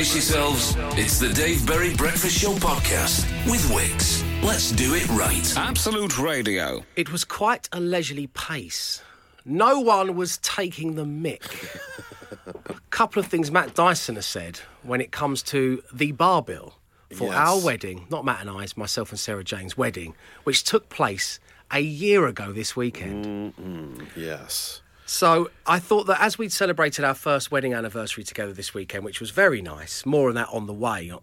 Brace 0.00 0.14
yourselves. 0.14 0.74
It's 0.98 1.18
the 1.18 1.28
Dave 1.28 1.66
Berry 1.66 1.94
Breakfast 1.94 2.38
Show 2.38 2.52
podcast 2.54 3.26
with 3.44 3.70
Wix. 3.70 4.24
Let's 4.42 4.72
do 4.72 4.94
it 4.94 5.06
right. 5.10 5.54
Absolute 5.58 6.18
Radio. 6.18 6.86
It 6.96 7.12
was 7.12 7.22
quite 7.22 7.68
a 7.70 7.80
leisurely 7.80 8.26
pace. 8.28 9.02
No 9.44 9.78
one 9.80 10.16
was 10.16 10.38
taking 10.38 10.94
the 10.94 11.04
mick. 11.04 11.44
a 12.46 12.80
couple 12.88 13.20
of 13.20 13.26
things 13.26 13.50
Matt 13.50 13.74
Dyson 13.74 14.14
has 14.14 14.24
said 14.24 14.60
when 14.84 15.02
it 15.02 15.12
comes 15.12 15.42
to 15.42 15.82
the 15.92 16.12
bar 16.12 16.40
bill 16.40 16.72
for 17.14 17.24
Yes. 17.28 17.34
our 17.34 17.60
wedding, 17.62 18.06
not 18.08 18.24
Matt 18.24 18.40
and 18.40 18.48
I's, 18.48 18.78
myself 18.78 19.10
and 19.10 19.20
Sarah 19.20 19.44
Jane's 19.44 19.76
wedding, 19.76 20.14
which 20.44 20.64
took 20.64 20.88
place 20.88 21.38
a 21.70 21.80
year 21.80 22.26
ago 22.26 22.52
this 22.52 22.74
weekend. 22.74 23.52
Yes. 24.16 24.80
So 25.10 25.50
I 25.66 25.80
thought 25.80 26.06
that 26.06 26.22
as 26.22 26.38
we'd 26.38 26.52
celebrated 26.52 27.04
our 27.04 27.14
first 27.14 27.50
wedding 27.50 27.74
anniversary 27.74 28.22
together 28.22 28.52
this 28.52 28.72
weekend, 28.72 29.04
which 29.04 29.20
was 29.20 29.30
very 29.30 29.60
nice, 29.60 30.06
more 30.06 30.28
on 30.28 30.36
that 30.36 30.48
on 30.52 30.68
the 30.68 30.72
way. 30.72 31.10
Uh, 31.10 31.18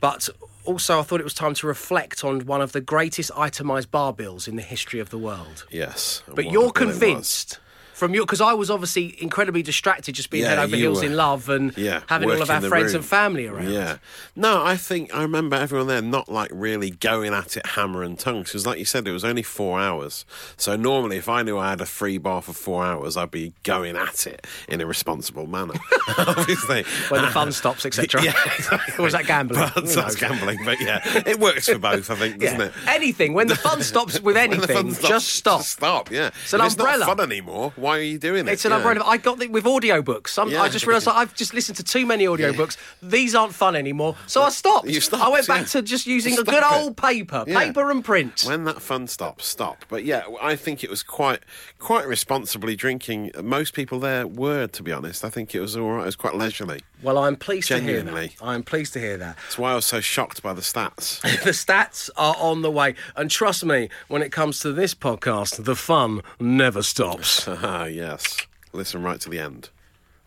but 0.00 0.30
also, 0.64 0.98
I 0.98 1.02
thought 1.02 1.20
it 1.20 1.24
was 1.24 1.34
time 1.34 1.52
to 1.54 1.66
reflect 1.66 2.24
on 2.24 2.46
one 2.46 2.62
of 2.62 2.72
the 2.72 2.80
greatest 2.80 3.30
itemised 3.36 3.90
bar 3.90 4.14
bills 4.14 4.48
in 4.48 4.56
the 4.56 4.62
history 4.62 4.98
of 4.98 5.10
the 5.10 5.18
world. 5.18 5.66
Yes. 5.70 6.22
But 6.26 6.50
you're 6.50 6.72
convinced 6.72 7.58
from 7.98 8.14
your 8.14 8.24
because 8.24 8.40
I 8.40 8.52
was 8.52 8.70
obviously 8.70 9.20
incredibly 9.22 9.62
distracted, 9.62 10.14
just 10.14 10.30
being 10.30 10.44
Yeah, 10.44 10.50
head 10.50 10.58
over 10.60 10.76
heels 10.76 11.00
were. 11.00 11.06
in 11.06 11.16
love 11.16 11.48
and 11.48 11.76
Yeah, 11.76 12.00
having 12.08 12.30
all 12.30 12.40
of 12.40 12.48
our 12.50 12.60
friends 12.60 12.92
room. 12.94 13.00
and 13.00 13.04
family 13.04 13.46
around. 13.46 13.70
Yeah. 13.70 13.96
No, 14.36 14.62
I 14.64 14.76
think 14.76 15.14
I 15.14 15.22
remember 15.22 15.56
everyone 15.56 15.88
there 15.88 16.00
not 16.00 16.28
like 16.28 16.50
really 16.52 16.90
going 16.90 17.34
at 17.34 17.56
it 17.56 17.66
hammer 17.66 18.02
and 18.02 18.18
tongue 18.18 18.42
because, 18.44 18.64
like 18.66 18.78
you 18.78 18.84
said, 18.84 19.06
it 19.08 19.12
was 19.12 19.24
only 19.24 19.42
four 19.42 19.80
hours. 19.80 20.24
So 20.56 20.76
normally, 20.76 21.16
if 21.16 21.28
I 21.28 21.42
knew 21.42 21.58
I 21.58 21.70
had 21.70 21.80
a 21.80 21.86
free 21.86 22.18
bar 22.18 22.40
for 22.42 22.52
four 22.52 22.84
hours, 22.84 23.16
I'd 23.16 23.30
be 23.32 23.52
going 23.64 23.96
at 23.96 24.26
it 24.26 24.46
in 24.68 24.80
a 24.80 24.86
responsible 24.86 25.46
manner. 25.48 25.74
Obviously, 26.18 26.84
When 27.08 27.22
the 27.22 27.28
fun 27.30 27.48
uh, 27.48 27.52
stops, 27.52 27.84
etc. 27.84 28.22
Yeah, 28.22 28.32
exactly. 28.56 29.02
Was 29.02 29.12
that 29.14 29.26
gambling? 29.26 29.70
But 29.74 29.86
that's 29.86 30.16
gambling, 30.16 30.58
but 30.64 30.80
yeah, 30.80 31.00
it 31.26 31.38
works 31.40 31.68
for 31.68 31.78
both. 31.78 32.10
I 32.10 32.14
think, 32.14 32.38
doesn't 32.38 32.60
Yeah. 32.60 32.66
it? 32.66 32.72
Anything 32.86 33.34
when 33.34 33.48
the 33.48 33.56
fun 33.56 33.82
stops 33.92 34.20
with 34.20 34.36
anything, 34.36 34.68
fun 34.76 34.90
stops, 34.92 35.08
just 35.08 35.28
stop. 35.30 35.58
Just 35.60 35.72
stop. 35.72 36.10
Yeah, 36.10 36.30
It's 36.44 36.52
an 36.52 36.60
If 36.60 36.72
umbrella. 36.72 37.06
not 37.06 37.16
fun 37.16 37.20
anymore. 37.32 37.72
Why 37.76 37.87
are 37.96 38.02
you 38.02 38.18
doing 38.18 38.46
it? 38.46 38.52
It's 38.52 38.64
an 38.64 38.70
Yeah. 38.72 38.76
umbrella. 38.78 39.04
I 39.06 39.16
got 39.16 39.40
it 39.42 39.50
with 39.50 39.64
audiobooks. 39.64 40.28
Some, 40.28 40.50
Yeah. 40.50 40.62
I 40.62 40.68
just 40.68 40.86
realised 40.86 41.06
that 41.06 41.16
I've 41.16 41.34
just 41.34 41.54
listened 41.54 41.76
to 41.76 41.84
too 41.84 42.04
many 42.06 42.24
audiobooks. 42.26 42.76
These 43.02 43.34
aren't 43.34 43.54
fun 43.54 43.76
anymore. 43.76 44.16
So 44.26 44.42
I 44.42 44.50
stopped. 44.50 44.88
You 44.88 45.00
stopped, 45.00 45.22
I 45.22 45.28
went 45.28 45.46
back 45.46 45.60
yeah. 45.60 45.66
to 45.66 45.82
just 45.82 46.06
using 46.06 46.34
a 46.38 46.42
good 46.42 46.54
it. 46.62 46.72
old 46.72 46.96
paper, 46.96 47.44
Yeah. 47.46 47.58
paper 47.58 47.90
and 47.90 48.04
print. 48.04 48.42
When 48.46 48.64
that 48.64 48.82
fun 48.82 49.06
stops, 49.06 49.46
stop. 49.46 49.84
But 49.88 50.04
yeah, 50.04 50.22
I 50.42 50.56
think 50.56 50.82
it 50.84 50.90
was 50.90 51.02
quite 51.02 51.40
quite 51.78 52.06
responsibly 52.06 52.74
drinking. 52.76 53.30
Most 53.42 53.72
people 53.74 54.00
there 54.00 54.26
were, 54.26 54.66
to 54.66 54.82
be 54.82 54.92
honest. 54.92 55.24
I 55.24 55.30
think 55.30 55.54
it 55.54 55.60
was 55.60 55.76
all 55.76 55.90
right. 55.92 56.02
It 56.02 56.06
was 56.06 56.16
quite 56.16 56.34
leisurely. 56.34 56.80
Well, 57.02 57.18
I'm 57.18 57.36
pleased 57.36 57.68
to 57.68 57.78
hear 57.80 57.96
Genuinely. 57.98 58.28
that. 58.38 58.44
I'm 58.44 58.62
pleased 58.62 58.92
to 58.94 58.98
hear 59.00 59.16
that. 59.18 59.36
That's 59.36 59.58
why 59.58 59.72
I 59.72 59.74
was 59.74 59.84
so 59.86 60.00
shocked 60.00 60.42
by 60.42 60.52
the 60.52 60.60
stats. 60.62 61.20
the 61.44 61.50
stats 61.50 62.10
are 62.16 62.34
on 62.38 62.62
the 62.62 62.70
way. 62.70 62.94
And 63.16 63.30
trust 63.30 63.64
me, 63.64 63.88
when 64.08 64.22
it 64.22 64.32
comes 64.32 64.60
to 64.60 64.72
this 64.72 64.94
podcast, 64.94 65.64
the 65.64 65.76
fun 65.76 66.22
never 66.40 66.82
stops. 66.82 67.46
Ah, 67.46 67.84
yes. 67.86 68.36
Listen 68.72 69.02
right 69.02 69.20
to 69.20 69.28
the 69.30 69.38
end. 69.38 69.70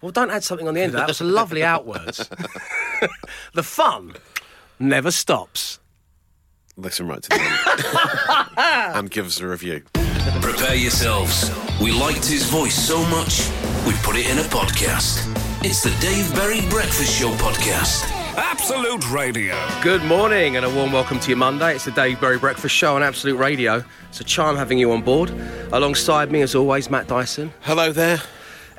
Well, 0.01 0.11
don't 0.11 0.31
add 0.31 0.43
something 0.43 0.67
on 0.67 0.73
the 0.73 0.81
end 0.81 0.89
of 0.89 0.93
that. 0.93 0.99
That 1.01 1.07
was 1.09 1.21
a 1.21 1.25
lovely 1.25 1.63
outwards. 1.63 2.17
the 3.53 3.63
fun 3.63 4.13
never 4.79 5.11
stops. 5.11 5.79
Listen 6.77 7.07
right 7.07 7.21
to 7.21 7.29
the 7.29 7.35
end. 8.57 8.95
and 8.97 9.11
give 9.11 9.27
us 9.27 9.39
a 9.41 9.47
review. 9.47 9.83
Prepare 10.41 10.75
yourselves. 10.75 11.51
We 11.79 11.91
liked 11.91 12.25
his 12.25 12.45
voice 12.45 12.75
so 12.75 13.05
much, 13.07 13.49
we 13.85 13.93
put 14.03 14.15
it 14.15 14.27
in 14.29 14.39
a 14.39 14.43
podcast. 14.43 15.40
It's 15.63 15.83
the 15.83 15.91
Dave 16.01 16.33
Berry 16.33 16.67
Breakfast 16.71 17.19
Show 17.19 17.29
podcast. 17.33 18.09
Absolute 18.35 19.07
Radio. 19.11 19.55
Good 19.83 20.03
morning 20.03 20.55
and 20.55 20.65
a 20.65 20.69
warm 20.71 20.91
welcome 20.91 21.19
to 21.19 21.29
your 21.29 21.37
Monday. 21.37 21.75
It's 21.75 21.85
the 21.85 21.91
Dave 21.91 22.19
Berry 22.19 22.39
Breakfast 22.39 22.73
Show 22.73 22.95
on 22.95 23.03
Absolute 23.03 23.37
Radio. 23.37 23.83
It's 24.09 24.19
a 24.19 24.23
charm 24.23 24.55
having 24.55 24.79
you 24.79 24.91
on 24.91 25.03
board. 25.03 25.29
Alongside 25.71 26.31
me, 26.31 26.41
as 26.41 26.55
always, 26.55 26.89
Matt 26.89 27.07
Dyson. 27.07 27.53
Hello 27.61 27.91
there. 27.91 28.19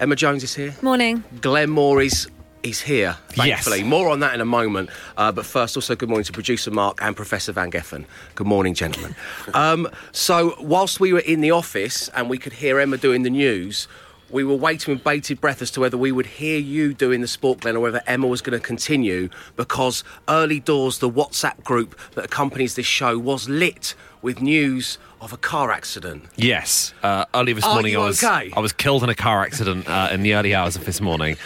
Emma 0.01 0.17
Jones 0.17 0.43
is 0.43 0.57
here. 0.57 0.75
Morning. 0.83 1.23
Glenn 1.41 1.71
Moore 1.71 2.03
is, 2.03 2.29
is 2.65 2.81
here, 2.81 3.17
Yes. 3.37 3.69
More 3.85 4.09
on 4.09 4.19
that 4.19 4.35
in 4.35 4.41
a 4.41 4.45
moment. 4.45 4.91
Uh, 5.17 5.31
but 5.31 5.47
first, 5.47 5.77
also 5.77 5.95
good 5.95 6.09
morning 6.09 6.25
to 6.25 6.33
producer 6.33 6.73
Mark 6.73 6.99
and 7.01 7.15
Professor 7.15 7.53
Van 7.53 7.71
Geffen. 7.71 8.07
Good 8.35 8.49
morning, 8.49 8.75
gentlemen. 8.75 9.15
um, 9.55 9.89
so, 10.11 10.57
whilst 10.59 10.99
we 10.99 11.13
were 11.13 11.21
in 11.21 11.43
the 11.43 11.53
office 11.53 12.09
and 12.09 12.29
we 12.29 12.39
could 12.39 12.55
hear 12.55 12.81
Emma 12.81 12.97
doing 12.97 13.23
the 13.23 13.31
news, 13.31 13.87
we 14.33 14.43
were 14.43 14.57
waiting 14.57 14.95
with 14.95 15.05
bated 15.05 15.41
breath 15.41 15.63
as 15.63 15.71
to 15.73 15.81
whether 15.81 15.99
we 15.99 16.11
would 16.11 16.27
hear 16.27 16.59
you 16.59 16.95
doing 16.95 17.21
the 17.21 17.29
sport, 17.29 17.61
Glenn, 17.61 17.77
or 17.77 17.81
whether 17.81 18.03
Emma 18.07 18.27
was 18.27 18.41
going 18.41 18.59
to 18.59 18.67
continue 18.67 19.29
because 19.57 20.03
early 20.29 20.59
doors, 20.59 20.99
the 20.99 21.11
WhatsApp 21.11 21.63
group 21.63 21.99
that 22.15 22.25
accompanies 22.25 22.75
this 22.75 22.87
show, 22.87 23.19
was 23.19 23.49
lit 23.49 23.95
with 24.23 24.41
news 24.41 24.99
of 25.21 25.33
a 25.33 25.37
car 25.37 25.71
accident. 25.71 26.25
Yes. 26.37 26.95
Uh, 27.03 27.25
early 27.35 27.53
this 27.53 27.65
Are 27.65 27.75
morning, 27.75 27.97
I 27.97 27.99
was 27.99 28.23
okay? 28.23 28.53
I 28.57 28.61
was 28.61 28.73
killed 28.73 29.03
in 29.05 29.09
a 29.09 29.15
car 29.15 29.43
accident 29.43 29.89
uh, 29.89 30.09
in 30.13 30.23
the 30.23 30.35
early 30.35 30.55
hours 30.55 30.77
of 30.77 30.85
this 30.85 31.01
morning. 31.01 31.37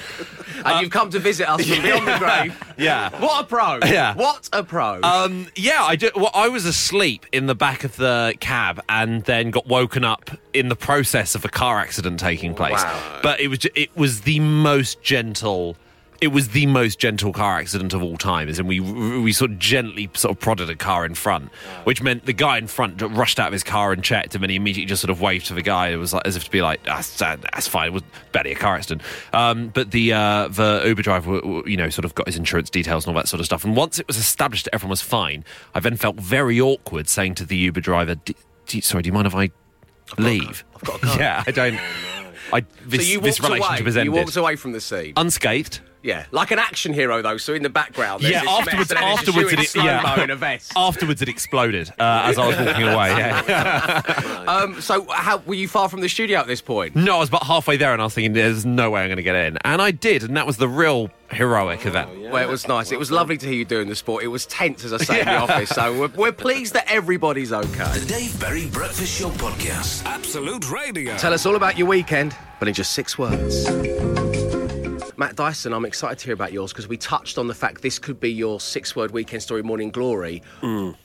And 0.64 0.80
you've 0.80 0.90
come 0.90 1.10
to 1.10 1.18
visit 1.18 1.48
us 1.48 1.66
from 1.66 1.82
beyond 1.82 2.06
the 2.06 2.18
grave. 2.18 2.74
Yeah. 2.78 3.10
What 3.20 3.44
a 3.44 3.46
pro. 3.46 3.78
Yeah. 3.84 4.14
What 4.14 4.48
a 4.52 4.64
pro. 4.64 5.00
Um, 5.02 5.46
yeah, 5.54 5.82
I 5.84 5.96
did, 5.96 6.14
well, 6.14 6.30
I 6.34 6.48
was 6.48 6.64
asleep 6.64 7.26
in 7.32 7.46
the 7.46 7.54
back 7.54 7.84
of 7.84 7.96
the 7.96 8.34
cab 8.40 8.80
and 8.88 9.22
then 9.24 9.50
got 9.50 9.66
woken 9.66 10.04
up 10.04 10.30
in 10.52 10.68
the 10.68 10.76
process 10.76 11.34
of 11.34 11.44
a 11.44 11.48
car 11.48 11.78
accident 11.78 12.18
taking 12.20 12.54
place. 12.54 12.82
Wow. 12.82 13.20
But 13.22 13.40
it 13.40 13.48
was 13.48 13.66
it 13.74 13.96
was 13.96 14.22
the 14.22 14.40
most 14.40 15.02
gentle. 15.02 15.76
It 16.20 16.28
was 16.28 16.48
the 16.48 16.66
most 16.66 16.98
gentle 16.98 17.32
car 17.32 17.58
accident 17.58 17.92
of 17.92 18.02
all 18.02 18.16
time, 18.16 18.48
in 18.48 18.66
we 18.66 18.80
we 18.80 19.32
sort 19.32 19.50
of 19.50 19.58
gently 19.58 20.08
sort 20.14 20.34
of 20.34 20.40
prodded 20.40 20.70
a 20.70 20.74
car 20.74 21.04
in 21.04 21.14
front, 21.14 21.52
which 21.84 22.02
meant 22.02 22.24
the 22.24 22.32
guy 22.32 22.58
in 22.58 22.66
front 22.66 23.00
rushed 23.02 23.38
out 23.38 23.48
of 23.48 23.52
his 23.52 23.62
car 23.62 23.92
and 23.92 24.02
checked 24.02 24.34
him, 24.34 24.42
and 24.42 24.50
he 24.50 24.56
immediately 24.56 24.86
just 24.86 25.02
sort 25.02 25.10
of 25.10 25.20
waved 25.20 25.46
to 25.46 25.54
the 25.54 25.62
guy. 25.62 25.88
It 25.88 25.96
was 25.96 26.12
like 26.14 26.26
as 26.26 26.36
if 26.36 26.44
to 26.44 26.50
be 26.50 26.62
like, 26.62 26.82
"That's, 26.84 27.16
that's 27.18 27.68
fine." 27.68 27.88
It 27.88 27.92
was 27.92 28.02
barely 28.32 28.52
a 28.52 28.56
car 28.56 28.76
accident. 28.76 29.02
Um, 29.32 29.68
but 29.68 29.90
the 29.90 30.12
uh, 30.12 30.48
the 30.48 30.82
Uber 30.86 31.02
driver, 31.02 31.40
you 31.66 31.76
know, 31.76 31.90
sort 31.90 32.04
of 32.04 32.14
got 32.14 32.26
his 32.26 32.36
insurance 32.36 32.70
details 32.70 33.06
and 33.06 33.14
all 33.14 33.20
that 33.20 33.28
sort 33.28 33.40
of 33.40 33.46
stuff. 33.46 33.64
And 33.64 33.76
once 33.76 33.98
it 33.98 34.06
was 34.06 34.16
established 34.16 34.64
that 34.64 34.74
everyone 34.74 34.90
was 34.90 35.02
fine, 35.02 35.44
I 35.74 35.80
then 35.80 35.96
felt 35.96 36.16
very 36.16 36.60
awkward 36.60 37.08
saying 37.08 37.34
to 37.36 37.44
the 37.44 37.56
Uber 37.56 37.80
driver, 37.80 38.14
"D- 38.14 38.36
do 38.66 38.78
you- 38.78 38.82
"Sorry, 38.82 39.02
do 39.02 39.08
you 39.08 39.12
mind 39.12 39.26
if 39.26 39.34
I 39.34 39.50
leave?" 40.18 40.64
I've 40.76 40.82
got 40.84 40.96
a 41.02 41.06
car. 41.06 41.16
yeah, 41.18 41.44
I 41.46 41.50
don't. 41.50 41.78
I 42.52 42.64
this, 42.86 43.04
so 43.06 43.12
you 43.12 43.20
this 43.20 43.40
walked 43.40 43.52
relationship 43.52 43.86
away. 43.94 44.04
You 44.04 44.12
walked 44.12 44.36
away 44.36 44.56
from 44.56 44.72
the 44.72 44.80
scene. 44.80 45.12
unscathed. 45.16 45.80
Yeah, 46.06 46.26
like 46.30 46.50
an 46.50 46.58
action 46.58 46.92
hero 46.94 47.20
though. 47.20 47.36
So 47.36 47.52
in 47.52 47.62
the 47.62 47.68
background, 47.70 48.22
Yeah, 48.22 48.40
this 48.40 48.48
afterwards, 48.48 48.90
mess, 48.90 48.90
and 48.90 48.98
then 49.06 49.12
it's 49.12 49.22
just 49.24 49.36
afterwards, 49.36 49.74
it, 49.74 49.84
yeah. 49.84 50.22
in 50.24 50.30
a 50.30 50.36
vest. 50.36 50.72
Afterwards, 50.76 51.20
it 51.22 51.28
exploded 51.28 51.90
uh, 51.98 52.22
as 52.24 52.38
I 52.38 52.46
was 52.46 52.56
walking 52.56 52.88
away. 52.88 53.08
Yeah. 53.10 54.02
Um, 54.46 54.80
so 54.80 55.04
how 55.10 55.38
were 55.38 55.54
you 55.54 55.66
far 55.66 55.88
from 55.88 56.00
the 56.02 56.08
studio 56.08 56.38
at 56.38 56.46
this 56.46 56.60
point? 56.60 56.94
No, 56.94 57.16
I 57.16 57.18
was 57.18 57.28
about 57.28 57.42
halfway 57.44 57.76
there, 57.76 57.92
and 57.92 58.00
I 58.00 58.04
was 58.04 58.14
thinking, 58.14 58.32
"There's 58.32 58.64
no 58.64 58.92
way 58.92 59.00
I'm 59.02 59.08
going 59.08 59.16
to 59.16 59.24
get 59.24 59.34
in," 59.34 59.58
and 59.64 59.82
I 59.82 59.90
did, 59.90 60.22
and 60.22 60.36
that 60.36 60.46
was 60.46 60.56
the 60.56 60.68
real 60.68 61.10
heroic 61.32 61.84
event. 61.84 62.10
Well, 62.30 62.36
it 62.36 62.48
was 62.48 62.68
nice. 62.68 62.92
It 62.92 62.98
was 62.98 63.10
lovely 63.10 63.36
to 63.38 63.44
hear 63.46 63.56
you 63.56 63.64
doing 63.64 63.88
the 63.88 63.96
sport. 63.96 64.22
It 64.22 64.28
was 64.28 64.46
tense, 64.46 64.84
as 64.84 64.92
I 64.92 64.98
say, 64.98 65.18
in 65.20 65.26
the 65.26 65.36
office. 65.36 65.70
So 65.70 65.98
we're, 65.98 66.08
we're 66.16 66.32
pleased 66.32 66.74
that 66.74 66.84
everybody's 66.88 67.52
okay. 67.52 67.98
The 67.98 68.06
Dave 68.06 68.38
Berry 68.38 68.66
Breakfast 68.66 69.18
Show 69.18 69.30
podcast. 69.30 70.04
Absolute 70.04 70.70
Radio. 70.70 71.16
Tell 71.16 71.32
us 71.34 71.44
all 71.44 71.56
about 71.56 71.76
your 71.76 71.88
weekend, 71.88 72.36
but 72.60 72.68
in 72.68 72.74
just 72.74 72.92
six 72.92 73.18
words. 73.18 74.25
Matt 75.18 75.34
Dyson, 75.34 75.72
I'm 75.72 75.86
excited 75.86 76.18
to 76.18 76.24
hear 76.26 76.34
about 76.34 76.52
yours 76.52 76.72
because 76.72 76.88
we 76.88 76.98
touched 76.98 77.38
on 77.38 77.46
the 77.46 77.54
fact 77.54 77.80
this 77.80 77.98
could 77.98 78.20
be 78.20 78.30
your 78.30 78.60
six 78.60 78.94
word 78.94 79.12
weekend 79.12 79.42
story, 79.42 79.62
Morning 79.62 79.90
Glory, 79.90 80.42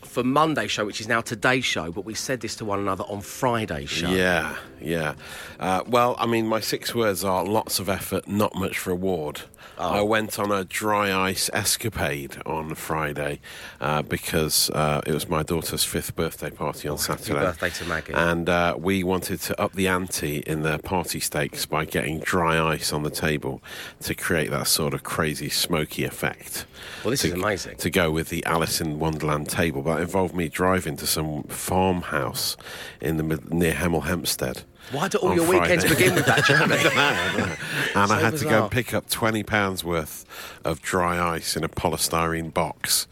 for 0.01 0.23
Monday's 0.23 0.69
show, 0.71 0.85
which 0.85 0.99
is 0.99 1.07
now 1.07 1.21
today's 1.21 1.63
show, 1.63 1.91
but 1.91 2.03
we 2.03 2.13
said 2.13 2.41
this 2.41 2.55
to 2.57 2.65
one 2.65 2.79
another 2.79 3.05
on 3.05 3.21
Friday's 3.21 3.89
show. 3.89 4.09
Yeah, 4.09 4.57
yeah. 4.81 5.13
Uh, 5.59 5.83
well, 5.87 6.15
I 6.19 6.25
mean, 6.25 6.47
my 6.47 6.59
six 6.59 6.93
words 6.93 7.23
are 7.23 7.45
lots 7.45 7.79
of 7.79 7.87
effort, 7.87 8.27
not 8.27 8.53
much 8.53 8.85
reward. 8.85 9.41
I 9.77 10.01
went 10.01 10.37
on 10.37 10.51
a 10.51 10.63
dry 10.63 11.11
ice 11.29 11.49
escapade 11.53 12.37
on 12.45 12.75
Friday 12.75 13.39
uh, 13.79 14.03
because 14.03 14.69
uh, 14.71 15.01
it 15.07 15.13
was 15.13 15.27
my 15.27 15.43
daughter's 15.43 15.83
fifth 15.83 16.15
birthday 16.15 16.51
party 16.51 16.87
on 16.87 16.97
Saturday. 16.97 17.39
birthday 17.39 17.69
to 17.71 17.85
Maggie. 17.85 18.13
And 18.13 18.47
uh, 18.47 18.75
we 18.77 19.03
wanted 19.03 19.39
to 19.41 19.59
up 19.59 19.73
the 19.73 19.87
ante 19.87 20.39
in 20.39 20.61
the 20.61 20.77
party 20.79 21.19
stakes 21.19 21.65
by 21.65 21.85
getting 21.85 22.19
dry 22.19 22.61
ice 22.73 22.93
on 22.93 23.03
the 23.03 23.09
table 23.09 23.63
to 24.01 24.15
create 24.15 24.49
that 24.51 24.67
sort 24.67 24.93
of 24.93 25.03
crazy 25.03 25.49
smoky 25.49 26.03
effect. 26.03 26.65
Well, 27.03 27.11
this 27.11 27.21
to, 27.21 27.27
is 27.27 27.33
amazing. 27.33 27.77
To 27.77 27.89
go 27.89 28.11
with 28.11 28.29
the 28.29 28.45
Alice 28.45 28.81
in 28.81 28.99
Wonderland 28.99 29.49
table, 29.49 29.81
but 29.81 29.99
it 29.99 30.03
involved 30.03 30.35
me 30.35 30.49
driving 30.49 30.97
to 30.97 31.07
some 31.07 31.43
farmhouse 31.43 32.57
in 32.99 33.17
the 33.17 33.39
near 33.49 33.73
Hemel 33.73 34.03
Hempstead. 34.03 34.63
Why 34.91 35.07
do 35.07 35.19
all 35.19 35.35
your 35.35 35.47
weekends 35.47 35.85
begin 35.85 36.15
with 36.15 36.25
that 36.25 36.43
journey? 36.43 36.75
and 37.95 38.09
So 38.09 38.15
I 38.15 38.19
had 38.19 38.37
to 38.37 38.45
go 38.45 38.63
and 38.63 38.71
pick 38.71 38.93
up 38.93 39.09
twenty 39.09 39.43
pounds 39.43 39.83
worth 39.83 40.25
of 40.65 40.81
dry 40.81 41.35
ice 41.35 41.55
in 41.55 41.63
a 41.63 41.69
polystyrene 41.69 42.53
box. 42.53 43.07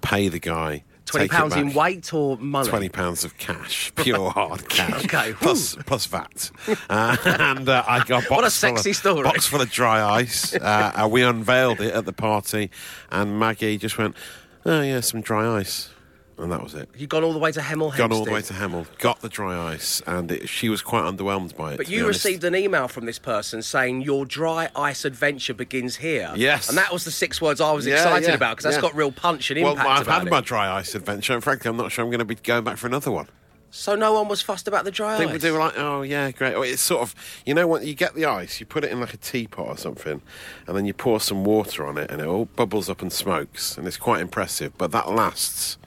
Pay 0.00 0.28
the 0.28 0.38
guy 0.38 0.82
Twenty 1.10 1.28
take 1.28 1.32
pounds 1.36 1.56
in 1.56 1.72
weight 1.74 2.12
or 2.14 2.36
money? 2.38 2.68
Twenty 2.68 2.88
pounds 2.88 3.24
of 3.24 3.36
cash, 3.38 3.92
pure 3.96 4.30
hard 4.32 4.68
cash. 4.68 5.04
Okay, 5.04 5.32
plus 5.34 5.74
plus 5.86 6.06
VAT, 6.06 6.50
uh, 6.88 7.16
and 7.24 7.68
uh, 7.68 7.84
I 7.86 7.98
got 8.04 8.24
a 8.24 8.28
box 8.28 8.30
What 8.30 8.38
a 8.38 8.40
full 8.40 8.44
of- 8.46 8.52
sexy 8.52 8.92
story. 8.92 9.22
Box 9.22 9.46
full 9.46 9.60
of 9.60 9.70
dry 9.70 10.02
ice. 10.02 10.56
Uh, 10.60 11.08
we 11.10 11.22
unveiled 11.22 11.80
it 11.80 11.92
at 11.94 12.04
the 12.04 12.12
party, 12.12 12.70
and 13.10 13.38
Maggie 13.38 13.76
just 13.78 13.98
went, 13.98 14.14
"Oh 14.64 14.80
yeah, 14.82 15.00
some 15.00 15.20
dry 15.20 15.58
ice," 15.58 15.90
and 16.42 16.50
that 16.52 16.62
was 16.62 16.74
it. 16.74 16.88
You 16.96 17.06
gone 17.06 17.24
all 17.24 17.32
the 17.32 17.38
way 17.38 17.52
to 17.52 17.60
Hemel 17.60 17.92
Hempstead. 17.92 17.98
Gone 18.10 18.12
all 18.12 18.24
the 18.24 18.30
way 18.32 18.42
to 18.42 18.52
Hemel, 18.54 18.86
got 18.98 19.20
the 19.20 19.28
dry 19.28 19.72
ice, 19.72 20.02
and 20.06 20.30
it, 20.32 20.48
she 20.48 20.68
was 20.68 20.82
quite 20.82 21.02
underwhelmed 21.04 21.56
by 21.56 21.72
it. 21.74 21.76
But 21.76 21.88
you 21.88 22.06
received 22.06 22.44
an 22.44 22.54
email 22.54 22.88
from 22.88 23.06
this 23.06 23.18
person 23.18 23.62
saying 23.62 24.02
your 24.02 24.24
dry 24.24 24.68
ice 24.74 25.04
adventure 25.04 25.54
begins 25.54 25.96
here. 25.96 26.32
Yes. 26.36 26.68
and 26.68 26.78
that 26.78 26.92
was 26.92 27.04
the 27.04 27.10
six 27.10 27.40
words 27.40 27.60
I 27.60 27.72
was 27.72 27.86
Yeah, 27.86 27.94
excited 27.94 28.28
yeah, 28.28 28.34
about 28.34 28.56
because 28.56 28.64
that's 28.64 28.76
yeah. 28.76 28.80
got 28.90 28.94
real 28.94 29.12
punch 29.12 29.50
and 29.50 29.60
Well, 29.62 29.72
impact. 29.72 29.88
Well, 29.88 29.96
I've 29.98 30.06
about 30.06 30.18
had 30.20 30.26
it. 30.26 30.30
my 30.30 30.40
dry 30.40 30.70
ice 30.76 30.94
adventure, 30.94 31.34
and 31.34 31.42
frankly, 31.44 31.68
I'm 31.68 31.76
not 31.76 31.92
sure 31.92 32.04
I'm 32.04 32.10
going 32.10 32.18
to 32.20 32.24
be 32.24 32.34
going 32.36 32.64
back 32.64 32.76
for 32.76 32.86
another 32.86 33.10
one. 33.10 33.28
So 33.72 33.94
no 33.94 34.12
one 34.14 34.26
was 34.26 34.42
fussed 34.42 34.66
about 34.66 34.84
the 34.84 34.90
dry 34.90 35.16
They, 35.16 35.26
ice. 35.26 35.42
they 35.42 35.52
were 35.52 35.60
like, 35.60 35.74
oh 35.78 36.02
yeah, 36.02 36.32
great. 36.32 36.54
Well, 36.54 36.64
It's 36.64 36.82
sort 36.82 37.02
of, 37.02 37.14
you 37.46 37.54
know, 37.54 37.68
when 37.68 37.86
you 37.86 37.94
get 37.94 38.14
the 38.16 38.24
ice, 38.24 38.58
you 38.58 38.66
put 38.66 38.82
it 38.82 38.90
in 38.90 38.98
like 38.98 39.14
a 39.14 39.16
teapot 39.16 39.68
or 39.68 39.76
something, 39.76 40.20
and 40.66 40.76
then 40.76 40.86
you 40.86 40.92
pour 40.92 41.20
some 41.20 41.44
water 41.44 41.86
on 41.86 41.96
it, 41.96 42.10
and 42.10 42.20
it 42.20 42.26
all 42.26 42.46
bubbles 42.46 42.90
up 42.90 43.00
and 43.00 43.12
smokes, 43.12 43.78
and 43.78 43.86
it's 43.86 43.96
quite 43.96 44.20
impressive. 44.22 44.76
But 44.76 44.90
that 44.90 45.10
lasts 45.12 45.78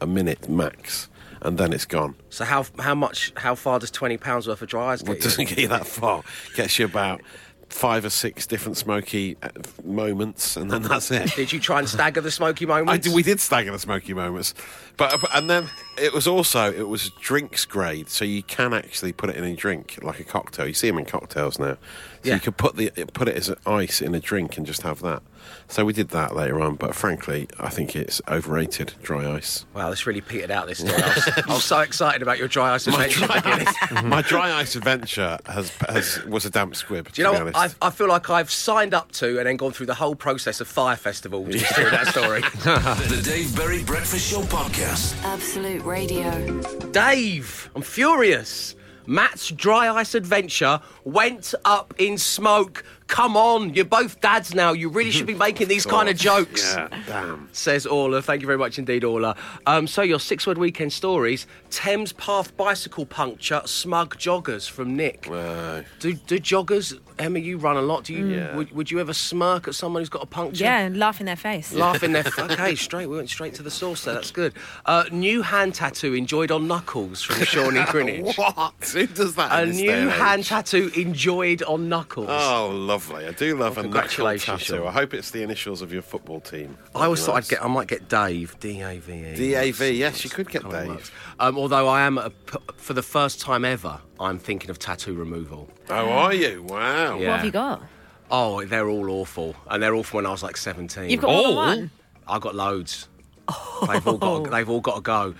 a 0.00 0.06
minute 0.06 0.48
max, 0.48 1.08
and 1.42 1.58
then 1.58 1.72
it's 1.72 1.84
gone. 1.84 2.14
So 2.30 2.44
how 2.44 2.64
how 2.78 2.94
much 2.94 3.32
how 3.36 3.54
far 3.54 3.78
does 3.78 3.90
twenty 3.90 4.16
pounds 4.16 4.46
worth 4.48 4.62
of 4.62 4.68
dry 4.68 4.92
ice 4.92 5.02
Well, 5.02 5.14
get 5.14 5.18
it 5.18 5.24
you? 5.24 5.30
doesn't 5.30 5.48
get 5.48 5.58
you 5.58 5.68
that 5.68 5.86
far. 5.86 6.22
Gets 6.56 6.78
you 6.78 6.84
about 6.84 7.20
five 7.68 8.02
or 8.04 8.08
six 8.10 8.46
different 8.46 8.78
smoky 8.78 9.36
uh, 9.42 9.50
moments, 9.84 10.56
and 10.56 10.70
then 10.70 10.80
that's 10.82 11.10
it. 11.10 11.34
Did 11.36 11.52
you 11.52 11.60
try 11.60 11.78
and 11.80 11.88
stagger 11.88 12.20
the 12.22 12.30
smoky 12.30 12.64
moments? 12.64 12.92
I 12.92 12.96
did, 12.96 13.14
we 13.14 13.22
did 13.22 13.40
stagger 13.40 13.70
the 13.72 13.78
smoky 13.78 14.14
moments, 14.14 14.54
but- 14.96 15.22
and 15.36 15.50
then 15.50 15.68
it 16.00 16.12
was 16.12 16.26
also 16.26 16.72
it 16.72 16.88
was 16.88 17.10
drinks 17.10 17.64
grade, 17.64 18.08
so 18.08 18.24
you 18.24 18.42
can 18.42 18.72
actually 18.74 19.12
put 19.12 19.30
it 19.30 19.36
in 19.36 19.44
a 19.44 19.54
drink 19.54 19.98
like 20.02 20.20
a 20.20 20.24
cocktail. 20.24 20.66
You 20.66 20.74
see 20.74 20.88
them 20.88 20.98
in 20.98 21.04
cocktails 21.04 21.58
now, 21.58 21.74
so 21.74 21.78
Yeah. 22.24 22.34
you 22.34 22.40
could 22.40 22.56
put 22.56 22.76
the 22.76 22.90
put 23.12 23.28
it 23.28 23.36
as 23.36 23.52
ice 23.66 24.00
in 24.00 24.14
a 24.14 24.20
drink 24.20 24.56
and 24.56 24.66
just 24.66 24.82
have 24.82 25.00
that. 25.02 25.22
So 25.68 25.84
we 25.84 25.92
did 25.92 26.10
that 26.10 26.34
later 26.34 26.60
on, 26.60 26.74
but 26.76 26.94
frankly, 26.94 27.48
I 27.58 27.68
think 27.70 27.94
it's 27.96 28.20
overrated. 28.28 28.94
Dry 29.02 29.30
ice. 29.34 29.64
Wow, 29.74 29.88
this 29.90 30.06
really 30.06 30.20
petered 30.20 30.50
out 30.50 30.66
this 30.66 30.78
story. 30.78 30.94
I 31.02 31.08
was, 31.14 31.28
I 31.48 31.52
was 31.54 31.64
so 31.64 31.80
excited 31.80 32.22
about 32.22 32.38
your 32.38 32.48
dry 32.48 32.74
ice 32.74 32.86
adventure. 32.86 33.24
at 33.24 33.30
the 33.30 33.40
dry, 33.40 33.64
ice, 33.96 34.02
my 34.04 34.22
dry 34.22 34.52
ice 34.52 34.76
adventure 34.76 35.38
has, 35.46 35.70
has 35.88 36.22
was 36.26 36.44
a 36.44 36.50
damp 36.50 36.74
squib. 36.76 37.10
Do 37.12 37.20
you 37.22 37.24
know 37.24 37.32
be 37.38 37.44
what? 37.44 37.54
honest. 37.56 37.76
I, 37.80 37.86
I 37.86 37.90
feel 37.90 38.08
like 38.08 38.28
I've 38.30 38.50
signed 38.50 38.92
up 38.94 39.12
to 39.12 39.38
and 39.38 39.46
then 39.46 39.56
gone 39.56 39.72
through 39.72 39.86
the 39.86 39.94
whole 39.94 40.14
process 40.14 40.60
of 40.60 40.68
Fyre 40.68 40.96
Festival 40.96 41.46
just 41.46 41.74
hear 41.76 41.90
that 41.90 42.08
story. 42.08 42.42
The 43.08 43.22
Dave 43.24 43.54
Berry 43.56 43.82
Breakfast 43.84 44.30
Show 44.30 44.40
Podcast. 44.42 45.22
Absolute 45.24 45.82
Radio. 45.88 46.60
Dave, 46.90 47.70
I'm 47.74 47.80
furious. 47.80 48.76
Matt's 49.06 49.48
dry 49.48 49.88
ice 49.88 50.14
adventure 50.14 50.82
went 51.02 51.54
up 51.64 51.94
in 51.96 52.18
smoke. 52.18 52.84
Come 53.08 53.36
on, 53.36 53.74
you're 53.74 53.84
both 53.86 54.20
dads 54.20 54.54
now. 54.54 54.72
You 54.72 54.88
really 54.90 55.10
should 55.10 55.26
be 55.26 55.34
making 55.48 55.68
these 55.68 55.84
kind 55.86 56.08
of 56.08 56.16
jokes. 56.16 56.74
Yeah, 56.74 56.88
damn. 57.06 57.48
Says 57.52 57.86
Orla. 57.86 58.22
Thank 58.22 58.42
you 58.42 58.46
very 58.46 58.58
much 58.58 58.78
indeed, 58.78 59.02
Orla. 59.02 59.34
Um, 59.66 59.86
so, 59.86 60.02
your 60.02 60.20
six 60.20 60.46
word 60.46 60.58
weekend 60.58 60.92
stories 60.92 61.46
Thames 61.70 62.12
Path 62.12 62.56
bicycle 62.56 63.06
puncture, 63.06 63.62
smug 63.64 64.16
joggers 64.18 64.68
from 64.68 64.94
Nick. 64.94 65.22
Do, 65.22 66.12
do 66.12 66.38
joggers, 66.38 66.98
Emma, 67.18 67.38
you 67.38 67.56
run 67.58 67.76
a 67.76 67.82
lot. 67.82 68.04
Do 68.04 68.12
you, 68.12 68.26
Yeah. 68.26 68.54
would, 68.56 68.70
would 68.72 68.90
you 68.90 69.00
ever 69.00 69.12
smirk 69.14 69.66
at 69.68 69.74
someone 69.74 70.02
who's 70.02 70.08
got 70.10 70.22
a 70.22 70.26
puncture? 70.26 70.64
Yeah, 70.64 70.80
and 70.80 70.98
laugh 70.98 71.18
in 71.18 71.26
their 71.26 71.34
face. 71.36 71.72
Laugh 71.72 72.02
in 72.02 72.12
their. 72.12 72.22
face. 72.28 72.38
okay, 72.38 72.74
straight. 72.74 73.06
We 73.06 73.16
went 73.16 73.30
straight 73.30 73.54
to 73.54 73.62
the 73.62 73.70
source 73.70 74.04
there. 74.04 74.14
That's 74.14 74.30
good. 74.30 74.52
Uh, 74.84 75.04
new 75.10 75.40
hand 75.42 75.74
tattoo 75.74 76.12
enjoyed 76.14 76.50
on 76.50 76.68
knuckles 76.68 77.22
from 77.22 77.42
Shawnee 77.44 77.84
Greenwich. 77.88 78.36
what? 78.36 78.74
Who 78.92 79.06
does 79.06 79.34
that? 79.36 79.50
A 79.50 79.62
in 79.62 79.68
this 79.70 79.78
new 79.78 79.90
and 79.90 80.10
hand 80.10 80.40
age? 80.40 80.48
tattoo 80.50 80.90
enjoyed 80.94 81.62
on 81.62 81.88
knuckles. 81.88 82.28
Oh, 82.30 82.68
lovely! 82.70 82.97
I 83.26 83.32
do 83.32 83.56
love 83.56 83.78
a 83.78 83.82
knuckle 83.82 83.82
congratulations, 83.82 84.60
tattoo. 84.60 84.76
Sean. 84.78 84.86
I 84.88 84.90
hope 84.92 85.14
it's 85.14 85.30
the 85.30 85.42
initials 85.42 85.82
of 85.82 85.92
your 85.92 86.02
football 86.02 86.40
team. 86.40 86.76
I 86.94 87.04
always 87.04 87.24
thought 87.24 87.36
I'd 87.36 87.48
get. 87.48 87.62
I 87.64 87.68
might 87.68 87.86
get 87.88 88.08
Dave. 88.08 88.56
D 88.60 88.80
A 88.82 88.98
V 88.98 89.12
E. 89.12 89.34
D 89.34 89.54
A 89.54 89.70
V. 89.70 89.90
Yes, 89.90 90.24
you 90.24 90.30
could 90.30 90.50
get 90.50 90.68
Dave. 90.68 91.10
Um, 91.40 91.56
although 91.56 91.88
I 91.88 92.02
am, 92.02 92.18
a, 92.18 92.30
for 92.76 92.92
the 92.94 93.02
first 93.02 93.40
time 93.40 93.64
ever, 93.64 94.00
I'm 94.20 94.38
thinking 94.38 94.70
of 94.70 94.78
tattoo 94.78 95.14
removal. 95.14 95.68
Oh, 95.90 96.08
are 96.10 96.34
you? 96.34 96.62
Wow. 96.64 97.18
Yeah. 97.18 97.28
What 97.30 97.36
have 97.36 97.44
you 97.44 97.50
got? 97.52 97.82
Oh, 98.30 98.64
they're 98.64 98.88
all 98.88 99.10
awful, 99.10 99.56
and 99.70 99.82
they're 99.82 99.94
awful 99.94 100.18
when 100.18 100.26
I 100.26 100.30
was 100.30 100.42
like 100.42 100.56
17. 100.56 101.08
You've 101.10 101.20
got 101.22 101.30
more 101.30 101.46
Oh. 101.46 101.54
one. 101.54 101.90
I 102.26 102.38
got 102.38 102.54
loads. 102.54 103.08
They've 103.88 104.06
all 104.06 104.18
got. 104.18 104.50
They've 104.50 104.68
all 104.68 104.80
got 104.82 104.96
to 104.96 105.00
go. 105.00 105.34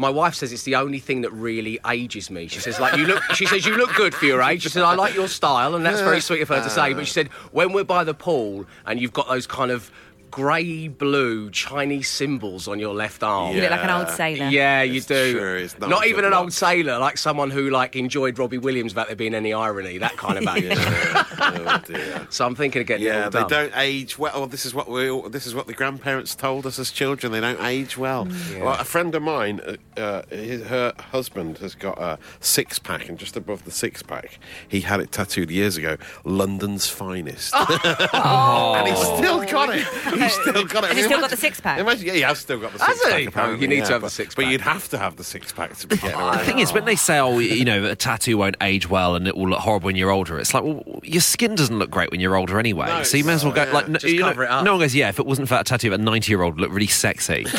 My 0.00 0.08
wife 0.08 0.34
says 0.34 0.50
it's 0.50 0.62
the 0.62 0.76
only 0.76 0.98
thing 0.98 1.20
that 1.20 1.30
really 1.30 1.78
ages 1.86 2.30
me. 2.30 2.48
She 2.48 2.58
says, 2.58 2.80
like 2.80 2.96
you 2.96 3.04
look. 3.04 3.22
She 3.34 3.44
says 3.44 3.66
you 3.66 3.76
look 3.76 3.94
good 3.94 4.14
for 4.14 4.24
your 4.24 4.40
age. 4.40 4.62
She 4.62 4.70
said 4.70 4.82
I 4.82 4.94
like 4.94 5.14
your 5.14 5.28
style, 5.28 5.74
and 5.74 5.84
that's 5.84 6.00
very 6.00 6.22
sweet 6.22 6.40
of 6.40 6.48
her 6.48 6.62
to 6.62 6.70
say. 6.70 6.94
But 6.94 7.06
she 7.06 7.12
said 7.12 7.28
when 7.52 7.74
we're 7.74 7.84
by 7.84 8.04
the 8.04 8.14
pool 8.14 8.64
and 8.86 8.98
you've 8.98 9.12
got 9.12 9.28
those 9.28 9.46
kind 9.46 9.70
of 9.70 9.92
grey 10.30 10.88
blue 10.88 11.50
Chinese 11.50 12.08
symbols 12.08 12.68
on 12.68 12.78
your 12.78 12.94
left 12.94 13.22
arm. 13.22 13.54
You 13.54 13.62
look 13.62 13.70
like 13.70 13.84
an 13.84 13.90
old 13.90 14.08
sailor. 14.10 14.46
Yeah, 14.48 14.82
you 14.82 14.98
It's 14.98 15.06
do. 15.06 15.32
true, 15.38 15.56
it's 15.56 15.78
not 15.78 15.90
not 15.90 16.02
a 16.04 16.06
even 16.06 16.16
good 16.16 16.24
an 16.26 16.30
look. 16.32 16.40
old 16.40 16.52
sailor, 16.52 16.98
like 16.98 17.18
someone 17.18 17.50
who 17.50 17.70
like 17.70 17.96
enjoyed 17.96 18.38
Robbie 18.38 18.58
Williams 18.58 18.92
without 18.92 19.08
there 19.08 19.16
being 19.16 19.34
any 19.34 19.52
irony. 19.52 19.98
That 19.98 20.16
kind 20.16 20.38
of 20.38 20.56
age. 20.56 20.72
oh 20.78 21.82
dear. 21.86 22.26
So 22.30 22.46
I'm 22.46 22.54
thinking 22.54 22.80
of 22.82 22.86
getting 22.86 23.06
it 23.06 23.10
Yeah, 23.10 23.24
all 23.24 23.30
they 23.30 23.40
done. 23.40 23.48
don't 23.48 23.72
age 23.76 24.18
well. 24.18 24.46
This 24.46 24.64
is 24.66 24.74
what 24.74 24.88
we. 24.88 25.10
all- 25.10 25.28
This 25.28 25.46
is 25.46 25.54
what 25.54 25.66
the 25.66 25.74
grandparents 25.74 26.34
told 26.34 26.66
us 26.66 26.78
as 26.78 26.90
children. 26.90 27.32
They 27.32 27.40
don't 27.40 27.60
age 27.62 27.96
well. 27.98 28.28
Well, 28.60 28.74
a 28.78 28.84
friend 28.84 29.14
of 29.14 29.22
mine, 29.22 29.60
uh, 29.66 29.76
uh, 30.00 30.22
his, 30.30 30.62
her 30.66 30.92
husband 30.98 31.58
has 31.58 31.74
got 31.74 31.98
a 32.00 32.18
six 32.40 32.78
pack, 32.78 33.08
and 33.08 33.18
just 33.18 33.36
above 33.36 33.64
the 33.64 33.70
six 33.70 34.02
pack, 34.02 34.38
he 34.68 34.80
had 34.82 35.00
it 35.00 35.12
tattooed 35.12 35.50
years 35.50 35.76
ago. 35.76 35.96
London's 36.24 36.88
finest, 36.88 37.54
and 38.12 38.88
he's 38.88 38.98
still 38.98 39.44
got 39.44 39.70
it. 39.74 39.86
He's 40.22 40.32
still 40.34 40.64
got 40.64 40.84
it. 40.84 40.88
Has 40.90 40.96
he 40.96 41.02
still 41.04 41.20
got 41.20 41.30
the 41.30 41.36
six-pack? 41.36 41.78
Imagine, 41.80 42.06
yeah, 42.06 42.12
he 42.12 42.20
has 42.20 42.38
still 42.38 42.58
got 42.58 42.72
the 42.72 42.78
Has 42.84 42.96
six 42.98 43.10
pack. 43.10 43.20
he? 43.20 43.26
Apparently, 43.26 43.60
you 43.60 43.68
need 43.68 43.76
to 43.76 43.82
yeah, 43.82 43.88
have 43.92 44.02
the 44.02 44.10
six-pack. 44.10 44.36
But 44.44 44.50
you'd 44.50 44.60
have 44.60 44.88
to 44.90 44.98
have 44.98 45.16
the 45.16 45.24
six 45.24 45.52
pack 45.52 45.76
to 45.78 45.86
be 45.86 45.96
getting 45.96 46.18
The 46.18 46.38
thing 46.38 46.58
is, 46.58 46.72
when 46.72 46.84
they 46.84 46.96
say, 46.96 47.18
"Oh, 47.18 47.38
you 47.38 47.64
know, 47.64 47.84
a 47.84 47.96
tattoo 47.96 48.36
won't 48.38 48.56
age 48.60 48.88
well 48.88 49.14
and 49.16 49.26
it 49.26 49.36
will 49.36 49.48
look 49.48 49.60
horrible 49.60 49.86
when 49.86 49.96
you're 49.96 50.10
older," 50.10 50.38
it's 50.38 50.52
like, 50.54 50.62
well, 50.64 50.82
your 51.02 51.20
skin 51.22 51.54
doesn't 51.54 51.78
look 51.78 51.90
great 51.90 52.10
when 52.10 52.20
you're 52.20 52.36
older 52.36 52.58
anyway. 52.58 52.86
No, 52.86 53.02
so 53.02 53.16
you 53.16 53.24
may 53.24 53.32
as 53.34 53.44
well 53.44 53.52
go 53.52 53.62
it's- 53.62 53.74
like, 53.74 53.88
no, 53.88 53.98
Just 53.98 54.12
you 54.12 54.20
know, 54.20 54.28
it 54.30 54.38
up. 54.40 54.64
no 54.64 54.72
one 54.72 54.80
goes, 54.80 54.94
"Yeah, 54.94 55.08
if 55.08 55.18
it 55.18 55.26
wasn't 55.26 55.48
for 55.48 55.54
that 55.54 55.66
tattoo 55.66 55.88
of 55.88 55.94
a 55.94 55.98
90 55.98 56.30
year 56.30 56.42
old, 56.42 56.60
look 56.60 56.70
really 56.72 56.86
sexy." 56.86 57.46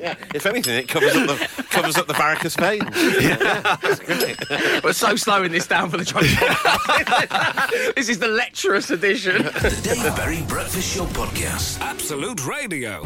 yeah. 0.00 0.14
If 0.34 0.46
anything, 0.46 0.76
it 0.78 0.88
covers 0.88 1.14
up 1.16 1.26
the 1.28 1.57
covers 1.70 1.96
up 1.96 2.06
the 2.06 2.14
varicose 2.14 2.56
veins. 2.56 2.84
We're 4.84 4.92
so 4.92 5.16
slowing 5.16 5.52
this 5.52 5.66
down 5.66 5.90
for 5.90 5.96
the 5.96 6.04
drunk. 6.04 6.26
this 7.94 8.08
is 8.08 8.18
the 8.18 8.28
lecherous 8.28 8.90
edition. 8.90 9.42
The 9.42 9.80
Dave 9.82 10.16
Berry 10.16 10.42
Breakfast 10.42 10.94
Show 10.94 11.04
Podcast. 11.06 11.80
Absolute 11.80 12.46
Radio. 12.46 13.02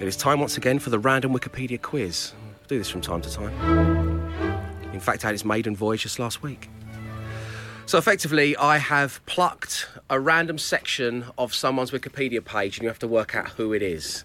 It 0.00 0.08
is 0.08 0.16
time 0.16 0.40
once 0.40 0.56
again 0.56 0.78
for 0.78 0.90
the 0.90 0.98
random 0.98 1.34
Wikipedia 1.34 1.80
quiz. 1.80 2.32
do 2.68 2.78
this 2.78 2.88
from 2.88 3.00
time 3.02 3.20
to 3.22 3.30
time. 3.30 3.52
In 4.92 5.00
fact, 5.00 5.24
I 5.24 5.28
had 5.28 5.34
its 5.34 5.44
maiden 5.44 5.76
voyage 5.76 6.02
just 6.02 6.18
last 6.18 6.42
week. 6.42 6.68
So 7.86 7.98
effectively, 7.98 8.56
I 8.56 8.78
have 8.78 9.20
plucked 9.26 9.88
a 10.08 10.20
random 10.20 10.58
section 10.58 11.24
of 11.36 11.52
someone's 11.52 11.90
Wikipedia 11.90 12.44
page, 12.44 12.76
and 12.78 12.84
you 12.84 12.88
have 12.88 13.00
to 13.00 13.08
work 13.08 13.34
out 13.34 13.48
who 13.50 13.72
it 13.72 13.82
is. 13.82 14.24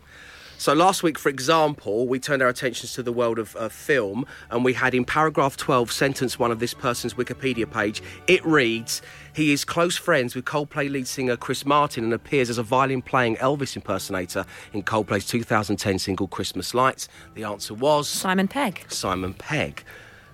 So 0.57 0.74
last 0.74 1.03
week, 1.03 1.19
for 1.19 1.29
example, 1.29 2.07
we 2.07 2.17
turned 2.19 2.41
our 2.41 2.47
attentions 2.47 2.93
to 2.93 3.03
the 3.03 3.12
world 3.12 3.39
of 3.39 3.55
uh, 3.55 3.69
film, 3.69 4.25
and 4.50 4.63
we 4.63 4.74
had 4.74 4.93
in 4.95 5.03
paragraph 5.05 5.57
12, 5.57 5.91
sentence 5.91 6.39
one 6.39 6.51
of 6.51 6.59
this 6.59 6.74
person's 6.74 7.13
Wikipedia 7.13 7.69
page, 7.69 8.01
it 8.27 8.43
reads, 8.45 9.01
He 9.33 9.51
is 9.51 9.65
close 9.65 9.97
friends 9.97 10.33
with 10.33 10.45
Coldplay 10.45 10.89
lead 10.89 11.07
singer 11.07 11.35
Chris 11.35 11.65
Martin 11.65 12.05
and 12.05 12.13
appears 12.13 12.50
as 12.50 12.57
a 12.57 12.63
violin 12.63 13.01
playing 13.01 13.35
Elvis 13.38 13.75
impersonator 13.75 14.45
in 14.74 14.81
Coldplay's 14.81 15.27
2010 15.27 16.00
single 16.00 16.27
Christmas 16.27 16.74
Lights. 16.74 17.09
The 17.33 17.43
answer 17.43 17.74
was 17.74 18.07
Simon 18.07 18.47
Pegg. 18.47 18.85
Simon 18.88 19.33
Pegg. 19.33 19.83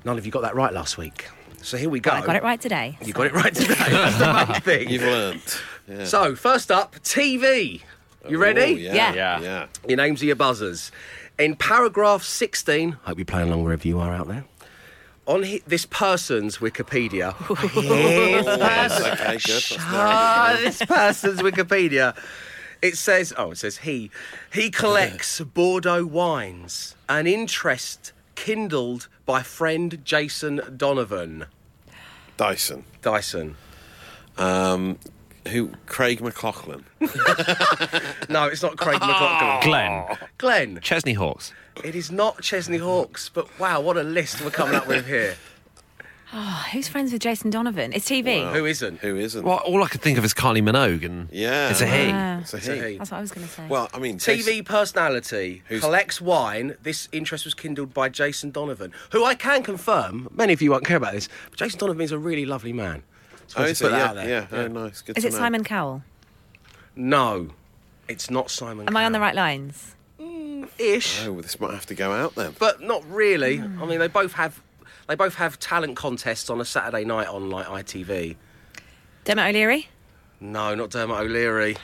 None 0.05 0.17
of 0.17 0.25
you 0.25 0.31
got 0.31 0.41
that 0.41 0.55
right 0.55 0.73
last 0.73 0.97
week. 0.97 1.27
So 1.63 1.77
here 1.77 1.89
we 1.89 1.99
go. 1.99 2.11
I 2.11 2.25
got 2.25 2.35
it 2.35 2.43
right 2.43 2.59
today. 2.59 2.97
You 3.03 3.13
got 3.13 3.27
it 3.27 3.33
right 3.33 3.53
today. 3.53 3.75
That's 3.75 4.17
the 4.17 4.51
main 4.53 4.61
thing. 4.61 4.89
You've 4.89 5.03
learnt. 5.03 5.61
Yeah. 5.87 6.05
So, 6.05 6.35
first 6.35 6.71
up, 6.71 6.95
TV. 6.99 7.81
You 8.29 8.37
ready? 8.37 8.61
Oh, 8.61 8.65
yeah, 8.65 8.93
Yeah. 8.93 9.13
yeah. 9.13 9.39
Yeah. 9.41 9.65
Your 9.87 9.97
names 9.97 10.21
are 10.21 10.25
your 10.25 10.35
buzzers. 10.35 10.91
In 11.39 11.55
paragraph 11.55 12.23
16, 12.23 12.91
hope 13.03 13.17
you're 13.17 13.25
playing 13.25 13.47
along 13.47 13.63
wherever 13.63 13.87
you 13.87 13.99
are 13.99 14.13
out 14.13 14.27
there. 14.27 14.45
On 15.25 15.43
hi- 15.43 15.61
this 15.65 15.85
person's 15.85 16.57
Wikipedia, 16.59 17.33
Yes, 17.75 19.01
okay, 19.01 19.37
good. 19.37 19.77
Ah, 19.81 20.55
this 20.59 20.83
person's 20.83 21.41
Wikipedia, 21.41 22.15
it 22.81 22.97
says, 22.97 23.33
oh, 23.37 23.51
it 23.51 23.57
says 23.57 23.77
he, 23.77 24.11
he 24.53 24.69
collects 24.69 25.39
Bordeaux 25.53 26.05
wines, 26.05 26.95
an 27.09 27.27
interest 27.27 28.11
kindled 28.35 29.07
by 29.25 29.41
friend 29.43 30.03
Jason 30.03 30.61
Donovan. 30.75 31.45
Dyson. 32.37 32.83
Dyson. 33.01 33.55
Um, 34.37 34.97
Who? 35.49 35.71
Craig 35.87 36.19
McLachlan. 36.19 36.83
No, 38.29 38.45
it's 38.45 38.61
not 38.61 38.77
Craig 38.77 38.99
McLachlan. 38.99 39.09
Ah. 39.09 39.59
Glenn. 39.63 40.17
Glenn. 40.37 40.79
Chesney 40.81 41.13
Hawkes. 41.13 41.53
It 41.83 41.95
is 41.95 42.11
not 42.11 42.41
Chesney 42.41 42.77
Hawkes, 42.77 43.29
but 43.29 43.47
wow, 43.59 43.81
what 43.81 43.97
a 43.97 44.03
list 44.03 44.41
we're 44.41 44.51
coming 44.51 44.75
up 44.75 44.87
with 44.87 45.07
here. 45.07 45.35
Oh, 46.33 46.65
who's 46.71 46.87
friends 46.87 47.11
with 47.11 47.21
Jason 47.21 47.49
Donovan? 47.49 47.91
It's 47.91 48.07
TV. 48.09 48.53
Who 48.53 48.65
isn't? 48.65 48.99
Who 48.99 49.17
isn't? 49.17 49.43
Well, 49.43 49.57
all 49.57 49.83
I 49.83 49.87
could 49.87 50.01
think 50.01 50.17
of 50.17 50.23
is 50.23 50.33
Kylie 50.33 50.61
Minogue, 50.63 51.03
and 51.03 51.27
Yeah. 51.31 51.69
it's 51.71 51.81
a 51.81 51.87
he. 51.87 52.07
Yeah. 52.07 52.39
It's 52.41 52.53
a 52.53 52.57
It's 52.57 52.67
a 52.67 52.75
he. 52.75 52.91
he. 52.93 52.97
That's 52.99 53.11
what 53.11 53.17
I 53.17 53.21
was 53.21 53.31
going 53.31 53.47
to 53.47 53.51
say. 53.53 53.67
Well, 53.67 53.89
I 53.93 53.99
mean, 53.99 54.17
TV 54.17 54.63
personality 54.63 55.63
Who's- 55.67 55.81
collects 55.81 56.21
wine. 56.21 56.77
This 56.83 57.09
interest 57.11 57.43
was 57.45 57.53
kindled 57.53 57.93
by 57.93 58.07
Jason 58.09 58.51
Donovan, 58.51 58.93
who 59.11 59.25
I 59.25 59.35
can 59.35 59.63
confirm. 59.63 60.29
Many 60.33 60.53
of 60.53 60.61
you 60.61 60.71
won't 60.71 60.85
care 60.85 60.97
about 60.97 61.13
this, 61.13 61.27
but 61.49 61.57
Jason 61.59 61.79
Donovan 61.79 62.01
is 62.03 62.11
a 62.13 62.19
really 62.19 62.45
lovely 62.45 62.71
man. 62.73 63.03
Just 63.51 63.57
Oh, 63.57 63.61
wanted 63.63 63.71
is 63.71 63.81
it? 63.81 63.83
put 63.83 63.91
that 63.91 63.97
Yeah, 63.97 64.05
out 64.09 64.15
there. 64.15 64.29
yeah. 64.29 64.63
Oh, 64.63 64.67
nice. 64.67 65.01
Good 65.01 65.17
Is 65.17 65.23
to 65.23 65.27
it 65.27 65.31
know. 65.33 65.37
Simon 65.39 65.63
Cowell? 65.65 66.03
No, 66.95 67.49
it's 68.07 68.29
not 68.29 68.49
Simon. 68.49 68.87
Am 68.87 68.95
I 68.95 69.03
on 69.03 69.11
the 69.11 69.17
Cowell. 69.17 69.27
right 69.27 69.35
lines? 69.35 69.95
Mm, 70.21 70.69
ish, 70.79 71.25
Oh, 71.25 71.41
this 71.41 71.59
might 71.59 71.71
have 71.73 71.85
to 71.87 71.95
go 71.95 72.13
out 72.13 72.35
then. 72.35 72.55
but 72.59 72.81
not 72.81 73.03
really. 73.11 73.57
Hmm. 73.57 73.83
I 73.83 73.85
mean, 73.85 73.99
they 73.99 74.07
both 74.07 74.33
have 74.33 74.61
they 75.07 75.15
both 75.15 75.35
have 75.35 75.59
talent 75.59 75.97
contests 75.97 76.49
on 76.49 76.61
a 76.61 76.65
Saturday 76.65 77.03
night 77.03 77.27
on 77.27 77.49
like 77.49 77.65
ITV. 77.67 78.37
Dermot 79.25 79.49
O'Leary? 79.49 79.89
No, 80.39 80.73
not 80.73 80.89
Dermot 80.91 81.19
O'Leary. 81.19 81.75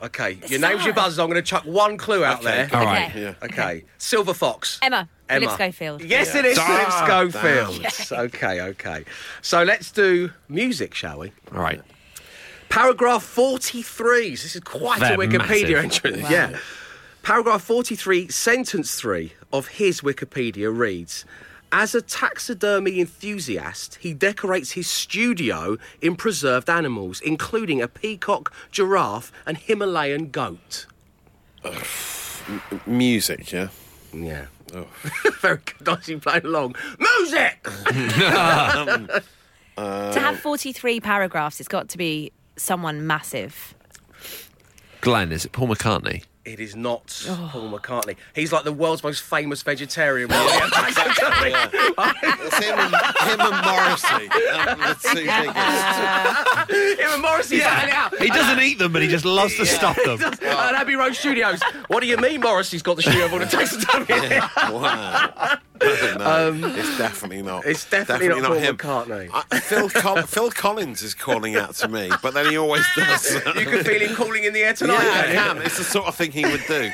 Okay, 0.00 0.34
This 0.34 0.50
your 0.52 0.56
is 0.58 0.62
name's 0.62 0.84
your 0.84 0.94
hard. 0.94 1.06
buzz. 1.06 1.18
I'm 1.18 1.26
going 1.26 1.42
to 1.42 1.42
chuck 1.42 1.64
one 1.64 1.96
clue 1.96 2.24
out 2.24 2.38
Okay. 2.44 2.44
there. 2.44 2.68
All 2.72 2.84
right. 2.84 3.08
Okay. 3.10 3.20
Yeah. 3.22 3.34
Okay, 3.42 3.84
Silver 3.98 4.32
Fox. 4.34 4.78
Emma. 4.80 5.08
Emma. 5.28 5.40
Philip 5.46 5.56
Schofield. 5.56 6.02
Yes, 6.04 6.32
Yeah. 6.34 6.40
it 6.40 6.44
is 6.46 6.58
Ah, 6.60 6.66
Philip 7.06 7.32
Schofield. 7.32 8.18
Okay, 8.34 8.60
okay. 8.60 9.04
So 9.42 9.62
let's 9.62 9.90
do 9.90 10.30
music, 10.48 10.94
shall 10.94 11.18
we? 11.20 11.32
All 11.54 11.60
right. 11.60 11.80
Paragraph 12.68 13.22
43. 13.22 14.30
This 14.30 14.54
is 14.54 14.60
quite 14.62 15.00
They're 15.00 15.14
a 15.14 15.16
Wikipedia 15.16 15.82
massive. 15.82 16.04
entry. 16.06 16.20
Yeah. 16.30 16.58
Paragraph 17.22 17.62
43, 17.62 18.28
sentence 18.28 18.94
3 18.94 19.32
of 19.52 19.68
his 19.68 20.00
Wikipedia 20.00 20.74
reads 20.74 21.24
As 21.70 21.94
a 21.94 22.00
taxidermy 22.00 22.98
enthusiast, 23.00 23.98
he 24.00 24.14
decorates 24.14 24.72
his 24.72 24.88
studio 24.88 25.76
in 26.00 26.16
preserved 26.16 26.70
animals, 26.70 27.20
including 27.20 27.82
a 27.82 27.88
peacock, 27.88 28.52
giraffe, 28.70 29.30
and 29.44 29.58
Himalayan 29.58 30.30
goat. 30.30 30.86
Music, 32.86 33.52
yeah. 33.52 33.68
Yeah. 34.14 34.46
Oh. 34.74 34.86
Very 35.40 35.58
good. 35.64 35.86
Nicely 35.86 36.16
playing 36.16 36.44
along. 36.44 36.76
Music! 36.98 37.66
Um, 39.78 40.12
to 40.12 40.18
have 40.18 40.40
43 40.40 40.98
paragraphs, 40.98 41.60
it's 41.60 41.68
got 41.68 41.88
to 41.90 41.98
be 41.98 42.32
someone 42.56 43.06
massive. 43.06 43.76
Glenn, 45.02 45.30
is 45.30 45.44
it 45.44 45.52
Paul 45.52 45.68
McCartney? 45.68 46.24
It 46.48 46.60
is 46.60 46.74
not 46.74 47.22
Paul 47.26 47.70
McCartney. 47.70 48.16
He's 48.34 48.52
like 48.52 48.64
the 48.64 48.72
world's 48.72 49.02
most 49.02 49.22
famous 49.22 49.60
vegetarian. 49.60 50.30
really. 50.30 50.70
Taxidermy. 50.70 51.52
It's 52.48 52.64
him 52.64 52.78
and, 52.78 52.94
him 52.94 53.40
and 53.40 53.66
Morrissey. 53.66 54.28
um, 54.54 54.78
the 54.78 54.96
two 55.02 55.14
biggest. 55.14 56.98
Him 57.00 57.10
and 57.10 57.22
Morrissey 57.22 57.58
battling 57.58 57.88
it 57.88 57.94
out. 57.94 58.18
He 58.18 58.28
doesn't 58.28 58.60
eat 58.60 58.78
them, 58.78 58.94
but 58.94 59.02
he 59.02 59.08
just 59.08 59.26
loves 59.26 59.56
to 59.56 59.66
stuff 59.66 59.98
them. 60.06 60.22
At 60.22 60.74
Abbey 60.74 60.94
Road 60.94 61.14
Studios. 61.14 61.60
What 61.88 62.00
do 62.00 62.06
you 62.06 62.16
mean 62.16 62.40
Morrissey's 62.40 62.82
got 62.82 62.96
the 62.96 63.02
studio 63.02 63.26
of 63.26 63.32
all 63.34 63.40
the 63.40 63.46
taxidermy? 63.46 64.40
Wow. 64.78 65.58
no, 65.80 66.72
it's 66.76 66.98
definitely 66.98 67.42
not. 67.42 67.64
Um, 67.64 67.70
it's 67.70 67.88
definitely 67.88 68.28
not 68.28 68.42
Paul 68.42 68.56
McCartney. 68.58 69.30
I, 69.32 69.60
Phil, 69.60 69.88
Col- 69.88 70.22
Phil 70.22 70.50
Collins 70.50 71.02
is 71.02 71.14
calling 71.14 71.56
out 71.56 71.74
to 71.76 71.88
me, 71.88 72.10
but 72.22 72.34
then 72.34 72.50
he 72.50 72.58
always 72.58 72.84
does. 72.96 73.34
You 73.34 73.64
can 73.66 73.84
feel 73.84 74.00
him 74.00 74.16
calling 74.16 74.44
in 74.44 74.52
the 74.52 74.60
air 74.60 74.68
yeah, 74.68 74.72
tonight. 74.72 74.98
I 74.98 75.32
can. 75.32 75.58
It's 75.58 75.78
the 75.78 75.84
sort 75.84 76.06
of 76.06 76.14
thing 76.16 76.32
he 76.38 76.50
would 76.50 76.64
do. 76.66 76.90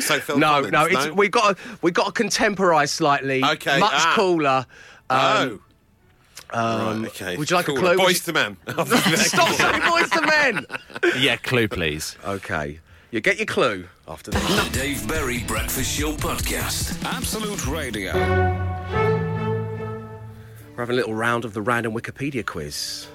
So 0.00 0.20
Phil 0.20 0.38
No, 0.38 0.46
Collins, 0.62 0.72
no, 0.72 0.84
it's, 0.84 1.08
we 1.14 1.28
got 1.28 1.56
to, 1.56 1.62
we 1.82 1.90
got 1.90 2.06
to 2.06 2.12
contemporise 2.12 2.90
slightly. 2.90 3.42
Okay, 3.42 3.78
much 3.80 3.92
ah. 3.94 4.12
cooler. 4.14 4.66
oh. 5.08 5.58
right, 6.52 7.04
okay. 7.06 7.34
um, 7.34 7.38
would 7.38 7.50
you 7.50 7.56
like 7.56 7.68
a 7.68 7.72
Cool. 7.72 7.78
clue? 7.80 7.96
Boys 7.96 8.20
to 8.20 8.32
men. 8.32 8.56
Stop 8.68 9.48
saying 9.54 9.82
boys 9.88 10.10
to 10.10 10.20
men. 10.22 10.66
Yeah, 11.18 11.36
clue, 11.36 11.66
please. 11.68 12.16
Okay, 12.24 12.78
you 13.10 13.20
get 13.20 13.38
your 13.38 13.46
clue 13.46 13.86
after 14.06 14.30
this. 14.30 14.64
The 14.64 14.78
Dave 14.78 15.08
Berry 15.08 15.42
Breakfast 15.46 15.98
Show 15.98 16.12
podcast. 16.12 17.02
Absolute 17.04 17.66
Radio. 17.66 18.12
We're 20.76 20.82
having 20.82 20.94
a 20.94 20.96
little 20.98 21.14
round 21.14 21.44
of 21.46 21.54
the 21.54 21.62
random 21.62 21.94
Wikipedia 21.94 22.44
quiz. 22.44 23.06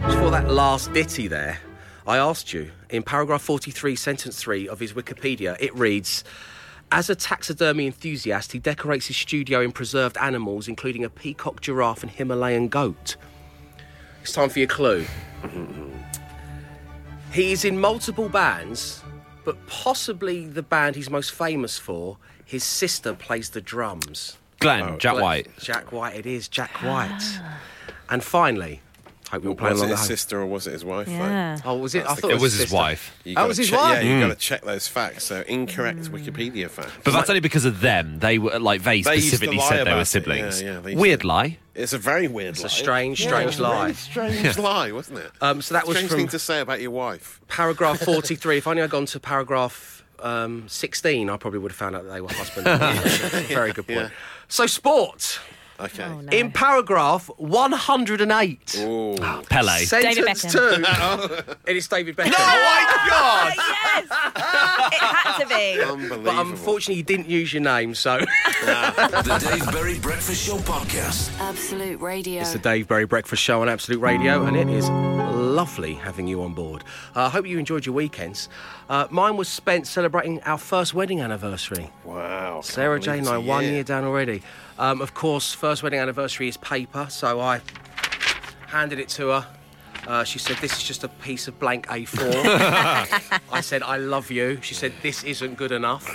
Just 0.00 0.18
for 0.18 0.30
that 0.30 0.48
last 0.48 0.92
ditty 0.92 1.26
there, 1.28 1.58
I 2.06 2.18
asked 2.18 2.52
you 2.52 2.70
in 2.90 3.02
paragraph 3.02 3.40
43, 3.42 3.96
sentence 3.96 4.40
3 4.40 4.68
of 4.68 4.78
his 4.78 4.92
Wikipedia, 4.92 5.56
it 5.58 5.74
reads 5.74 6.22
As 6.92 7.08
a 7.08 7.14
taxidermy 7.14 7.86
enthusiast, 7.86 8.52
he 8.52 8.58
decorates 8.58 9.06
his 9.06 9.16
studio 9.16 9.62
in 9.62 9.72
preserved 9.72 10.18
animals, 10.18 10.68
including 10.68 11.04
a 11.04 11.10
peacock, 11.10 11.62
giraffe, 11.62 12.02
and 12.02 12.12
Himalayan 12.12 12.68
goat. 12.68 13.16
It's 14.20 14.32
time 14.32 14.50
for 14.50 14.58
your 14.58 14.68
clue. 14.68 15.06
he 17.32 17.52
is 17.52 17.64
in 17.64 17.80
multiple 17.80 18.28
bands, 18.28 19.02
but 19.44 19.66
possibly 19.66 20.46
the 20.46 20.62
band 20.62 20.96
he's 20.96 21.08
most 21.08 21.32
famous 21.32 21.78
for, 21.78 22.18
his 22.44 22.64
sister 22.64 23.14
plays 23.14 23.50
the 23.50 23.62
drums. 23.62 24.36
Glenn, 24.60 24.82
oh. 24.82 24.96
Jack 24.98 25.12
Glenn- 25.14 25.22
White. 25.22 25.58
Jack 25.58 25.90
White, 25.90 26.16
it 26.16 26.26
is 26.26 26.48
Jack 26.48 26.82
White. 26.82 27.40
and 28.10 28.22
finally, 28.22 28.82
hope 29.34 29.44
you're 29.44 29.54
playing 29.54 29.74
Was 29.74 29.82
it 29.82 29.84
along 29.84 29.90
his 29.90 30.00
at 30.00 30.02
home. 30.02 30.06
sister 30.16 30.40
or 30.40 30.46
was 30.46 30.66
it 30.66 30.72
his 30.72 30.84
wife? 30.84 31.06
though? 31.06 31.12
Yeah. 31.12 31.58
Oh, 31.64 31.76
was 31.76 31.94
it? 31.94 32.00
I 32.00 32.08
That's 32.08 32.14
the 32.16 32.20
thought 32.22 32.30
It 32.32 32.40
was 32.40 32.52
his 32.52 32.60
sister. 32.62 32.74
wife. 32.76 33.16
You 33.24 33.34
That 33.36 33.46
was 33.48 33.56
his 33.58 33.68
check, 33.70 33.78
wife? 33.78 34.02
Yeah, 34.04 34.14
you 34.14 34.20
got 34.20 34.28
to 34.28 34.34
check 34.40 34.62
those 34.62 34.88
facts. 34.88 35.24
So 35.24 35.44
incorrect 35.46 36.00
Wikipedia 36.10 36.68
facts. 36.70 36.92
But 37.04 37.12
that's 37.12 37.28
only 37.30 37.40
because 37.40 37.64
of 37.64 37.80
them. 37.80 38.18
They 38.18 38.38
were 38.38 38.58
like 38.58 38.82
they 38.82 39.02
They 39.02 39.20
specifically 39.20 39.58
said 39.60 39.86
they 39.86 39.94
were 39.94 40.04
siblings. 40.04 40.60
Yeah, 40.62 40.80
yeah, 40.86 40.96
Weird 40.96 41.20
to- 41.20 41.26
lie. 41.26 41.58
It's 41.74 41.92
a 41.92 41.98
very 41.98 42.28
weird 42.28 42.50
It's 42.50 42.60
lie. 42.60 42.66
a 42.66 42.70
strange, 42.70 43.20
strange 43.22 43.48
it's 43.50 43.58
a 43.58 43.62
lie. 43.64 43.82
really 43.82 43.94
strange 43.94 44.58
lie, 44.58 44.92
wasn't 44.92 45.18
it? 45.18 45.30
Um, 45.40 45.60
so 45.60 45.74
that 45.74 45.86
was 45.88 45.96
strange 45.96 46.08
from 46.10 46.18
thing 46.20 46.28
to 46.28 46.38
say 46.38 46.60
about 46.60 46.80
your 46.80 46.92
wife. 46.92 47.40
paragraph 47.48 47.98
43. 48.04 48.58
if 48.58 48.66
only 48.68 48.80
I'd 48.82 48.90
gone 48.90 49.06
to 49.06 49.18
paragraph 49.18 50.04
um, 50.20 50.68
16, 50.68 51.28
I 51.28 51.36
probably 51.36 51.58
would 51.58 51.72
have 51.72 51.76
found 51.76 51.96
out 51.96 52.04
that 52.04 52.12
they 52.12 52.20
were 52.20 52.28
husband 52.32 52.68
and 52.68 52.80
wife. 52.98 53.48
Very 53.48 53.72
good 53.72 53.88
point. 53.88 53.98
Yeah. 53.98 54.08
So, 54.46 54.66
sport. 54.66 55.40
Okay. 55.80 56.04
Oh, 56.04 56.20
no. 56.20 56.30
In 56.32 56.52
paragraph 56.52 57.28
108. 57.36 58.76
Ooh. 58.80 59.16
Pele. 59.50 59.84
Sentence 59.84 60.42
David 60.42 60.50
two. 60.52 60.84
it 61.66 61.76
is 61.76 61.88
David 61.88 62.16
Beckham. 62.16 62.32
Oh 62.36 62.38
my 62.38 63.06
God! 63.10 63.52
yes! 63.56 64.04
it 64.92 65.00
had 65.00 65.38
to 65.38 65.46
be. 65.48 65.82
Unbelievable. 65.82 66.22
But 66.24 66.46
unfortunately, 66.46 66.94
you 66.96 67.02
didn't 67.02 67.28
use 67.28 67.52
your 67.52 67.62
name, 67.62 67.94
so 67.94 68.18
The 68.20 69.48
Dave 69.50 69.72
Berry 69.72 69.98
Breakfast 69.98 70.46
Show 70.46 70.56
podcast. 70.58 71.36
Absolute 71.40 72.00
Radio. 72.00 72.40
it's 72.42 72.52
the 72.52 72.58
Dave 72.60 72.86
Berry 72.88 73.04
Breakfast 73.06 73.42
Show 73.42 73.60
on 73.62 73.68
Absolute 73.68 74.00
Radio, 74.00 74.44
and 74.44 74.56
it 74.56 74.68
is 74.68 74.88
lovely 74.88 75.94
having 75.94 76.26
you 76.28 76.42
on 76.42 76.54
board. 76.54 76.84
Uh, 77.16 77.22
I 77.22 77.28
hope 77.30 77.46
you 77.46 77.58
enjoyed 77.58 77.84
your 77.84 77.94
weekends. 77.94 78.48
Uh, 78.88 79.06
mine 79.10 79.36
was 79.36 79.48
spent 79.48 79.86
celebrating 79.86 80.40
our 80.42 80.58
first 80.58 80.94
wedding 80.94 81.20
anniversary. 81.20 81.90
wow. 82.04 82.60
Sarah 82.62 83.00
Jane 83.00 83.20
and 83.20 83.28
I, 83.28 83.38
it's 83.38 83.46
one 83.48 83.64
year 83.64 83.82
down 83.82 84.04
already. 84.04 84.42
Um, 84.78 85.00
of 85.00 85.14
course, 85.14 85.52
first 85.52 85.82
wedding 85.82 86.00
anniversary 86.00 86.48
is 86.48 86.56
paper, 86.56 87.06
so 87.08 87.40
I 87.40 87.60
handed 88.66 88.98
it 88.98 89.08
to 89.10 89.28
her. 89.28 89.46
Uh, 90.06 90.24
she 90.24 90.38
said, 90.38 90.56
This 90.58 90.76
is 90.76 90.82
just 90.82 91.04
a 91.04 91.08
piece 91.08 91.48
of 91.48 91.58
blank 91.58 91.86
A4. 91.86 93.40
I 93.52 93.60
said, 93.60 93.82
I 93.82 93.96
love 93.96 94.30
you. 94.30 94.58
She 94.60 94.74
said, 94.74 94.92
This 95.02 95.24
isn't 95.24 95.56
good 95.56 95.72
enough. 95.72 96.06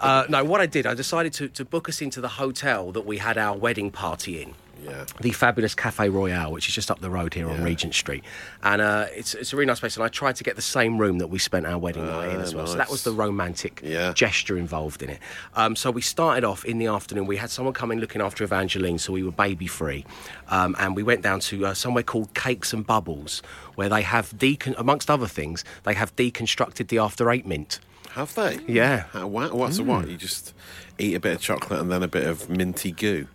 Uh, 0.00 0.26
no, 0.28 0.44
what 0.44 0.60
I 0.60 0.66
did, 0.66 0.86
I 0.86 0.94
decided 0.94 1.32
to, 1.34 1.48
to 1.48 1.64
book 1.64 1.88
us 1.88 2.00
into 2.00 2.20
the 2.20 2.28
hotel 2.28 2.92
that 2.92 3.04
we 3.06 3.18
had 3.18 3.38
our 3.38 3.56
wedding 3.56 3.90
party 3.90 4.42
in. 4.42 4.54
Yeah. 4.84 5.04
The 5.20 5.30
fabulous 5.30 5.74
Cafe 5.74 6.08
Royal, 6.08 6.50
which 6.52 6.68
is 6.68 6.74
just 6.74 6.90
up 6.90 7.00
the 7.00 7.10
road 7.10 7.34
here 7.34 7.48
on 7.48 7.62
Regent 7.62 7.94
Street. 7.94 8.24
And 8.62 8.82
uh, 8.82 9.06
it's, 9.14 9.34
it's 9.34 9.52
a 9.52 9.56
really 9.56 9.66
nice 9.66 9.80
place. 9.80 9.96
And 9.96 10.04
I 10.04 10.08
tried 10.08 10.36
to 10.36 10.44
get 10.44 10.56
the 10.56 10.62
same 10.62 10.98
room 10.98 11.18
that 11.18 11.28
we 11.28 11.38
spent 11.38 11.66
our 11.66 11.78
wedding 11.78 12.06
night 12.06 12.30
in 12.34 12.40
as 12.40 12.54
well. 12.54 12.66
So 12.66 12.76
that 12.76 12.90
was 12.90 13.04
the 13.04 13.12
romantic 13.12 13.80
Yeah. 13.84 14.12
gesture 14.12 14.56
involved 14.58 15.02
in 15.02 15.10
it. 15.10 15.18
Um, 15.54 15.76
so 15.76 15.90
we 15.90 16.00
started 16.02 16.44
off 16.44 16.64
in 16.64 16.78
the 16.78 16.86
afternoon. 16.86 17.26
We 17.26 17.36
had 17.36 17.50
someone 17.50 17.74
come 17.74 17.92
in 17.92 18.00
looking 18.00 18.20
after 18.22 18.44
Evangeline, 18.44 18.98
so 18.98 19.12
we 19.12 19.22
were 19.22 19.30
baby 19.32 19.66
free. 19.66 20.04
Um, 20.48 20.74
and 20.78 20.96
we 20.96 21.02
went 21.02 21.22
down 21.22 21.40
to 21.40 21.66
uh, 21.66 21.74
somewhere 21.74 22.02
called 22.02 22.34
Cakes 22.34 22.72
and 22.72 22.86
Bubbles, 22.86 23.42
where 23.76 23.88
they 23.88 24.02
have, 24.02 24.30
decon- 24.30 24.74
amongst 24.78 25.10
other 25.10 25.26
things, 25.26 25.64
they 25.84 25.94
have 25.94 26.14
deconstructed 26.16 26.88
the 26.88 26.98
after 26.98 27.30
eight 27.30 27.46
mint. 27.46 27.80
Have 28.10 28.34
they? 28.34 28.58
Yeah. 28.66 29.04
How, 29.12 29.26
what, 29.26 29.54
what's 29.54 29.78
a 29.78 29.84
what? 29.84 30.06
You 30.08 30.16
just 30.18 30.52
eat 30.98 31.14
a 31.14 31.20
bit 31.20 31.34
of 31.36 31.40
chocolate 31.40 31.80
and 31.80 31.90
then 31.90 32.02
a 32.02 32.08
bit 32.08 32.26
of 32.26 32.50
minty 32.50 32.90
goo. 32.92 33.26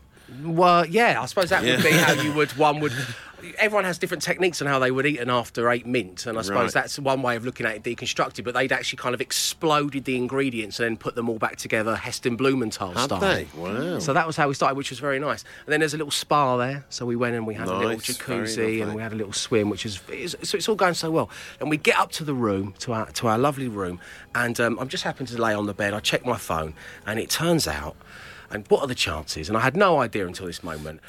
Well, 0.43 0.85
yeah, 0.85 1.21
I 1.21 1.25
suppose 1.25 1.49
that 1.49 1.63
would 1.63 1.83
be 1.83 1.91
how 1.91 2.13
you 2.13 2.33
would. 2.33 2.51
One 2.57 2.79
would. 2.79 2.93
Everyone 3.59 3.83
has 3.85 3.99
different 3.99 4.23
techniques 4.23 4.63
on 4.63 4.67
how 4.67 4.79
they 4.79 4.89
would 4.89 5.05
eat 5.05 5.19
an 5.19 5.29
after 5.29 5.69
eight 5.69 5.85
mint, 5.85 6.25
and 6.25 6.39
I 6.39 6.41
suppose 6.41 6.73
Right. 6.73 6.81
that's 6.81 6.97
one 6.97 7.21
way 7.21 7.35
of 7.35 7.45
looking 7.45 7.67
at 7.67 7.75
it 7.75 7.83
deconstructed. 7.83 8.43
But 8.43 8.55
they'd 8.55 8.71
actually 8.71 8.97
kind 8.97 9.13
of 9.13 9.21
exploded 9.21 10.05
the 10.05 10.15
ingredients 10.17 10.79
and 10.79 10.85
then 10.89 10.97
put 10.97 11.13
them 11.13 11.29
all 11.29 11.37
back 11.37 11.55
together, 11.57 11.95
Heston 11.95 12.35
Blumenthal 12.35 12.93
Had 12.93 13.03
style. 13.03 13.19
they? 13.19 13.47
Wow. 13.55 13.99
So 13.99 14.11
that 14.13 14.25
was 14.25 14.35
how 14.37 14.47
we 14.47 14.55
started, 14.55 14.75
which 14.75 14.89
was 14.89 14.97
very 14.99 15.19
nice. 15.19 15.43
And 15.65 15.71
then 15.73 15.79
there's 15.81 15.93
a 15.93 15.97
little 15.97 16.11
spa 16.11 16.57
there, 16.57 16.83
so 16.89 17.05
we 17.05 17.15
went 17.15 17.35
and 17.35 17.45
we 17.45 17.53
had 17.53 17.67
a 17.67 17.77
little 17.77 17.97
jacuzzi 17.97 18.81
and 18.81 18.95
we 18.95 19.01
had 19.03 19.13
a 19.13 19.15
little 19.15 19.33
swim, 19.33 19.69
which 19.69 19.85
is 19.85 20.01
so 20.43 20.57
it's 20.57 20.67
all 20.67 20.75
going 20.75 20.95
so 20.95 21.11
well. 21.11 21.29
And 21.59 21.69
we 21.69 21.77
get 21.77 21.97
up 21.97 22.11
to 22.13 22.23
the 22.23 22.33
room, 22.33 22.73
to 22.79 22.93
our 22.93 23.05
to 23.11 23.27
our 23.27 23.37
lovely 23.37 23.67
room, 23.67 23.99
and 24.33 24.59
um, 24.59 24.79
I'm 24.79 24.87
just 24.87 25.03
happened 25.03 25.27
to 25.29 25.39
lay 25.39 25.53
on 25.53 25.67
the 25.67 25.75
bed. 25.75 25.93
I 25.93 25.99
check 25.99 26.25
my 26.25 26.37
phone, 26.37 26.73
and 27.05 27.19
it 27.19 27.29
turns 27.29 27.67
out, 27.67 27.95
and 28.51 28.65
what 28.69 28.81
are 28.81 28.87
the 28.87 28.95
chances? 28.95 29.49
And 29.49 29.57
I 29.57 29.61
had 29.61 29.75
no 29.75 29.99
idea 29.99 30.25
until 30.27 30.45
this 30.47 30.63
moment. 30.63 31.01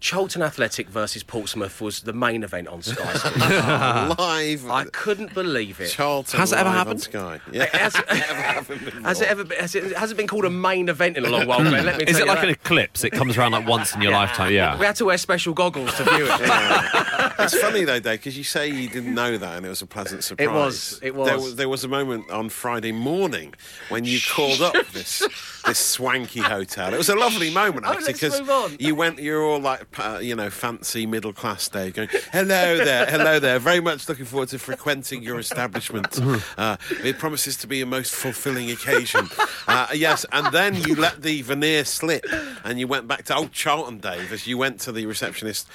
Charlton 0.00 0.42
Athletic 0.42 0.88
versus 0.88 1.24
Portsmouth 1.24 1.80
was 1.80 2.02
the 2.02 2.12
main 2.12 2.44
event 2.44 2.68
on 2.68 2.82
Sky 2.82 3.12
Sports. 3.14 4.18
Live. 4.20 4.70
I 4.70 4.84
couldn't 4.92 5.34
believe 5.34 5.80
it. 5.80 5.88
Charlton 5.88 6.38
Has 6.38 6.52
it 6.52 6.58
ever 6.58 6.68
live 6.68 6.78
happened? 6.78 6.94
On 6.94 7.00
Sky. 7.00 7.40
It 7.48 7.54
Yeah. 7.54 7.76
hasn't, 7.76 8.08
has 9.04 9.20
it 9.20 9.28
ever 9.28 9.42
been, 9.42 9.58
has 9.58 9.74
it, 9.74 9.96
has 9.96 10.12
it 10.12 10.16
been 10.16 10.28
called 10.28 10.44
a 10.44 10.50
main 10.50 10.88
event 10.88 11.16
in 11.16 11.24
a 11.24 11.28
long 11.28 11.48
while? 11.48 11.58
Hmm. 11.64 11.70
Let 11.84 11.98
me 11.98 12.04
Is 12.04 12.16
it 12.16 12.20
you 12.20 12.26
like 12.26 12.38
that. 12.38 12.44
an 12.44 12.50
eclipse? 12.50 13.02
It 13.02 13.10
comes 13.10 13.36
around 13.36 13.50
like 13.52 13.66
once 13.66 13.92
in 13.96 14.00
your 14.00 14.12
lifetime. 14.12 14.52
Yeah. 14.52 14.78
We 14.78 14.86
had 14.86 14.94
to 14.96 15.04
wear 15.06 15.18
special 15.18 15.52
goggles 15.52 15.92
to 15.96 16.04
view 16.04 16.28
it. 16.30 16.40
It's 17.38 17.58
funny 17.58 17.84
though, 17.84 18.00
Dave, 18.00 18.18
because 18.18 18.36
you 18.36 18.44
say 18.44 18.68
you 18.68 18.88
didn't 18.88 19.14
know 19.14 19.38
that, 19.38 19.56
and 19.56 19.66
it 19.66 19.68
was 19.68 19.82
a 19.82 19.86
pleasant 19.86 20.24
surprise. 20.24 20.48
was, 20.48 21.00
it 21.02 21.14
was. 21.14 21.26
There, 21.28 21.36
was. 21.36 21.56
there 21.56 21.68
was 21.68 21.84
a 21.84 21.88
moment 21.88 22.30
on 22.30 22.48
Friday 22.48 22.92
morning 22.92 23.54
when 23.88 24.04
you 24.04 24.18
called 24.20 24.60
up 24.60 24.74
this 24.92 25.26
this 25.66 25.78
swanky 25.78 26.40
hotel. 26.40 26.92
It 26.92 26.98
was 26.98 27.08
a 27.08 27.14
lovely 27.14 27.50
moment 27.52 27.84
Oh, 27.86 27.92
actually 27.92 28.28
let's 28.28 28.80
you 28.80 28.94
went, 28.94 29.18
you're 29.18 29.42
all 29.42 29.60
like, 29.60 29.86
uh, 29.98 30.18
you 30.20 30.34
know, 30.34 30.50
fancy 30.50 31.06
middle 31.06 31.32
class 31.32 31.68
day, 31.68 31.90
going, 31.90 32.08
"Hello 32.32 32.76
there, 32.78 33.06
hello 33.06 33.38
there." 33.38 33.58
Very 33.58 33.80
much 33.80 34.08
looking 34.08 34.24
forward 34.24 34.48
to 34.50 34.58
frequenting 34.58 35.22
your 35.22 35.38
establishment. 35.38 36.18
Uh, 36.56 36.76
it 37.04 37.18
promises 37.18 37.56
to 37.56 37.66
be 37.66 37.80
a 37.80 37.86
most 37.86 38.14
fulfilling 38.14 38.70
occasion. 38.70 39.28
Uh, 39.66 39.86
yes, 39.94 40.24
and 40.32 40.52
then 40.52 40.74
you 40.74 40.94
let 40.94 41.22
the 41.22 41.42
veneer 41.42 41.84
slip, 41.84 42.24
and 42.64 42.78
you 42.80 42.86
went 42.86 43.06
back 43.06 43.24
to 43.24 43.34
old 43.34 43.52
Charlton, 43.52 43.98
Dave, 43.98 44.32
as 44.32 44.46
you 44.46 44.58
went 44.58 44.80
to 44.80 44.92
the 44.92 45.06
receptionist. 45.06 45.68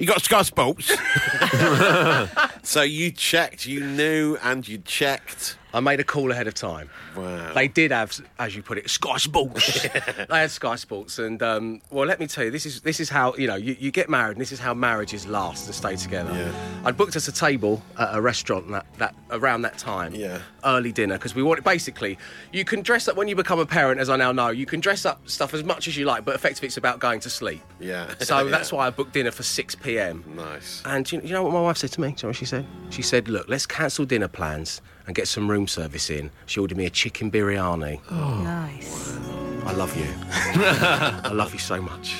You 0.00 0.06
got 0.06 0.22
Sky 0.22 0.40
Sports. 0.40 0.88
so 2.62 2.82
you 2.82 3.10
checked, 3.10 3.66
you 3.66 3.84
knew, 3.84 4.36
and 4.42 4.66
you 4.66 4.78
checked. 4.78 5.56
I 5.72 5.78
made 5.78 6.00
a 6.00 6.04
call 6.04 6.32
ahead 6.32 6.48
of 6.48 6.54
time. 6.54 6.90
Wow. 7.16 7.52
They 7.52 7.68
did 7.68 7.92
have, 7.92 8.20
as 8.40 8.56
you 8.56 8.62
put 8.62 8.76
it, 8.76 8.90
Sky 8.90 9.18
Sports. 9.18 9.82
they 10.28 10.38
had 10.40 10.50
Sky 10.50 10.74
Sports, 10.74 11.20
and 11.20 11.40
um, 11.44 11.80
well, 11.92 12.06
let 12.08 12.18
me 12.18 12.26
tell 12.26 12.42
you, 12.42 12.50
this 12.50 12.66
is 12.66 12.80
this 12.80 12.98
is 12.98 13.08
how 13.08 13.36
you 13.36 13.46
know 13.46 13.54
you, 13.54 13.76
you 13.78 13.92
get 13.92 14.08
married, 14.10 14.32
and 14.32 14.40
this 14.40 14.50
is 14.50 14.58
how 14.58 14.74
marriages 14.74 15.28
last 15.28 15.66
and 15.66 15.74
stay 15.74 15.94
together. 15.94 16.32
Yeah. 16.34 16.52
I'd 16.84 16.96
booked 16.96 17.14
us 17.14 17.28
a 17.28 17.32
table 17.32 17.80
at 17.96 18.12
a 18.16 18.20
restaurant 18.20 18.68
that, 18.72 18.84
that 18.98 19.14
around 19.30 19.62
that 19.62 19.78
time, 19.78 20.12
Yeah. 20.12 20.40
early 20.64 20.90
dinner, 20.90 21.14
because 21.18 21.36
we 21.36 21.42
wanted 21.44 21.62
basically 21.62 22.18
you 22.52 22.64
can 22.64 22.82
dress 22.82 23.06
up 23.06 23.14
when 23.16 23.28
you 23.28 23.36
become 23.36 23.60
a 23.60 23.66
parent, 23.66 24.00
as 24.00 24.10
I 24.10 24.16
now 24.16 24.32
know, 24.32 24.48
you 24.48 24.66
can 24.66 24.80
dress 24.80 25.04
up 25.06 25.20
stuff 25.28 25.54
as 25.54 25.62
much 25.62 25.86
as 25.86 25.96
you 25.96 26.04
like, 26.04 26.24
but 26.24 26.34
effectively 26.34 26.66
it's 26.66 26.78
about 26.78 26.98
going 26.98 27.20
to 27.20 27.30
sleep. 27.30 27.62
Yeah. 27.78 28.12
So 28.18 28.38
Yeah. 28.44 28.50
that's 28.50 28.72
why 28.72 28.88
I 28.88 28.90
booked 28.90 29.12
dinner 29.12 29.30
for 29.30 29.44
six 29.44 29.76
p.m. 29.76 30.24
Nice. 30.34 30.82
And 30.84 31.10
you, 31.12 31.20
you 31.20 31.32
know 31.32 31.44
what 31.44 31.52
my 31.52 31.60
wife 31.62 31.76
said 31.76 31.92
to 31.92 32.00
me? 32.00 32.08
Do 32.08 32.12
you 32.14 32.16
know 32.24 32.28
what 32.30 32.36
she 32.36 32.44
said? 32.50 32.66
She 32.90 33.02
said, 33.02 33.28
"Look, 33.28 33.48
let's 33.48 33.66
cancel 33.66 34.04
dinner 34.04 34.28
plans 34.28 34.82
and 35.06 35.14
get 35.14 35.28
some 35.28 35.50
room 35.50 35.66
service 35.66 36.10
in." 36.10 36.30
She 36.46 36.60
ordered 36.60 36.76
me 36.76 36.86
a 36.86 36.90
chicken 36.90 37.30
biryani. 37.30 38.00
Oh. 38.10 38.40
Nice. 38.42 39.16
I 39.64 39.72
love 39.72 39.96
you. 39.96 40.06
I 40.30 41.30
love 41.32 41.52
you 41.52 41.58
so 41.58 41.80
much. 41.80 42.16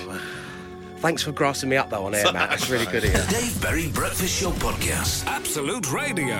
Thanks 0.98 1.22
for 1.22 1.32
grassing 1.32 1.68
me 1.68 1.76
up 1.76 1.90
though 1.90 2.04
on 2.04 2.14
air, 2.14 2.32
Matt. 2.32 2.50
That's 2.50 2.70
really 2.70 2.86
good 2.86 3.04
of 3.04 3.12
you. 3.12 3.38
Dave 3.38 3.60
Berry 3.60 3.88
Breakfast 3.88 4.40
Show 4.40 4.50
Podcast. 4.52 5.26
Absolute 5.26 5.90
Radio. 5.92 6.38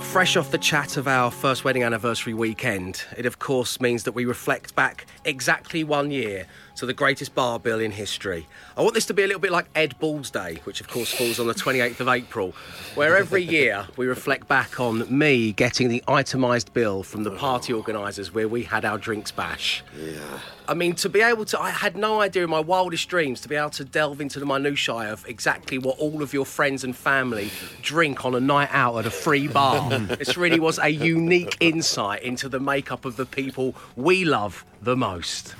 Fresh 0.00 0.36
off 0.36 0.50
the 0.50 0.58
chat 0.58 0.96
of 0.96 1.08
our 1.08 1.30
first 1.30 1.64
wedding 1.64 1.82
anniversary 1.82 2.32
weekend, 2.32 3.02
it 3.16 3.26
of 3.26 3.38
course 3.38 3.80
means 3.80 4.04
that 4.04 4.12
we 4.12 4.24
reflect 4.24 4.74
back 4.74 5.06
exactly 5.24 5.84
one 5.84 6.10
year 6.10 6.46
to 6.76 6.86
the 6.86 6.94
greatest 6.94 7.34
bar 7.34 7.58
bill 7.58 7.80
in 7.80 7.90
history. 7.90 8.46
I 8.76 8.82
want 8.82 8.94
this 8.94 9.06
to 9.06 9.14
be 9.14 9.22
a 9.22 9.26
little 9.26 9.40
bit 9.40 9.50
like 9.50 9.66
Ed 9.74 9.98
Balls 9.98 10.30
Day, 10.30 10.60
which 10.64 10.80
of 10.80 10.88
course 10.88 11.12
falls 11.12 11.40
on 11.40 11.46
the 11.46 11.54
28th 11.54 12.00
of 12.00 12.08
April, 12.08 12.54
where 12.94 13.16
every 13.16 13.42
year 13.42 13.86
we 13.96 14.06
reflect 14.06 14.46
back 14.46 14.78
on 14.78 15.06
me 15.16 15.52
getting 15.52 15.88
the 15.88 16.02
itemised 16.06 16.72
bill 16.74 17.02
from 17.02 17.24
the 17.24 17.30
party 17.30 17.72
organisers 17.72 18.32
where 18.32 18.46
we 18.46 18.62
had 18.64 18.84
our 18.84 18.98
drinks 18.98 19.30
bash. 19.30 19.82
Yeah. 19.98 20.40
I 20.68 20.74
mean, 20.74 20.94
to 20.96 21.08
be 21.08 21.20
able 21.20 21.44
to, 21.46 21.60
I 21.60 21.70
had 21.70 21.96
no 21.96 22.20
idea 22.20 22.44
in 22.44 22.50
my 22.50 22.60
wildest 22.60 23.08
dreams 23.08 23.40
to 23.42 23.48
be 23.48 23.54
able 23.54 23.70
to 23.70 23.84
delve 23.84 24.20
into 24.20 24.40
the 24.40 24.46
minutiae 24.46 25.12
of 25.12 25.26
exactly 25.28 25.78
what 25.78 25.98
all 25.98 26.22
of 26.22 26.34
your 26.34 26.44
friends 26.44 26.82
and 26.82 26.94
family 26.94 27.50
drink 27.82 28.24
on 28.24 28.34
a 28.34 28.40
night 28.40 28.68
out 28.72 28.98
at 28.98 29.06
a 29.06 29.10
free 29.10 29.46
bar. 29.46 29.98
this 29.98 30.36
really 30.36 30.58
was 30.58 30.78
a 30.80 30.88
unique 30.88 31.56
insight 31.60 32.22
into 32.22 32.48
the 32.48 32.60
makeup 32.60 33.04
of 33.04 33.16
the 33.16 33.26
people 33.26 33.74
we 33.94 34.24
love 34.24 34.64
the 34.82 34.96
most. 34.96 35.54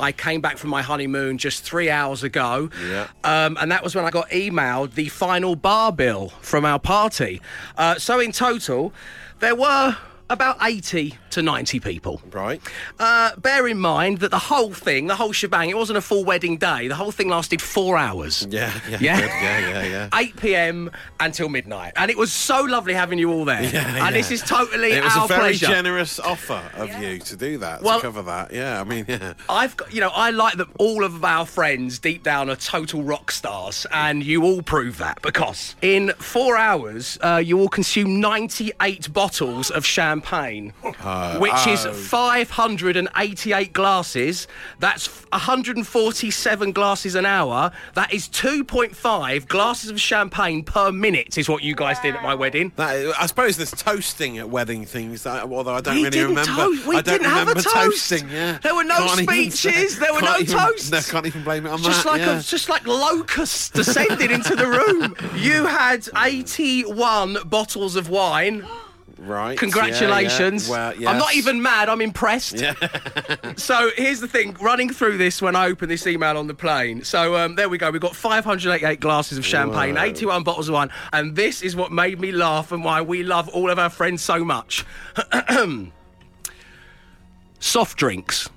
I 0.00 0.12
came 0.12 0.40
back 0.40 0.56
from 0.58 0.70
my 0.70 0.82
honeymoon 0.82 1.38
just 1.38 1.62
three 1.64 1.90
hours 1.90 2.22
ago, 2.22 2.70
Yeah. 2.88 3.08
um, 3.24 3.56
and 3.60 3.70
that 3.70 3.82
was 3.84 3.94
when 3.94 4.04
I 4.04 4.10
got 4.10 4.28
emailed 4.30 4.94
the 4.94 5.08
final 5.08 5.56
bar 5.56 5.92
bill 5.92 6.30
from 6.40 6.64
our 6.64 6.78
party. 6.78 7.40
Uh, 7.76 7.96
so 7.98 8.18
in 8.20 8.32
total, 8.32 8.92
there 9.40 9.54
were 9.54 9.96
about 10.32 10.56
80 10.62 11.16
to 11.30 11.42
90 11.42 11.80
people. 11.80 12.20
Right. 12.30 12.60
Uh, 12.98 13.34
bear 13.36 13.66
in 13.66 13.78
mind 13.78 14.18
that 14.18 14.30
the 14.30 14.38
whole 14.38 14.72
thing, 14.72 15.06
the 15.06 15.14
whole 15.16 15.32
shebang, 15.32 15.70
it 15.70 15.76
wasn't 15.76 15.96
a 15.98 16.00
full 16.00 16.24
wedding 16.24 16.56
day. 16.56 16.88
The 16.88 16.94
whole 16.94 17.10
thing 17.12 17.28
lasted 17.28 17.60
four 17.62 17.96
hours. 17.96 18.46
Yeah. 18.50 18.72
Yeah. 18.88 18.98
Yeah? 19.00 19.20
good. 19.20 19.28
Yeah. 19.28 19.68
Yeah. 19.68 19.84
Yeah. 19.84 20.08
8 20.18 20.36
p.m. 20.36 20.90
until 21.20 21.48
midnight. 21.48 21.92
And 21.96 22.10
it 22.10 22.16
was 22.18 22.32
so 22.32 22.62
lovely 22.62 22.94
having 22.94 23.18
you 23.18 23.30
all 23.32 23.44
there. 23.44 23.62
Yeah, 23.72 24.06
and 24.06 24.14
this 24.14 24.30
is 24.30 24.42
totally 24.42 24.92
It 24.92 25.02
was 25.04 25.16
our 25.16 25.24
a 25.24 25.28
very 25.28 25.40
pleasure. 25.40 25.66
generous 25.66 26.18
offer 26.20 26.60
of 26.74 26.88
you 27.00 27.18
to 27.20 27.36
do 27.36 27.58
that, 27.58 27.82
Well- 27.82 28.00
to 28.00 28.02
cover 28.06 28.22
that. 28.22 28.52
Yeah, 28.52 28.80
I 28.80 28.84
mean, 28.84 29.04
yeah. 29.08 29.34
I've 29.48 29.76
got, 29.76 29.94
you 29.94 30.00
know, 30.00 30.10
I 30.14 30.30
like 30.30 30.56
that 30.56 30.68
all 30.78 31.04
of 31.04 31.24
our 31.24 31.46
friends 31.46 31.98
deep 31.98 32.22
down 32.22 32.50
are 32.50 32.56
total 32.56 33.02
rock 33.02 33.30
stars, 33.30 33.86
and 33.92 34.22
you 34.22 34.42
all 34.44 34.62
prove 34.62 34.98
that 34.98 35.22
because 35.22 35.74
in 35.80 36.10
four 36.18 36.56
hours, 36.56 37.16
uh, 37.22 37.40
you 37.42 37.56
will 37.56 37.68
consume 37.68 38.20
98 38.20 39.12
bottles 39.12 39.70
of 39.70 39.86
champagne, 39.86 40.21
Oh. 41.04 41.40
which 41.40 41.66
is 41.66 41.84
588 41.84 43.72
glasses. 43.72 44.46
That's 44.78 45.08
147 45.32 46.72
glasses 46.72 47.14
an 47.14 47.26
hour. 47.26 47.72
That 47.94 48.12
is 48.12 48.28
2.5 48.28 49.48
glasses 49.48 49.90
of 49.90 50.00
champagne 50.00 50.62
per 50.64 50.92
minute, 50.92 51.36
is 51.38 51.48
what 51.48 51.62
you 51.62 51.74
guys 51.74 51.98
did 52.00 52.14
at 52.14 52.22
my 52.22 52.34
wedding. 52.34 52.72
That, 52.76 53.14
I 53.18 53.26
suppose 53.26 53.56
there's 53.56 53.72
toasting 53.72 54.38
at 54.38 54.48
wedding 54.48 54.84
things, 54.84 55.26
although 55.26 55.74
I 55.74 55.80
don't 55.80 55.94
We 55.96 56.00
really 56.04 56.10
didn't 56.10 56.28
remember. 56.30 56.52
toast- 56.52 56.86
we 56.86 56.96
I 56.96 57.00
don't 57.02 57.18
didn't 57.20 57.30
have 57.32 57.48
a 57.48 57.54
toast. 57.54 57.74
toasting. 57.74 58.28
Yeah, 58.30 58.58
There 58.62 58.74
were 58.74 58.84
no 58.84 58.98
Can't 58.98 59.20
speeches, 59.20 59.94
say- 59.94 59.98
there 60.00 60.14
were 60.14 60.22
no 60.22 60.38
even- 60.38 60.56
toasts. 60.58 60.90
No, 60.90 61.00
can't 61.00 61.26
even 61.26 61.42
blame 61.42 61.66
it 61.66 61.70
on 61.70 61.82
just 61.82 62.04
that. 62.04 62.10
like 62.10 62.20
yeah. 62.20 62.38
a, 62.38 62.42
just 62.42 62.68
like 62.68 62.86
locusts 62.86 63.70
descended 63.70 64.30
into 64.30 64.54
the 64.54 64.66
room. 64.66 65.16
You 65.42 65.66
had 65.66 66.08
81 66.16 67.38
bottles 67.46 67.96
of 67.96 68.08
wine. 68.08 68.64
Right. 69.22 69.58
Congratulations. 69.58 70.68
Yeah, 70.68 70.92
yeah. 70.98 71.10
I'm 71.10 71.18
not 71.18 71.34
even 71.34 71.62
mad, 71.62 71.88
I'm 71.88 72.00
impressed. 72.00 72.60
Yeah. 72.60 72.74
So 73.56 73.90
here's 73.96 74.20
the 74.20 74.28
thing 74.28 74.56
running 74.60 74.90
through 74.90 75.18
this 75.18 75.42
when 75.42 75.54
I 75.54 75.66
opened 75.66 75.90
this 75.90 76.06
email 76.06 76.38
on 76.38 76.46
the 76.46 76.54
plane. 76.54 77.04
So 77.04 77.36
um, 77.36 77.54
there 77.54 77.68
we 77.68 77.78
go. 77.78 77.90
We've 77.90 78.00
got 78.00 78.16
588 78.16 78.98
glasses 78.98 79.38
of 79.38 79.44
champagne, 79.44 79.96
81 79.96 80.42
bottles 80.42 80.68
of 80.68 80.74
wine. 80.74 80.90
And 81.12 81.36
this 81.36 81.62
is 81.62 81.76
what 81.76 81.92
made 81.92 82.18
me 82.18 82.32
laugh 82.32 82.72
and 82.72 82.84
why 82.84 83.02
we 83.02 83.22
love 83.22 83.48
all 83.50 83.70
of 83.70 83.78
our 83.78 83.90
friends 83.90 84.22
so 84.22 84.44
much. 84.44 84.84
Soft 87.60 87.98
drinks. 87.98 88.48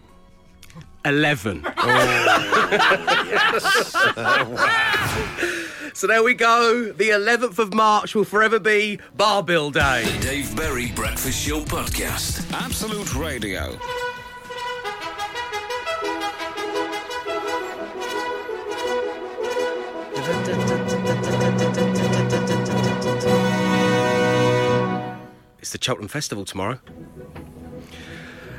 11. 1.03 1.65
so 5.95 6.07
there 6.07 6.21
we 6.21 6.33
go. 6.33 6.91
The 6.91 7.09
11th 7.09 7.57
of 7.57 7.73
March 7.73 8.15
will 8.15 8.25
forever 8.25 8.59
be 8.59 8.99
Bar 9.15 9.43
Bill 9.43 9.71
Day. 9.71 10.03
The 10.03 10.19
Dave 10.19 10.55
Berry 10.55 10.91
Breakfast 10.91 11.47
Show 11.47 11.61
Podcast. 11.61 12.51
Absolute 12.51 13.15
Radio. 13.15 13.79
It's 25.59 25.71
the 25.71 25.79
Cheltenham 25.81 26.09
Festival 26.09 26.43
tomorrow. 26.43 26.79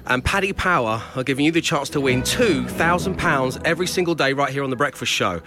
And 0.06 0.24
Paddy 0.24 0.52
Power 0.52 1.02
are 1.14 1.22
giving 1.22 1.44
you 1.44 1.52
the 1.52 1.60
chance 1.60 1.90
to 1.90 2.00
win 2.00 2.22
£2,000 2.22 3.60
every 3.64 3.86
single 3.86 4.14
day 4.14 4.32
right 4.32 4.50
here 4.50 4.64
on 4.64 4.70
The 4.70 4.76
Breakfast 4.76 5.12
Show. 5.12 5.42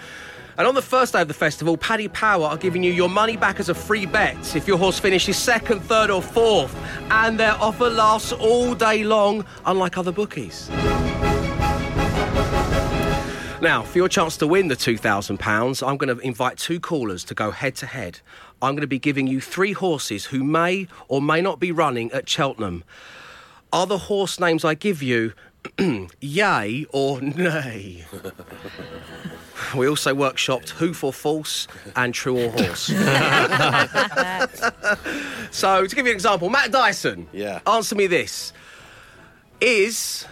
And 0.60 0.68
on 0.68 0.76
the 0.76 0.82
first 0.82 1.14
day 1.14 1.22
of 1.22 1.30
the 1.30 1.34
festival, 1.34 1.78
Paddy 1.78 2.10
Power 2.10 2.44
are 2.44 2.58
giving 2.58 2.84
you 2.84 2.92
your 2.92 3.08
money 3.08 3.38
back 3.38 3.62
as 3.62 3.70
a 3.70 3.74
free 3.74 4.06
bet 4.06 4.58
if 4.58 4.68
your 4.68 4.78
horse 4.78 5.00
finishes 5.00 5.38
second, 5.38 5.80
third, 5.80 6.10
or 6.10 6.22
fourth. 6.22 6.76
And 7.10 7.40
their 7.40 7.54
offer 7.62 7.90
lasts 7.90 8.34
all 8.34 8.76
day 8.76 9.06
long, 9.06 9.46
unlike 9.66 9.98
other 9.98 10.12
bookies. 10.12 10.70
Now, 13.62 13.84
for 13.84 14.00
your 14.00 14.10
chance 14.10 14.36
to 14.36 14.48
win 14.48 14.68
the 14.68 14.76
£2,000, 14.76 15.88
I'm 15.88 15.96
going 15.96 16.14
to 16.14 16.22
invite 16.28 16.58
two 16.58 16.82
callers 16.82 17.24
to 17.24 17.34
go 17.34 17.52
head 17.52 17.76
to 17.78 17.86
head. 17.86 18.20
I'm 18.62 18.74
going 18.74 18.82
to 18.82 18.88
be 18.88 19.00
giving 19.00 19.28
you 19.28 19.40
three 19.40 19.72
horses 19.72 20.26
who 20.26 20.44
may 20.44 20.90
or 21.08 21.22
may 21.22 21.40
not 21.40 21.62
be 21.62 21.72
running 21.72 22.12
at 22.12 22.28
Cheltenham. 22.28 22.84
Are 23.72 23.88
the 23.88 23.98
horse 23.98 24.42
names 24.42 24.66
I 24.66 24.74
give 24.74 25.02
you 25.02 25.32
yay 26.22 26.86
or 26.92 27.22
nay? 27.22 28.06
we 29.76 29.88
also 29.88 30.16
workshopped 30.16 30.70
who 30.70 30.94
for 30.94 31.12
false 31.14 31.68
and 31.96 32.14
true 32.14 32.46
or 32.46 32.50
horse. 32.52 32.84
so, 35.52 35.86
to 35.86 35.96
give 35.96 36.06
you 36.06 36.12
an 36.12 36.16
example, 36.16 36.50
Matt 36.50 36.72
Dyson, 36.72 37.28
Yeah. 37.34 37.60
answer 37.68 37.96
me 37.96 38.08
this. 38.08 38.54
Is 39.62 40.26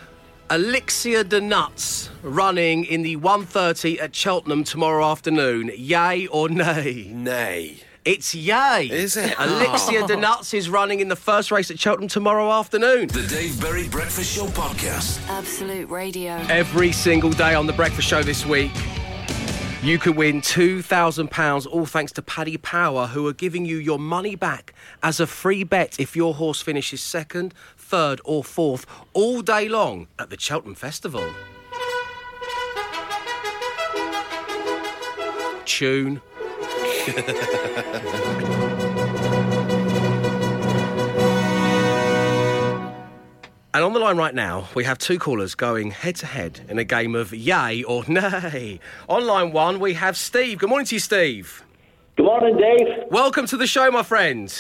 Elixir 0.50 1.24
de 1.26 1.42
Nutz 1.42 2.10
running 2.24 2.86
in 2.86 3.02
the 3.02 3.18
1.30 3.18 4.02
at 4.02 4.16
Cheltenham 4.16 4.64
tomorrow 4.64 5.06
afternoon? 5.06 5.72
Yay 5.76 6.28
or 6.28 6.48
nay? 6.50 7.12
Nay. 7.14 7.80
It's 8.08 8.34
yay. 8.34 8.88
Is 8.90 9.18
it? 9.18 9.36
Elixir 9.40 10.04
oh. 10.04 10.08
de 10.08 10.16
Nutz 10.16 10.54
is 10.54 10.70
running 10.70 11.02
in 11.02 11.10
the 11.10 11.16
first 11.18 11.52
race 11.52 11.70
at 11.70 11.78
Cheltenham 11.78 12.08
tomorrow 12.08 12.50
afternoon. 12.50 13.10
The 13.10 13.28
Dave 13.28 13.60
Berry 13.60 13.90
Breakfast 13.90 14.34
Show 14.34 14.46
podcast. 14.46 15.20
Absolute 15.28 15.90
Radio. 15.90 16.36
Every 16.48 16.94
single 16.94 17.32
day 17.32 17.54
on 17.54 17.68
The 17.68 17.74
Breakfast 17.74 18.08
Show 18.08 18.24
this 18.24 18.46
week, 18.46 18.72
you 19.84 20.00
could 20.00 20.16
win 20.16 20.40
£2,000, 20.40 21.68
all 21.68 21.86
thanks 21.86 22.14
to 22.14 22.22
Paddy 22.22 22.56
Power, 22.56 23.08
who 23.08 23.28
are 23.28 23.34
giving 23.34 23.66
you 23.66 23.76
your 23.76 24.00
money 24.00 24.36
back 24.36 24.74
as 25.04 25.20
a 25.20 25.28
free 25.28 25.66
bet 25.66 26.00
if 26.00 26.16
your 26.16 26.34
horse 26.34 26.62
finishes 26.62 27.02
second, 27.02 27.54
third, 27.76 28.22
or 28.24 28.42
fourth 28.42 28.86
all 29.12 29.42
day 29.42 29.68
long 29.68 30.08
at 30.18 30.30
the 30.30 30.40
Cheltenham 30.40 30.76
Festival. 30.76 31.30
Tune. 35.66 36.22
And 43.78 43.84
on 43.86 43.94
the 43.94 44.00
line 44.00 44.18
right 44.18 44.34
now, 44.34 44.70
we 44.74 44.86
have 44.86 44.98
two 44.98 45.20
callers 45.20 45.54
going 45.54 45.92
head 45.92 46.16
to 46.16 46.26
head 46.26 46.62
in 46.68 46.80
a 46.80 46.84
game 46.84 47.14
of 47.14 47.32
yay 47.32 47.84
or 47.84 48.04
nay. 48.08 48.80
On 49.08 49.28
line 49.28 49.52
one, 49.52 49.80
we 49.80 49.94
have 49.94 50.18
Steve. 50.18 50.58
Good 50.58 50.70
morning 50.70 50.88
to 50.88 50.96
you, 50.96 51.00
Steve. 51.00 51.64
Good 52.16 52.26
morning, 52.26 52.58
Dave. 52.58 52.88
Welcome 53.12 53.46
to 53.46 53.56
the 53.56 53.68
show, 53.68 53.92
my 53.92 54.02
friend. 54.02 54.52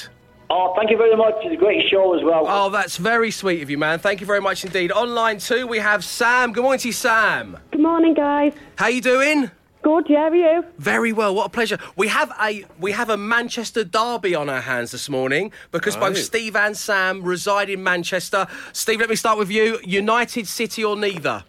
Oh, 0.52 0.76
thank 0.78 0.92
you 0.92 0.98
very 0.98 1.16
much. 1.16 1.34
It's 1.42 1.52
a 1.52 1.58
great 1.58 1.90
show 1.90 2.16
as 2.16 2.24
well. 2.24 2.46
Oh, 2.48 2.70
that's 2.70 2.98
very 2.98 3.32
sweet 3.32 3.64
of 3.64 3.72
you, 3.72 3.80
man. 3.80 3.98
Thank 3.98 4.22
you 4.22 4.28
very 4.28 4.40
much 4.40 4.64
indeed. 4.64 4.92
On 4.92 5.16
line 5.16 5.40
two, 5.40 5.66
we 5.66 5.80
have 5.80 6.06
Sam. 6.06 6.54
Good 6.54 6.62
morning 6.62 6.82
to 6.82 6.90
you, 6.90 6.94
Sam. 6.94 7.58
Good 7.72 7.82
morning, 7.82 8.14
guys. 8.14 8.54
How 8.76 8.86
you 8.86 9.02
doing? 9.02 9.50
Good, 9.84 10.10
yeah, 10.10 10.28
are 10.30 10.36
you? 10.36 10.66
Very 10.80 11.14
well. 11.14 11.34
What 11.36 11.46
a 11.46 11.50
pleasure. 11.50 11.78
We 11.96 12.08
have 12.10 12.32
a 12.42 12.66
we 12.80 12.92
have 12.92 13.10
a 13.10 13.18
Manchester 13.18 13.84
derby 13.84 14.36
on 14.36 14.50
our 14.50 14.60
hands 14.62 14.92
this 14.92 15.08
morning 15.08 15.52
because 15.72 15.96
Oh. 15.96 16.00
both 16.02 16.18
Steve 16.18 16.56
and 16.56 16.76
Sam 16.76 17.24
reside 17.24 17.70
in 17.70 17.84
Manchester. 17.84 18.48
Steve, 18.74 19.00
let 19.00 19.10
me 19.10 19.16
start 19.16 19.38
with 19.38 19.50
you. 19.52 19.80
United 19.84 20.48
City 20.48 20.84
or 20.84 20.96
neither? 20.96 21.44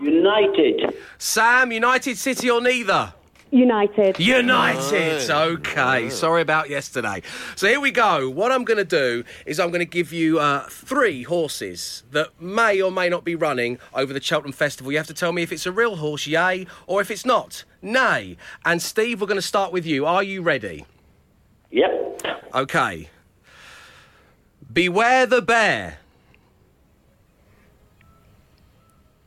United. 0.00 0.94
Sam, 1.18 1.72
United 1.72 2.18
City 2.18 2.50
or 2.50 2.60
neither? 2.60 3.12
United. 3.50 4.18
United. 4.18 5.30
Okay. 5.30 6.10
Sorry 6.10 6.42
about 6.42 6.68
yesterday. 6.68 7.22
So 7.54 7.68
here 7.68 7.80
we 7.80 7.90
go. 7.90 8.28
What 8.28 8.50
I'm 8.50 8.64
going 8.64 8.78
to 8.78 8.84
do 8.84 9.24
is 9.46 9.60
I'm 9.60 9.68
going 9.68 9.80
to 9.80 9.84
give 9.84 10.12
you 10.12 10.40
uh, 10.40 10.66
three 10.68 11.22
horses 11.22 12.02
that 12.10 12.40
may 12.40 12.80
or 12.82 12.90
may 12.90 13.08
not 13.08 13.24
be 13.24 13.34
running 13.34 13.78
over 13.94 14.12
the 14.12 14.20
Cheltenham 14.20 14.52
Festival. 14.52 14.90
You 14.90 14.98
have 14.98 15.06
to 15.06 15.14
tell 15.14 15.32
me 15.32 15.42
if 15.42 15.52
it's 15.52 15.66
a 15.66 15.72
real 15.72 15.96
horse, 15.96 16.26
yay, 16.26 16.66
or 16.86 17.00
if 17.00 17.10
it's 17.10 17.24
not, 17.24 17.64
nay. 17.80 18.36
And 18.64 18.82
Steve, 18.82 19.20
we're 19.20 19.28
going 19.28 19.36
to 19.36 19.42
start 19.42 19.72
with 19.72 19.86
you. 19.86 20.06
Are 20.06 20.22
you 20.22 20.42
ready? 20.42 20.84
Yep. 21.70 22.22
Okay. 22.54 23.08
Beware 24.72 25.26
the 25.26 25.40
bear. 25.40 25.98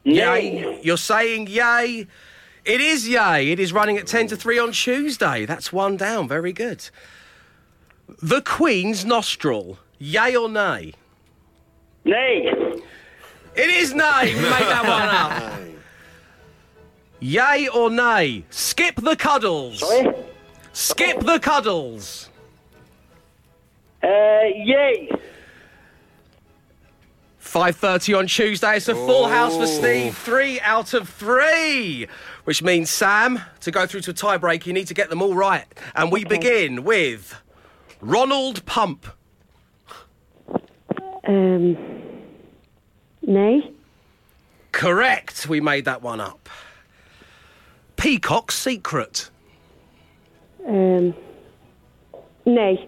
Yay. 0.04 0.80
You're 0.84 0.98
saying 0.98 1.48
yay. 1.48 2.08
It 2.70 2.82
is 2.82 3.10
yay. 3.10 3.52
It 3.52 3.60
is 3.60 3.74
running 3.74 3.98
at 3.98 4.06
10 4.06 4.28
to 4.28 4.36
3 4.36 4.60
on 4.60 4.72
Tuesday. 4.74 5.46
That's 5.48 5.74
one 5.74 5.98
down. 5.98 6.28
Very 6.28 6.54
good. 6.54 6.88
The 8.22 8.42
Queen's 8.42 9.04
nostril. 9.04 9.80
Yay 9.98 10.36
or 10.36 10.48
nay? 10.48 10.94
Nay. 12.06 12.46
It 13.56 13.70
is 13.72 13.96
nay. 13.96 14.36
We 14.36 14.42
made 14.42 14.52
that 14.52 14.84
one 14.88 15.10
up. 15.10 15.60
Yay 17.20 17.68
or 17.70 17.90
nay? 17.90 18.44
Skip 18.52 18.98
the 18.98 19.16
cuddles. 19.16 19.80
Sorry? 19.80 20.14
Skip 20.72 21.22
the 21.22 21.40
cuddles. 21.40 22.30
Uh, 24.04 24.08
yay. 24.54 25.10
5.30 27.50 28.18
on 28.18 28.28
Tuesday. 28.28 28.78
It's 28.78 28.88
a 28.88 28.94
full 28.94 29.28
house 29.28 29.58
for 29.58 29.66
Steve. 29.66 30.16
Three 30.16 30.60
out 30.62 30.94
of 30.94 31.10
three. 31.10 32.08
Which 32.44 32.62
means, 32.62 32.92
Sam, 32.92 33.42
to 33.62 33.72
go 33.72 33.88
through 33.88 34.02
to 34.02 34.12
a 34.12 34.14
tiebreak, 34.14 34.68
you 34.68 34.74
need 34.74 34.86
to 34.88 34.94
get 34.94 35.10
them 35.10 35.22
all 35.22 35.34
right. 35.34 35.66
And 35.96 36.12
we 36.12 36.26
begin 36.26 36.84
with 36.84 37.36
Ronald 38.02 38.64
Pump. 38.68 39.08
Um, 41.28 41.76
nay. 43.24 43.72
Correct. 44.72 45.50
We 45.50 45.60
made 45.60 45.86
that 45.86 46.04
one 46.04 46.22
up. 46.22 46.50
Peacock's 47.98 48.56
Secret. 48.56 49.32
Um, 50.68 51.16
nay. 52.46 52.88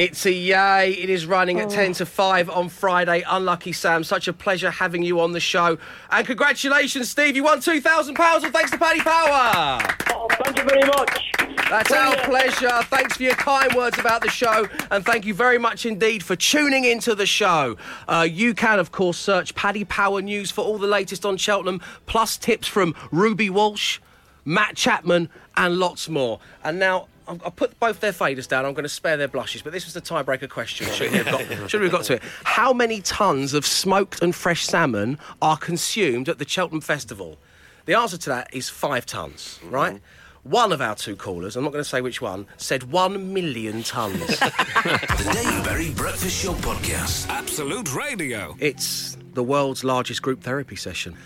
It's 0.00 0.24
a 0.24 0.32
yay. 0.32 0.92
It 0.92 1.10
is 1.10 1.26
running 1.26 1.60
at 1.60 1.68
10 1.68 1.92
to 1.92 2.06
5 2.06 2.48
on 2.48 2.70
Friday. 2.70 3.22
Unlucky 3.28 3.72
Sam. 3.72 4.02
Such 4.02 4.28
a 4.28 4.32
pleasure 4.32 4.70
having 4.70 5.02
you 5.02 5.20
on 5.20 5.32
the 5.32 5.40
show. 5.40 5.76
And 6.08 6.26
congratulations, 6.26 7.10
Steve. 7.10 7.36
You 7.36 7.44
won 7.44 7.58
£2,000 7.58 8.18
all 8.18 8.40
thanks 8.40 8.70
to 8.70 8.78
Paddy 8.78 9.00
Power. 9.00 9.78
Oh, 10.08 10.26
thank 10.42 10.56
you 10.56 10.64
very 10.64 10.86
much. 10.86 11.32
That's 11.68 11.92
our 11.92 12.16
pleasure. 12.24 12.82
Thanks 12.84 13.18
for 13.18 13.24
your 13.24 13.34
kind 13.34 13.74
words 13.74 13.98
about 13.98 14.22
the 14.22 14.30
show, 14.30 14.66
and 14.90 15.04
thank 15.04 15.26
you 15.26 15.34
very 15.34 15.58
much 15.58 15.84
indeed 15.84 16.22
for 16.22 16.34
tuning 16.34 16.84
into 16.84 17.14
the 17.14 17.26
show. 17.26 17.76
Uh, 18.08 18.26
you 18.28 18.54
can, 18.54 18.78
of 18.78 18.92
course, 18.92 19.18
search 19.18 19.54
Paddy 19.54 19.84
Power 19.84 20.22
News 20.22 20.50
for 20.50 20.64
all 20.64 20.78
the 20.78 20.86
latest 20.86 21.26
on 21.26 21.36
Cheltenham, 21.36 21.78
plus 22.06 22.38
tips 22.38 22.66
from 22.66 22.94
Ruby 23.12 23.50
Walsh, 23.50 24.00
Matt 24.46 24.76
Chapman, 24.76 25.28
and 25.58 25.76
lots 25.76 26.08
more. 26.08 26.40
And 26.64 26.78
now. 26.78 27.08
I'll 27.30 27.38
I'll 27.44 27.50
put 27.50 27.78
both 27.78 28.00
their 28.00 28.12
faders 28.12 28.48
down. 28.48 28.66
I'm 28.66 28.74
going 28.74 28.82
to 28.82 28.88
spare 28.88 29.16
their 29.16 29.28
blushes, 29.28 29.62
but 29.62 29.72
this 29.72 29.84
was 29.84 29.94
the 29.94 30.00
tiebreaker 30.00 30.48
question. 30.48 30.86
Should 30.88 31.12
we 31.12 31.18
have 31.18 31.26
got, 31.26 31.40
should 31.70 31.80
we 31.80 31.86
have 31.86 31.92
got 31.92 32.04
to 32.04 32.14
it? 32.14 32.22
How 32.44 32.72
many 32.72 33.00
tons 33.00 33.54
of 33.54 33.64
smoked 33.64 34.22
and 34.22 34.34
fresh 34.34 34.64
salmon 34.66 35.18
are 35.40 35.56
consumed 35.56 36.28
at 36.28 36.38
the 36.38 36.46
Cheltenham 36.48 36.80
Festival? 36.80 37.38
The 37.86 37.94
answer 37.94 38.18
to 38.18 38.30
that 38.30 38.52
is 38.52 38.68
five 38.68 39.06
tons, 39.06 39.58
right? 39.64 40.00
One 40.42 40.72
of 40.72 40.80
our 40.80 40.94
two 40.94 41.16
callers, 41.16 41.54
I'm 41.56 41.64
not 41.64 41.72
going 41.72 41.84
to 41.84 41.88
say 41.88 42.00
which 42.00 42.22
one, 42.22 42.46
said 42.56 42.84
one 42.90 43.32
million 43.34 43.82
tons. 43.82 44.18
The 44.40 45.30
Dave 45.34 45.64
Berry 45.64 45.90
Breakfast 45.90 46.42
Show 46.42 46.54
podcast. 46.54 47.28
Absolute 47.28 47.94
Radio. 47.94 48.56
it's 48.58 49.16
the 49.34 49.42
world's 49.42 49.84
largest 49.84 50.22
group 50.22 50.42
therapy 50.42 50.76
session. 50.76 51.16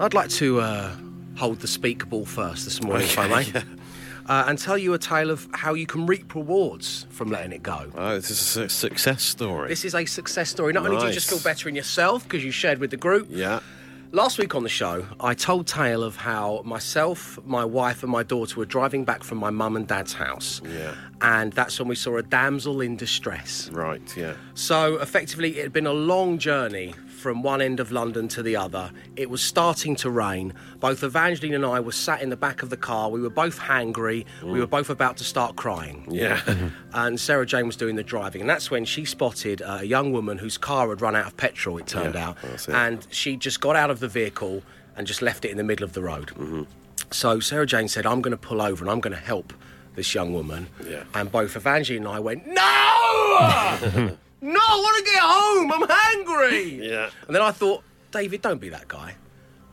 I'd 0.00 0.14
like 0.14 0.30
to 0.30 0.60
uh, 0.60 0.96
hold 1.36 1.60
the 1.60 1.68
speak 1.68 2.08
ball 2.08 2.24
first 2.26 2.64
this 2.64 2.82
morning, 2.82 3.04
if 3.06 3.18
I 3.18 3.28
may, 3.28 3.44
uh, 4.30 4.44
and 4.46 4.58
tell 4.58 4.78
you 4.78 4.94
a 4.94 4.98
tale 4.98 5.28
of 5.28 5.48
how 5.52 5.74
you 5.74 5.86
can 5.86 6.06
reap 6.06 6.36
rewards 6.36 7.04
from 7.10 7.30
letting 7.30 7.50
it 7.50 7.64
go. 7.64 7.90
Oh, 7.96 8.14
this 8.14 8.30
is 8.30 8.56
a 8.56 8.68
success 8.68 9.24
story. 9.24 9.68
This 9.68 9.84
is 9.84 9.92
a 9.92 10.04
success 10.06 10.48
story. 10.48 10.72
Not 10.72 10.86
only 10.86 11.00
do 11.00 11.06
you 11.06 11.12
just 11.12 11.28
feel 11.28 11.40
better 11.40 11.68
in 11.68 11.74
yourself 11.74 12.22
because 12.22 12.44
you 12.44 12.52
shared 12.52 12.78
with 12.78 12.90
the 12.92 12.96
group, 12.96 13.26
yeah. 13.28 13.58
Last 14.12 14.38
week 14.38 14.56
on 14.56 14.64
the 14.64 14.68
show, 14.68 15.06
I 15.20 15.34
told 15.34 15.68
tale 15.68 16.02
of 16.02 16.16
how 16.16 16.62
myself, 16.64 17.38
my 17.44 17.64
wife, 17.64 18.02
and 18.02 18.10
my 18.10 18.24
daughter 18.24 18.58
were 18.58 18.64
driving 18.64 19.04
back 19.04 19.22
from 19.22 19.38
my 19.38 19.50
mum 19.50 19.76
and 19.76 19.86
dad's 19.86 20.12
house. 20.12 20.60
Yeah. 20.64 20.96
And 21.20 21.52
that's 21.52 21.78
when 21.78 21.86
we 21.86 21.94
saw 21.94 22.16
a 22.16 22.22
damsel 22.24 22.80
in 22.80 22.96
distress. 22.96 23.70
Right, 23.70 24.02
yeah. 24.16 24.34
So 24.54 24.96
effectively, 24.96 25.58
it 25.58 25.62
had 25.62 25.72
been 25.72 25.86
a 25.86 25.92
long 25.92 26.38
journey 26.38 26.92
from 27.20 27.42
one 27.42 27.60
end 27.60 27.78
of 27.80 27.92
London 27.92 28.26
to 28.28 28.42
the 28.42 28.56
other. 28.56 28.90
It 29.14 29.28
was 29.30 29.42
starting 29.42 29.94
to 29.96 30.10
rain. 30.10 30.54
Both 30.80 31.02
Evangeline 31.04 31.54
and 31.54 31.66
I 31.66 31.78
were 31.80 31.92
sat 31.92 32.22
in 32.22 32.30
the 32.30 32.36
back 32.36 32.62
of 32.62 32.70
the 32.70 32.76
car. 32.76 33.10
We 33.10 33.20
were 33.20 33.30
both 33.30 33.58
hangry. 33.60 34.24
We 34.42 34.58
were 34.58 34.66
both 34.66 34.88
about 34.90 35.18
to 35.18 35.24
start 35.24 35.56
crying. 35.56 36.06
Yeah. 36.10 36.40
And 36.92 37.20
Sarah 37.20 37.46
Jane 37.46 37.66
was 37.66 37.76
doing 37.76 37.94
the 37.96 38.02
driving, 38.02 38.40
and 38.40 38.50
that's 38.50 38.68
when 38.70 38.84
she 38.84 39.04
spotted 39.04 39.62
uh, 39.62 39.78
a 39.80 39.84
young 39.84 40.12
woman 40.12 40.38
whose 40.38 40.58
car 40.58 40.88
had 40.88 41.00
run 41.00 41.14
out 41.14 41.26
of 41.28 41.36
petrol. 41.36 41.78
It 41.78 41.86
turned 41.86 42.14
Yeah, 42.14 42.30
out, 42.30 42.36
it. 42.42 42.68
and 42.68 43.06
she 43.10 43.36
just 43.36 43.60
got 43.60 43.76
out 43.76 43.90
of 43.90 44.00
the 44.00 44.08
vehicle 44.08 44.62
and 44.96 45.06
just 45.06 45.22
left 45.22 45.44
it 45.44 45.50
in 45.52 45.56
the 45.56 45.62
middle 45.62 45.84
of 45.84 45.92
the 45.92 46.02
road. 46.02 46.28
Mm-hmm. 46.30 46.62
So 47.12 47.38
Sarah 47.40 47.66
Jane 47.66 47.86
said, 47.86 48.06
"I'm 48.06 48.20
going 48.22 48.32
to 48.32 48.36
pull 48.48 48.60
over 48.60 48.82
and 48.84 48.90
I'm 48.90 48.98
going 49.00 49.14
to 49.14 49.24
help 49.24 49.52
this 49.94 50.14
young 50.14 50.32
woman." 50.34 50.66
Yeah. 50.84 51.04
And 51.14 51.30
both 51.30 51.54
Evangeline 51.54 52.06
and 52.06 52.08
I 52.08 52.18
went, 52.18 52.46
"No, 52.48 54.16
no, 54.40 54.60
I 54.60 54.76
want 54.76 54.98
to 54.98 55.12
get 55.12 55.20
home. 55.22 55.72
I'm 55.72 55.88
hungry." 55.88 56.88
Yeah. 56.88 57.10
And 57.26 57.34
then 57.34 57.42
I 57.42 57.50
thought, 57.50 57.82
David, 58.10 58.42
don't 58.42 58.60
be 58.60 58.68
that 58.70 58.88
guy. 58.88 59.14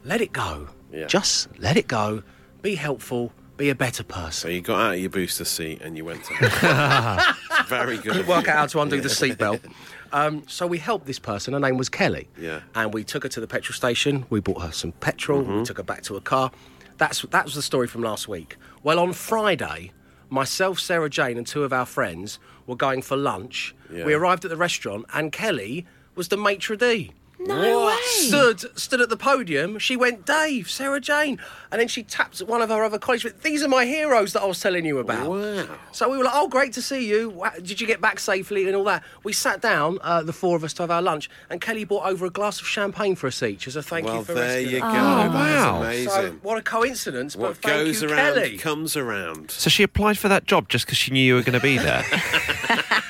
Let 0.04 0.22
it 0.22 0.32
go. 0.32 0.70
Yeah. 0.92 1.08
Just 1.08 1.50
let 1.60 1.78
it 1.78 1.88
go. 1.88 2.24
Be 2.62 2.76
helpful. 2.76 3.34
Be 3.58 3.70
a 3.70 3.76
better 3.76 4.04
person. 4.04 4.32
So 4.32 4.48
you 4.50 4.62
got 4.62 4.80
out 4.80 4.94
of 4.94 5.00
your 5.00 5.10
booster 5.10 5.44
seat 5.44 5.82
and 5.82 5.98
you 5.98 6.06
went 6.06 6.24
to. 6.26 6.34
It's 7.60 7.70
very 7.70 7.98
good. 7.98 8.16
of 8.18 8.28
work 8.28 8.46
you. 8.46 8.52
out 8.52 8.58
how 8.58 8.66
to 8.68 8.82
undo 8.82 9.02
the 9.02 9.10
seatbelt. 9.10 9.60
Um, 10.14 10.44
so 10.48 10.68
we 10.68 10.78
helped 10.78 11.06
this 11.08 11.20
person. 11.20 11.54
Her 11.54 11.60
name 11.60 11.76
was 11.76 11.90
Kelly. 11.90 12.30
Yeah. 12.40 12.62
And 12.76 12.94
we 12.94 13.04
took 13.04 13.24
her 13.24 13.30
to 13.30 13.40
the 13.42 13.48
petrol 13.48 13.74
station. 13.74 14.26
We 14.30 14.40
bought 14.40 14.62
her 14.62 14.72
some 14.72 14.92
petrol. 14.94 15.42
Mm-hmm. 15.42 15.58
We 15.58 15.66
took 15.66 15.78
her 15.78 15.84
back 15.84 16.04
to 16.04 16.14
her 16.14 16.22
car. 16.22 16.52
That's 16.98 17.24
that 17.24 17.46
was 17.46 17.56
the 17.56 17.62
story 17.62 17.88
from 17.88 18.04
last 18.04 18.28
week. 18.28 18.58
Well, 18.84 19.00
on 19.00 19.12
Friday, 19.14 19.92
myself, 20.30 20.80
Sarah 20.80 21.10
Jane, 21.10 21.38
and 21.38 21.46
two 21.48 21.64
of 21.64 21.74
our 21.74 21.86
friends 21.86 22.40
were 22.66 22.76
going 22.76 23.02
for 23.02 23.18
lunch. 23.18 23.76
Yeah. 23.92 24.06
We 24.06 24.14
arrived 24.14 24.46
at 24.46 24.50
the 24.50 24.58
restaurant, 24.58 25.06
and 25.14 25.32
Kelly 25.32 25.86
was 26.16 26.28
the 26.28 26.38
maitre 26.38 26.78
d'. 26.78 27.12
No 27.40 27.86
way. 27.86 27.96
Stood 28.04 28.78
stood 28.80 29.00
at 29.00 29.10
the 29.10 29.16
podium. 29.18 29.78
She 29.80 29.96
went, 29.96 30.26
Dave, 30.26 30.70
Sarah 30.70 31.00
Jane, 31.00 31.40
and 31.72 31.80
then 31.80 31.88
she 31.88 32.02
tapped 32.02 32.40
one 32.40 32.62
of 32.64 32.70
her 32.70 32.84
other 32.84 32.98
colleagues. 32.98 33.24
Went, 33.24 33.44
These 33.44 33.62
are 33.64 33.68
my 33.68 33.86
heroes 33.86 34.34
that 34.34 34.42
I 34.42 34.46
was 34.46 34.60
telling 34.60 34.86
you 34.86 34.98
about. 34.98 35.30
Wow. 35.30 35.68
So 35.92 36.10
we 36.10 36.18
were 36.18 36.24
like, 36.24 36.34
oh, 36.36 36.48
great 36.48 36.74
to 36.74 36.82
see 36.82 37.08
you. 37.08 37.44
Did 37.62 37.80
you 37.80 37.86
get 37.86 38.02
back 38.02 38.20
safely 38.20 38.66
and 38.66 38.76
all 38.76 38.84
that? 38.86 39.04
We 39.24 39.34
sat 39.34 39.62
down, 39.62 40.00
uh, 40.02 40.24
the 40.24 40.34
four 40.34 40.56
of 40.56 40.64
us, 40.64 40.74
to 40.74 40.84
have 40.84 40.92
our 40.92 41.02
lunch, 41.02 41.30
and 41.50 41.62
Kelly 41.62 41.84
brought 41.84 42.08
over 42.08 42.26
a 42.26 42.30
glass 42.32 42.60
of 42.60 42.68
champagne 42.68 43.16
for 43.16 43.28
us 43.28 43.42
each 43.44 43.68
as 43.68 43.76
a 43.76 43.84
thank 43.84 44.08
Well, 44.08 44.18
you 44.18 44.24
for 44.24 44.34
there 44.34 44.58
rescuing 44.60 44.74
you 44.74 44.80
go. 44.80 44.86
us. 44.88 44.96
Oh, 44.96 45.32
That's 45.32 45.66
wow. 45.66 45.82
amazing. 45.84 46.10
So 46.10 46.32
what 46.42 46.58
a 46.58 46.62
coincidence! 46.64 47.36
but 47.36 47.42
what 47.42 47.58
thank 47.58 47.86
goes 47.86 48.02
you, 48.02 48.10
around 48.10 48.34
Kelly. 48.36 48.58
comes 48.58 48.98
around. 48.98 49.52
So 49.52 49.70
she 49.70 49.84
applied 49.84 50.18
for 50.18 50.28
that 50.28 50.46
job 50.46 50.70
just 50.70 50.86
because 50.86 50.98
she 50.98 51.12
knew 51.12 51.24
you 51.24 51.36
were 51.36 51.44
going 51.44 51.54
to 51.54 51.60
be 51.60 51.78
there. 51.78 52.04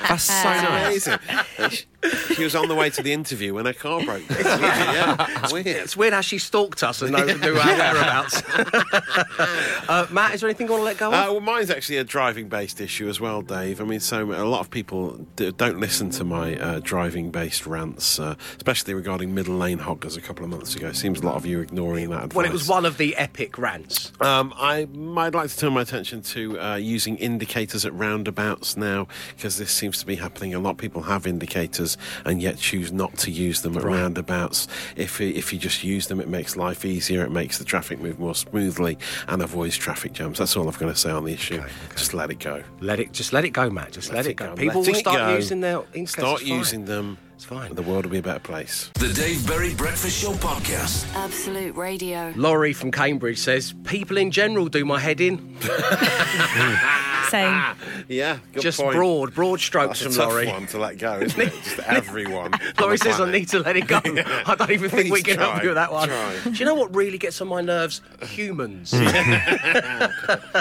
That's 0.08 0.24
so 0.24 0.44
nice. 0.44 1.08
Amazing. 1.08 1.80
She, 2.36 2.44
was 2.44 2.56
on 2.56 2.68
the 2.68 2.76
way 2.76 2.90
to 2.92 3.02
the 3.02 3.14
interview 3.14 3.54
when 3.54 3.66
her 3.66 3.74
car 3.74 4.04
broke 4.04 4.28
down. 4.28 4.40
yeah, 4.62 5.52
weird. 5.52 5.68
It's 5.68 5.98
weird 5.98 6.14
how 6.14 6.22
she 6.22 6.38
stalked 6.38 6.84
us 6.84 7.02
and 7.02 7.12
knows 7.12 7.40
knew 7.42 7.58
our 7.58 7.66
whereabouts. 7.66 8.42
uh, 9.90 10.08
Matt, 10.12 10.34
is 10.34 10.42
there 10.42 10.50
anything 10.50 10.68
you 10.68 10.74
want 10.74 10.82
to 10.82 10.86
let 10.86 10.98
go 10.98 11.08
of? 11.08 11.14
Uh, 11.14 11.32
well, 11.32 11.42
mine's 11.42 11.70
actually 11.70 11.98
a 11.98 12.04
driving-based 12.04 12.80
issue 12.82 13.08
as 13.10 13.20
well, 13.20 13.42
Dave. 13.42 13.82
I 13.82 13.84
mean, 13.86 14.00
so 14.00 14.32
a 14.32 14.46
lot 14.46 14.60
of 14.62 14.70
people 14.70 15.26
d- 15.36 15.52
don't 15.52 15.80
listen 15.80 16.10
to 16.12 16.24
my 16.24 16.56
uh, 16.58 16.80
driving-based 16.84 17.66
rants, 17.66 18.20
uh, 18.20 18.36
especially 18.58 18.94
regarding 18.94 19.34
middle 19.34 19.56
lane 19.56 19.80
hoggers 19.80 20.16
a 20.18 20.22
couple 20.22 20.44
of 20.44 20.50
months 20.50 20.76
ago. 20.76 20.88
it 20.88 20.96
Seems 20.96 21.20
a 21.22 21.26
lot 21.26 21.36
of 21.36 21.46
you 21.46 21.60
ignoring 21.62 22.10
that 22.10 22.26
advice. 22.26 22.36
well, 22.36 22.46
it 22.46 22.52
was 22.52 22.68
one 22.68 22.86
of 22.86 22.98
the 22.98 23.16
epic 23.16 23.58
rants. 23.58 24.12
Um, 24.22 24.54
I 24.58 24.86
might 24.86 25.34
like 25.34 25.50
to 25.50 25.58
turn 25.58 25.74
my 25.74 25.82
attention 25.82 26.22
to 26.24 26.60
uh, 26.60 26.76
using 26.76 27.18
indicators 27.18 27.86
at 27.86 27.94
roundabouts 27.94 28.78
now, 28.78 29.08
because 29.36 29.58
this 29.58 29.72
seems 29.72 30.00
to 30.00 30.06
be 30.06 30.16
happening. 30.16 30.54
A 30.54 30.60
lot 30.60 30.72
of 30.72 30.78
people 30.78 31.04
have 31.04 31.26
indicators 31.28 31.97
and 32.26 32.42
yet 32.42 32.58
choose 32.58 32.92
not 32.92 33.18
to 33.20 33.32
use 33.32 33.62
them 33.62 33.78
at 33.78 33.84
roundabouts. 33.84 34.68
If 34.96 35.22
if 35.22 35.54
you 35.54 35.60
just 35.60 35.84
use 35.84 36.08
them, 36.08 36.20
it 36.20 36.28
makes 36.28 36.56
life 36.56 36.86
easier. 36.86 37.24
It 37.24 37.32
makes 37.32 37.58
the 37.58 37.66
traffic 37.66 38.00
move 38.00 38.20
more 38.20 38.36
smoothly 38.36 38.98
and 39.28 39.42
avoids 39.42 39.78
traffic 39.78 40.14
jams. 40.14 40.38
That's 40.40 40.56
all 40.58 40.68
I've 40.68 40.80
got 40.80 40.88
to 40.88 40.96
say 40.96 41.12
on 41.12 41.26
the 41.26 41.34
issue. 41.34 41.64
Just 41.96 42.14
let 42.14 42.30
it 42.32 42.40
go. 42.40 42.64
Let 42.80 43.00
it, 43.00 43.12
just 43.14 43.34
let 43.34 43.46
it 43.46 43.52
go, 43.52 43.70
Matt. 43.70 43.92
Just 43.92 44.12
let, 44.12 44.26
it 44.28 44.36
go. 44.36 44.52
I'm 44.52 44.56
People 44.58 44.82
will 44.84 44.94
start 44.94 45.18
go. 45.18 45.36
using 45.36 45.62
their 45.62 45.78
indicators. 45.94 46.12
Start 46.12 46.42
It's 46.42 46.50
fine. 46.50 46.58
using 46.60 46.86
them. 46.86 47.18
It's 47.36 47.46
fine. 47.46 47.76
The 47.76 47.84
world 47.84 48.06
will 48.06 48.12
be 48.12 48.18
a 48.18 48.24
better 48.24 48.40
place. 48.40 48.90
The 48.96 49.14
Dave 49.14 49.46
Berry 49.46 49.74
Breakfast 49.76 50.20
Show 50.20 50.32
Podcast. 50.34 51.06
Absolute 51.16 51.76
Radio. 51.76 52.34
Laurie 52.36 52.74
from 52.74 52.92
Cambridge 52.92 53.38
says 53.38 53.74
people 53.84 54.18
in 54.18 54.32
general 54.32 54.68
do 54.68 54.84
my 54.86 55.00
head 55.00 55.22
in. 55.22 55.56
Same. 57.30 57.76
Yeah, 58.08 58.40
good 58.54 58.62
Just 58.64 58.80
point. 58.80 58.94
broad, 58.96 59.34
broad 59.36 59.60
strokes 59.60 60.00
That's 60.00 60.16
from 60.16 60.24
a 60.24 60.26
tough 60.26 60.34
Laurie. 60.34 60.48
one 60.48 60.66
to 60.68 60.78
let 60.78 60.98
go, 60.98 61.20
isn't 61.20 61.40
it? 61.42 61.54
Just 61.64 61.80
everyone. 61.80 62.54
on 62.54 62.60
Laurie 62.80 62.98
the 62.98 63.04
says 63.04 63.20
I 63.20 63.30
need 63.32 63.50
to 63.50 63.60
let 63.60 63.76
it 63.76 63.88
go. 63.88 64.00
I 64.06 64.56
don't 64.58 64.72
even 64.72 64.90
think 64.90 65.06
we 65.12 65.22
Please 65.22 65.24
can 65.24 65.40
help 65.40 65.62
you 65.64 65.70
with 65.70 65.76
that 65.76 65.92
one. 65.92 66.08
try. 66.10 66.38
Do 66.44 66.52
you 66.52 66.66
know 66.66 66.76
what 66.76 66.96
really 66.96 67.18
gets 67.18 67.42
on 67.42 67.48
my 67.50 67.62
nerves? 67.62 68.02
Humans. 68.24 68.94
Hmm. 68.96 70.60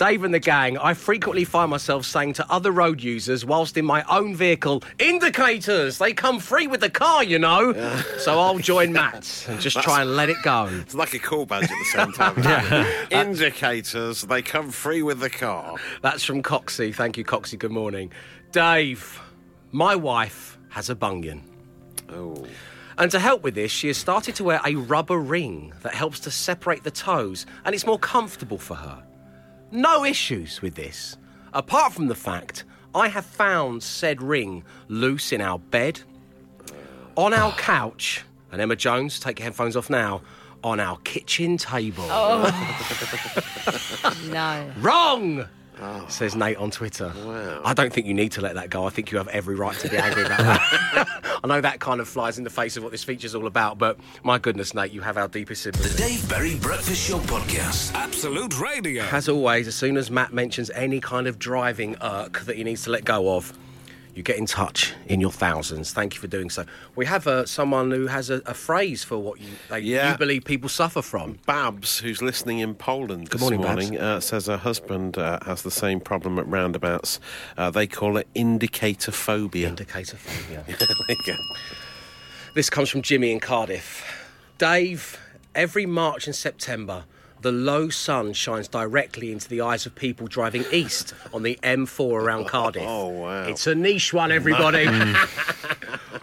Dave 0.00 0.24
and 0.24 0.32
the 0.32 0.38
gang, 0.38 0.78
I 0.78 0.94
frequently 0.94 1.44
find 1.44 1.70
myself 1.70 2.06
saying 2.06 2.32
to 2.32 2.50
other 2.50 2.72
road 2.72 3.02
users 3.02 3.44
whilst 3.44 3.76
in 3.76 3.84
my 3.84 4.02
own 4.04 4.34
vehicle, 4.34 4.82
indicators, 4.98 5.98
they 5.98 6.14
come 6.14 6.38
free 6.38 6.66
with 6.66 6.80
the 6.80 6.88
car, 6.88 7.22
you 7.22 7.38
know. 7.38 7.74
So 8.16 8.40
I'll 8.40 8.56
join 8.56 8.94
Matt 8.94 9.44
and 9.46 9.60
just 9.60 9.78
try 9.82 10.00
and 10.00 10.16
let 10.16 10.30
it 10.30 10.38
go. 10.42 10.70
It's 10.72 10.94
like 10.94 11.12
a 11.12 11.18
cool 11.18 11.44
badge 11.44 11.64
at 11.64 11.68
the 11.68 11.84
same 11.84 12.12
time. 12.12 12.86
Indicators, 13.10 14.22
they 14.22 14.40
come 14.40 14.70
free 14.70 15.02
with 15.02 15.20
the 15.20 15.28
car. 15.28 15.76
That's 16.00 16.24
from 16.24 16.42
Coxie. 16.42 16.94
Thank 16.94 17.18
you, 17.18 17.24
Coxie. 17.24 17.58
Good 17.58 17.70
morning. 17.70 18.10
Dave, 18.52 19.20
my 19.70 19.96
wife 19.96 20.56
has 20.70 20.88
a 20.88 20.94
bunion. 20.94 21.42
Oh. 22.08 22.46
And 22.96 23.10
to 23.10 23.18
help 23.18 23.42
with 23.42 23.54
this, 23.54 23.70
she 23.70 23.88
has 23.88 23.98
started 23.98 24.34
to 24.36 24.44
wear 24.44 24.62
a 24.64 24.76
rubber 24.76 25.18
ring 25.18 25.74
that 25.82 25.92
helps 25.92 26.20
to 26.20 26.30
separate 26.30 26.84
the 26.84 26.90
toes, 26.90 27.44
and 27.66 27.74
it's 27.74 27.84
more 27.84 27.98
comfortable 27.98 28.56
for 28.56 28.76
her. 28.76 29.04
No 29.72 30.04
issues 30.04 30.60
with 30.62 30.74
this, 30.74 31.16
apart 31.52 31.92
from 31.92 32.08
the 32.08 32.14
fact 32.14 32.64
I 32.94 33.08
have 33.08 33.24
found 33.24 33.82
said 33.82 34.20
ring 34.20 34.64
loose 34.88 35.32
in 35.32 35.40
our 35.40 35.58
bed, 35.58 36.00
on 37.16 37.32
our 37.32 37.52
couch, 37.56 38.24
and 38.50 38.60
Emma 38.60 38.74
Jones, 38.76 39.20
take 39.20 39.38
your 39.38 39.44
headphones 39.44 39.76
off 39.76 39.88
now, 39.88 40.22
on 40.64 40.80
our 40.80 40.98
kitchen 40.98 41.56
table. 41.56 42.06
Oh. 42.08 42.76
No. 44.30 44.70
Wrong! 44.78 45.46
Oh. 45.80 46.04
Says 46.08 46.36
Nate 46.36 46.56
on 46.56 46.70
Twitter. 46.70 47.12
Wow. 47.24 47.62
I 47.64 47.74
don't 47.74 47.92
think 47.92 48.06
you 48.06 48.14
need 48.14 48.32
to 48.32 48.40
let 48.40 48.54
that 48.54 48.70
go. 48.70 48.86
I 48.86 48.90
think 48.90 49.10
you 49.10 49.18
have 49.18 49.28
every 49.28 49.54
right 49.54 49.76
to 49.78 49.88
be 49.88 49.96
angry 49.96 50.24
about 50.24 50.38
that. 50.38 51.20
I 51.44 51.46
know 51.46 51.60
that 51.60 51.80
kind 51.80 52.00
of 52.00 52.08
flies 52.08 52.36
in 52.38 52.44
the 52.44 52.50
face 52.50 52.76
of 52.76 52.82
what 52.82 52.92
this 52.92 53.02
feature's 53.02 53.34
all 53.34 53.46
about, 53.46 53.78
but 53.78 53.98
my 54.22 54.38
goodness, 54.38 54.74
Nate, 54.74 54.92
you 54.92 55.00
have 55.00 55.16
our 55.16 55.28
deepest 55.28 55.62
sympathy. 55.62 55.88
The. 55.88 55.96
Dave 55.96 56.28
Berry 56.28 56.56
Breakfast 56.56 57.08
Show 57.08 57.18
Podcast. 57.20 57.94
Absolute 57.94 58.60
Radio. 58.60 59.04
As 59.04 59.28
always, 59.28 59.66
as 59.66 59.74
soon 59.74 59.96
as 59.96 60.10
Matt 60.10 60.32
mentions 60.32 60.70
any 60.70 61.00
kind 61.00 61.26
of 61.26 61.38
driving 61.38 61.96
irk 62.02 62.40
that 62.40 62.56
he 62.56 62.64
needs 62.64 62.82
to 62.84 62.90
let 62.90 63.04
go 63.04 63.36
of, 63.36 63.56
you 64.20 64.24
get 64.24 64.36
in 64.36 64.44
touch 64.44 64.92
in 65.06 65.18
your 65.18 65.30
thousands. 65.30 65.94
Thank 65.94 66.14
you 66.14 66.20
for 66.20 66.26
doing 66.26 66.50
so. 66.50 66.66
We 66.94 67.06
have 67.06 67.26
uh, 67.26 67.46
someone 67.46 67.90
who 67.90 68.06
has 68.06 68.28
a, 68.28 68.42
a 68.44 68.52
phrase 68.52 69.02
for 69.02 69.16
what 69.16 69.40
you, 69.40 69.48
they, 69.70 69.80
Yeah. 69.80 70.12
you 70.12 70.18
believe 70.18 70.44
people 70.44 70.68
suffer 70.68 71.00
from. 71.00 71.38
Babs, 71.46 72.00
who's 72.00 72.20
listening 72.20 72.58
in 72.58 72.74
Poland 72.74 73.28
this 73.28 73.40
morning, 73.40 73.62
morning, 73.62 73.98
uh, 73.98 74.20
says 74.20 74.44
her 74.44 74.58
husband 74.58 75.16
uh, 75.16 75.38
has 75.46 75.62
the 75.62 75.70
same 75.70 76.00
problem 76.00 76.38
at 76.38 76.46
roundabouts. 76.46 77.18
Uh, 77.56 77.70
they 77.70 77.86
call 77.86 78.18
it 78.18 78.28
indicator 78.34 79.10
phobia. 79.10 79.68
Indicator 79.68 80.18
phobia. 80.18 80.64
there 80.68 80.76
you 81.08 81.16
go. 81.24 81.36
This 82.54 82.68
comes 82.68 82.90
from 82.90 83.00
Jimmy 83.00 83.32
in 83.32 83.40
Cardiff. 83.40 84.04
Dave, 84.58 85.18
every 85.54 85.86
March 85.86 86.26
and 86.26 86.36
September, 86.36 87.04
the 87.42 87.52
low 87.52 87.88
sun 87.88 88.32
shines 88.32 88.68
directly 88.68 89.32
into 89.32 89.48
the 89.48 89.60
eyes 89.60 89.86
of 89.86 89.94
people 89.94 90.26
driving 90.26 90.64
east 90.72 91.14
on 91.32 91.42
the 91.42 91.58
M4 91.62 92.12
around 92.12 92.48
Cardiff. 92.48 92.84
Oh, 92.86 93.08
wow. 93.08 93.44
It's 93.44 93.66
a 93.66 93.74
niche 93.74 94.12
one, 94.12 94.32
everybody. 94.32 94.86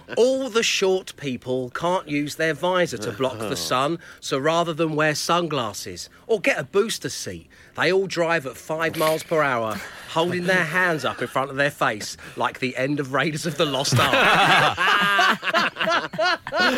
Mm. 0.08 0.14
All 0.16 0.50
the 0.50 0.64
short 0.64 1.14
people 1.18 1.70
can't 1.72 2.08
use 2.08 2.36
their 2.36 2.54
visor 2.54 2.98
to 2.98 3.12
block 3.12 3.38
the 3.40 3.56
sun, 3.58 4.00
so 4.20 4.38
rather 4.38 4.74
than 4.74 4.96
wear 4.96 5.16
sunglasses 5.16 6.10
or 6.28 6.40
get 6.40 6.58
a 6.58 6.64
booster 6.64 7.10
seat, 7.10 7.48
they 7.76 7.92
all 7.92 8.08
drive 8.08 8.46
at 8.46 8.56
five 8.58 8.96
miles 8.98 9.24
per 9.24 9.42
hour, 9.42 9.80
holding 10.10 10.46
their 10.46 10.64
hands 10.64 11.04
up 11.06 11.22
in 11.22 11.28
front 11.28 11.50
of 11.50 11.58
their 11.58 11.72
face 11.72 12.16
like 12.36 12.60
the 12.60 12.76
end 12.78 13.00
of 13.00 13.14
Raiders 13.14 13.46
of 13.46 13.58
the 13.58 13.66
Lost 13.66 13.96
Ark. 14.00 14.78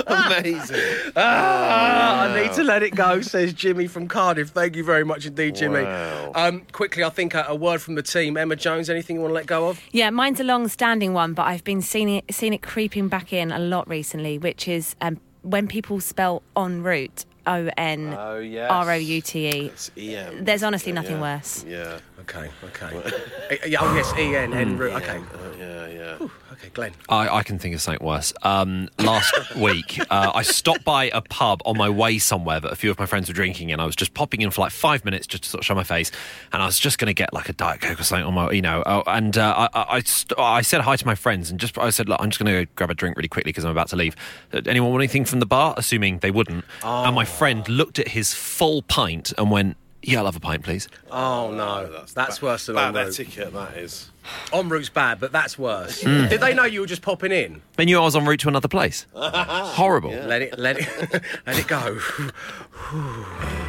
Amazing. 0.07 1.12
Ah, 1.15 2.23
I 2.23 2.41
need 2.41 2.53
to 2.53 2.63
let 2.63 2.83
it 2.83 2.95
go, 2.95 3.21
says 3.21 3.53
Jimmy 3.53 3.88
from 3.88 4.07
Cardiff. 4.07 4.49
Thank 4.49 4.75
you 4.75 4.83
very 4.83 5.03
much 5.03 5.25
indeed, 5.25 5.55
Jimmy. 5.55 5.83
Wow. 5.83 6.31
Um, 6.35 6.62
quickly, 6.71 7.03
I 7.03 7.09
think 7.09 7.33
a, 7.33 7.45
a 7.47 7.55
word 7.55 7.81
from 7.81 7.95
the 7.95 8.03
team. 8.03 8.38
Emma 8.38 8.55
Jones, 8.55 8.89
anything 8.89 9.15
you 9.17 9.21
want 9.21 9.31
to 9.31 9.35
let 9.35 9.45
go 9.47 9.69
of? 9.69 9.79
Yeah, 9.91 10.09
mine's 10.09 10.39
a 10.39 10.43
long-standing 10.43 11.13
one, 11.13 11.33
but 11.33 11.43
I've 11.43 11.63
been 11.63 11.81
seeing 11.81 12.09
it, 12.09 12.25
seeing 12.31 12.53
it 12.53 12.62
creeping 12.62 13.07
back 13.07 13.33
in 13.33 13.51
a 13.51 13.59
lot 13.59 13.88
recently, 13.88 14.38
which 14.38 14.67
is 14.67 14.95
um, 15.01 15.19
when 15.41 15.67
people 15.67 15.99
spell 15.99 16.41
en 16.57 16.83
route, 16.83 17.25
O 17.47 17.69
N 17.77 18.13
Oh. 18.13 18.67
R 18.69 18.91
O 18.91 18.95
U 18.95 19.21
T 19.21 19.47
E. 19.47 19.65
It's 19.67 19.91
There's 19.95 20.62
honestly 20.63 20.91
nothing 20.91 21.15
Yeah. 21.17 21.21
worse. 21.21 21.65
Yeah. 21.67 21.99
Okay, 22.21 22.49
okay. 22.63 23.12
Eh, 23.49 23.58
yeah, 23.67 23.79
oh, 23.82 23.95
yes, 23.95 24.13
Ian, 24.15 24.53
en 24.53 24.77
route. 24.77 24.93
Okay. 25.01 25.17
Uh, 25.17 25.58
yeah, 25.58 25.88
yeah. 25.88 26.27
Okay, 26.51 26.69
Glenn. 26.71 26.91
I, 27.08 27.27
I 27.38 27.41
can 27.43 27.58
think 27.58 27.73
of 27.73 27.82
something 27.82 28.05
worse. 28.05 28.32
Um, 28.43 28.89
last 28.99 29.55
week, 29.55 29.99
uh, 30.12 30.32
I 30.36 30.43
stopped 30.43 30.84
by 30.84 31.05
a 31.05 31.21
pub 31.21 31.62
on 31.65 31.75
my 31.75 31.89
way 31.89 32.19
somewhere 32.19 32.60
that 32.60 32.71
a 32.71 32.75
few 32.75 32.91
of 32.91 32.99
my 32.99 33.08
friends 33.08 33.27
were 33.27 33.34
drinking, 33.34 33.71
and 33.71 33.82
I 33.82 33.86
was 33.88 33.95
just 33.95 34.13
popping 34.13 34.41
in 34.41 34.51
for 34.51 34.62
like 34.62 34.71
five 34.71 35.03
minutes 35.03 35.25
just 35.25 35.43
to 35.43 35.49
sort 35.49 35.62
of 35.62 35.65
show 35.65 35.73
my 35.73 35.84
face, 35.84 36.12
and 36.53 36.62
I 36.62 36.65
was 36.67 36.77
just 36.77 36.99
going 36.99 37.08
to 37.08 37.13
get 37.13 37.34
like 37.34 37.49
a 37.49 37.53
diet 37.53 37.82
coke 37.82 37.99
or 37.99 38.03
something 38.03 38.27
on 38.27 38.36
my, 38.36 38.51
you 38.51 38.62
know, 38.62 38.82
uh, 38.84 39.01
and 39.08 39.36
uh, 39.36 39.67
I, 39.73 39.79
I, 39.79 39.86
I, 39.95 39.99
st- 40.01 40.38
I 40.39 40.62
said 40.62 40.82
hi 40.82 40.95
to 40.95 41.05
my 41.08 41.15
friends, 41.15 41.49
and 41.49 41.60
just 41.60 41.75
I 41.79 41.89
said, 41.89 42.08
look, 42.08 42.21
I'm 42.21 42.29
just 42.29 42.43
going 42.43 42.53
to 42.53 42.65
go 42.65 42.71
grab 42.75 42.91
a 42.91 42.93
drink 42.95 43.17
really 43.17 43.29
quickly 43.29 43.49
because 43.49 43.65
I'm 43.65 43.71
about 43.71 43.88
to 43.89 43.95
leave. 43.95 44.15
Uh, 44.53 44.62
Anyone 44.67 44.91
want 44.91 45.01
anything 45.01 45.25
from 45.25 45.39
the 45.39 45.47
bar? 45.47 45.73
Assuming 45.77 46.19
they 46.19 46.32
wouldn't, 46.32 46.65
and 46.84 47.15
my 47.15 47.25
friend 47.25 47.67
looked 47.67 47.97
at 47.97 48.10
his 48.10 48.34
full 48.36 48.84
pint 48.84 49.34
and 49.39 49.49
went. 49.49 49.77
Yeah, 50.01 50.19
I'll 50.19 50.25
have 50.25 50.35
a 50.35 50.39
pint, 50.39 50.63
please. 50.63 50.88
Oh 51.12 51.51
no, 51.51 52.03
that's, 52.13 52.41
worse 52.41 52.67
than 52.67 52.75
bad 52.75 52.95
en 52.95 53.05
route. 53.05 53.19
etiquette. 53.19 53.53
That 53.53 53.77
is. 53.77 54.09
En 54.53 54.69
route's 54.69 54.89
bad, 54.89 55.19
but 55.19 55.31
that's 55.31 55.57
worse. 55.59 56.01
Hmm. 56.03 56.27
Did 56.27 56.39
they 56.39 56.53
know 56.53 56.63
you 56.63 56.81
were 56.81 56.88
just 56.88 57.01
popping 57.01 57.31
in? 57.31 57.62
They 57.75 57.85
knew 57.85 57.99
I 57.99 58.03
was 58.03 58.15
en 58.15 58.25
route 58.25 58.39
to 58.41 58.47
another 58.47 58.67
place. 58.67 59.05
Horrible. 59.13 60.12
Let 60.12 60.41
it, 60.41 60.57
let 60.57 60.77
it, 60.79 61.23
let 61.45 61.59
it 61.59 61.67
go. 61.67 61.99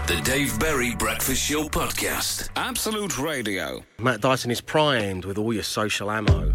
The 0.06 0.20
Dave 0.24 0.58
Berry 0.58 0.94
Breakfast 0.96 1.42
Show 1.42 1.68
Podcast. 1.68 2.48
Absolute 2.56 3.18
Radio. 3.18 3.84
Matt 3.98 4.20
Dyson 4.20 4.50
is 4.50 4.60
primed 4.60 5.24
with 5.24 5.38
all 5.38 5.52
your 5.52 5.62
social 5.62 6.10
ammo. 6.10 6.54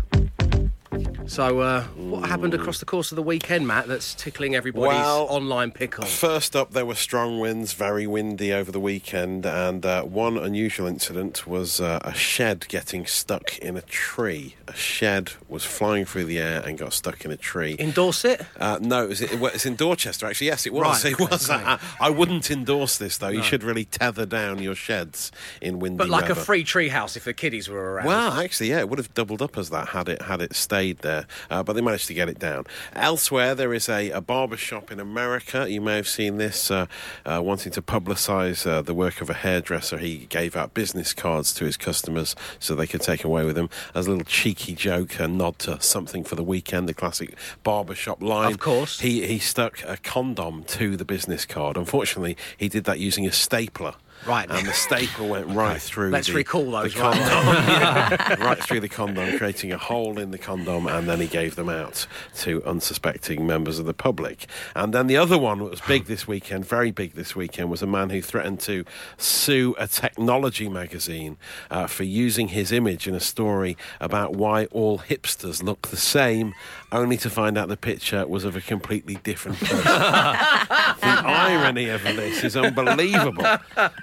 So, 1.27 1.59
uh, 1.59 1.83
what 1.95 2.29
happened 2.29 2.53
across 2.53 2.79
the 2.79 2.85
course 2.85 3.11
of 3.11 3.15
the 3.15 3.23
weekend, 3.23 3.67
Matt? 3.67 3.87
That's 3.87 4.13
tickling 4.13 4.55
everybody's 4.55 4.97
Well, 4.99 5.23
online 5.29 5.71
pickle. 5.71 6.05
First 6.05 6.55
up, 6.55 6.71
there 6.71 6.85
were 6.85 6.95
strong 6.95 7.39
winds, 7.39 7.73
very 7.73 8.05
windy 8.05 8.53
over 8.53 8.71
the 8.71 8.79
weekend, 8.79 9.45
and 9.45 9.85
uh, 9.85 10.03
one 10.03 10.37
unusual 10.37 10.85
incident 10.87 11.47
was 11.47 11.81
uh, 11.81 11.99
a 12.03 12.13
shed 12.13 12.67
getting 12.67 13.05
stuck 13.05 13.57
in 13.57 13.75
a 13.75 13.81
tree. 13.81 14.55
A 14.67 14.73
shed 14.75 15.31
was 15.49 15.65
flying 15.65 16.05
through 16.05 16.25
the 16.25 16.37
air 16.37 16.61
and 16.61 16.77
got 16.77 16.93
stuck 16.93 17.25
in 17.25 17.31
a 17.31 17.37
tree. 17.37 17.73
In 17.73 17.91
Dorset? 17.91 18.45
Uh, 18.59 18.77
no, 18.81 19.05
it 19.05 19.09
was, 19.09 19.21
it, 19.21 19.39
was 19.39 19.65
in 19.65 19.75
Dorchester, 19.75 20.27
actually. 20.27 20.47
Yes, 20.47 20.65
it 20.65 20.73
was. 20.73 21.03
Right, 21.03 21.13
It 21.13 21.19
was. 21.19 21.49
okay. 21.49 21.63
I, 21.63 21.79
I 21.99 22.09
wouldn't 22.11 22.51
endorse 22.51 22.97
this, 22.97 23.17
though. 23.17 23.29
You 23.29 23.41
should 23.41 23.63
really 23.63 23.85
tether 23.85 24.25
down 24.25 24.61
your 24.61 24.75
sheds 24.75 25.31
in 25.61 25.79
windy 25.79 25.97
But 25.97 26.09
like 26.09 26.29
a 26.29 26.35
free 26.35 26.63
tree 26.63 26.89
house 26.89 27.15
if 27.15 27.23
the 27.23 27.33
kiddies 27.33 27.67
were 27.67 27.93
around. 27.93 28.05
Well, 28.05 28.33
actually, 28.33 28.69
yeah, 28.69 28.79
it 28.79 28.89
would 28.89 28.99
have 28.99 29.13
doubled 29.13 29.41
up 29.41 29.57
as 29.57 29.69
that 29.71 29.89
had 29.89 30.09
it 30.09 30.21
had 30.21 30.41
it 30.41 30.55
stayed 30.55 30.99
there, 30.99 31.14
uh, 31.49 31.63
but 31.63 31.73
they 31.73 31.81
managed 31.81 32.07
to 32.07 32.13
get 32.13 32.27
it 32.29 32.39
down. 32.39 32.65
Elsewhere, 32.93 33.55
there 33.55 33.73
is 33.73 33.87
a, 33.89 34.09
a 34.11 34.21
barber 34.21 34.57
shop 34.57 34.91
in 34.91 34.99
America. 34.99 35.69
You 35.69 35.81
may 35.81 35.95
have 35.95 36.07
seen 36.07 36.37
this, 36.37 36.69
uh, 36.71 36.85
uh, 37.25 37.41
wanting 37.43 37.71
to 37.73 37.81
publicise 37.81 38.65
uh, 38.67 38.81
the 38.81 38.93
work 38.93 39.21
of 39.21 39.29
a 39.29 39.33
hairdresser. 39.33 39.97
He 39.97 40.25
gave 40.27 40.55
out 40.55 40.73
business 40.73 41.13
cards 41.13 41.53
to 41.55 41.65
his 41.65 41.77
customers 41.77 42.35
so 42.59 42.75
they 42.75 42.87
could 42.87 43.01
take 43.01 43.23
away 43.23 43.45
with 43.45 43.55
them 43.55 43.69
as 43.93 44.07
a 44.07 44.11
little 44.11 44.25
cheeky 44.25 44.75
joke, 44.75 45.19
a 45.19 45.27
nod 45.27 45.59
to 45.59 45.79
something 45.81 46.23
for 46.23 46.35
the 46.35 46.43
weekend, 46.43 46.89
the 46.89 46.93
classic 46.93 47.35
barber 47.63 47.95
shop 47.95 48.21
line. 48.21 48.51
Of 48.51 48.59
course. 48.59 48.99
he 48.99 49.25
he 49.25 49.39
stuck 49.39 49.83
a 49.85 49.97
condom 49.97 50.63
to 50.65 50.97
the 50.97 51.05
business 51.05 51.45
card. 51.45 51.77
Unfortunately, 51.77 52.37
he 52.57 52.69
did 52.69 52.83
that 52.85 52.99
using 52.99 53.25
a 53.25 53.31
stapler. 53.31 53.95
Right. 54.25 54.49
and 54.49 54.65
the 54.65 54.73
staple 54.73 55.29
went 55.29 55.47
right 55.47 55.81
through. 55.81 56.09
Let's 56.09 56.27
the, 56.27 56.33
recall 56.33 56.65
the 56.65 56.81
those, 56.81 56.95
right? 56.95 57.13
condom, 57.13 57.55
Yeah, 57.67 58.35
right 58.43 58.57
through 58.57 58.79
the 58.79 58.89
condom, 58.89 59.37
creating 59.37 59.71
a 59.71 59.77
hole 59.77 60.19
in 60.19 60.31
the 60.31 60.37
condom, 60.37 60.87
and 60.87 61.07
then 61.07 61.19
he 61.19 61.27
gave 61.27 61.55
them 61.55 61.69
out 61.69 62.07
to 62.37 62.63
unsuspecting 62.63 63.45
members 63.45 63.77
of 63.77 63.85
the 63.85 63.93
public. 63.93 64.47
And 64.75 64.93
then 64.93 65.07
the 65.07 65.17
other 65.17 65.37
one 65.37 65.59
that 65.59 65.65
was 65.65 65.81
big 65.81 66.05
this 66.05 66.27
weekend, 66.27 66.65
very 66.65 66.91
big 66.91 67.13
this 67.13 67.35
weekend, 67.35 67.69
was 67.69 67.81
a 67.81 67.87
man 67.87 68.09
who 68.09 68.21
threatened 68.21 68.59
to 68.61 68.83
sue 69.17 69.75
a 69.77 69.87
technology 69.87 70.69
magazine 70.69 71.37
uh, 71.69 71.87
for 71.87 72.03
using 72.03 72.49
his 72.49 72.71
image 72.71 73.07
in 73.07 73.13
a 73.13 73.19
story 73.19 73.77
about 73.99 74.33
why 74.35 74.65
all 74.65 74.99
hipsters 74.99 75.61
look 75.61 75.89
the 75.89 75.97
same, 75.97 76.53
only 76.95 77.17
to 77.17 77.29
find 77.29 77.57
out 77.57 77.67
the 77.67 77.77
picture 77.77 78.25
was 78.27 78.43
of 78.45 78.55
a 78.55 78.61
completely 78.61 79.15
different 79.15 79.59
person. 79.59 79.77
the 79.83 81.01
irony 81.01 81.89
of 81.89 82.01
this 82.03 82.43
is 82.43 82.55
unbelievable. 82.55 83.45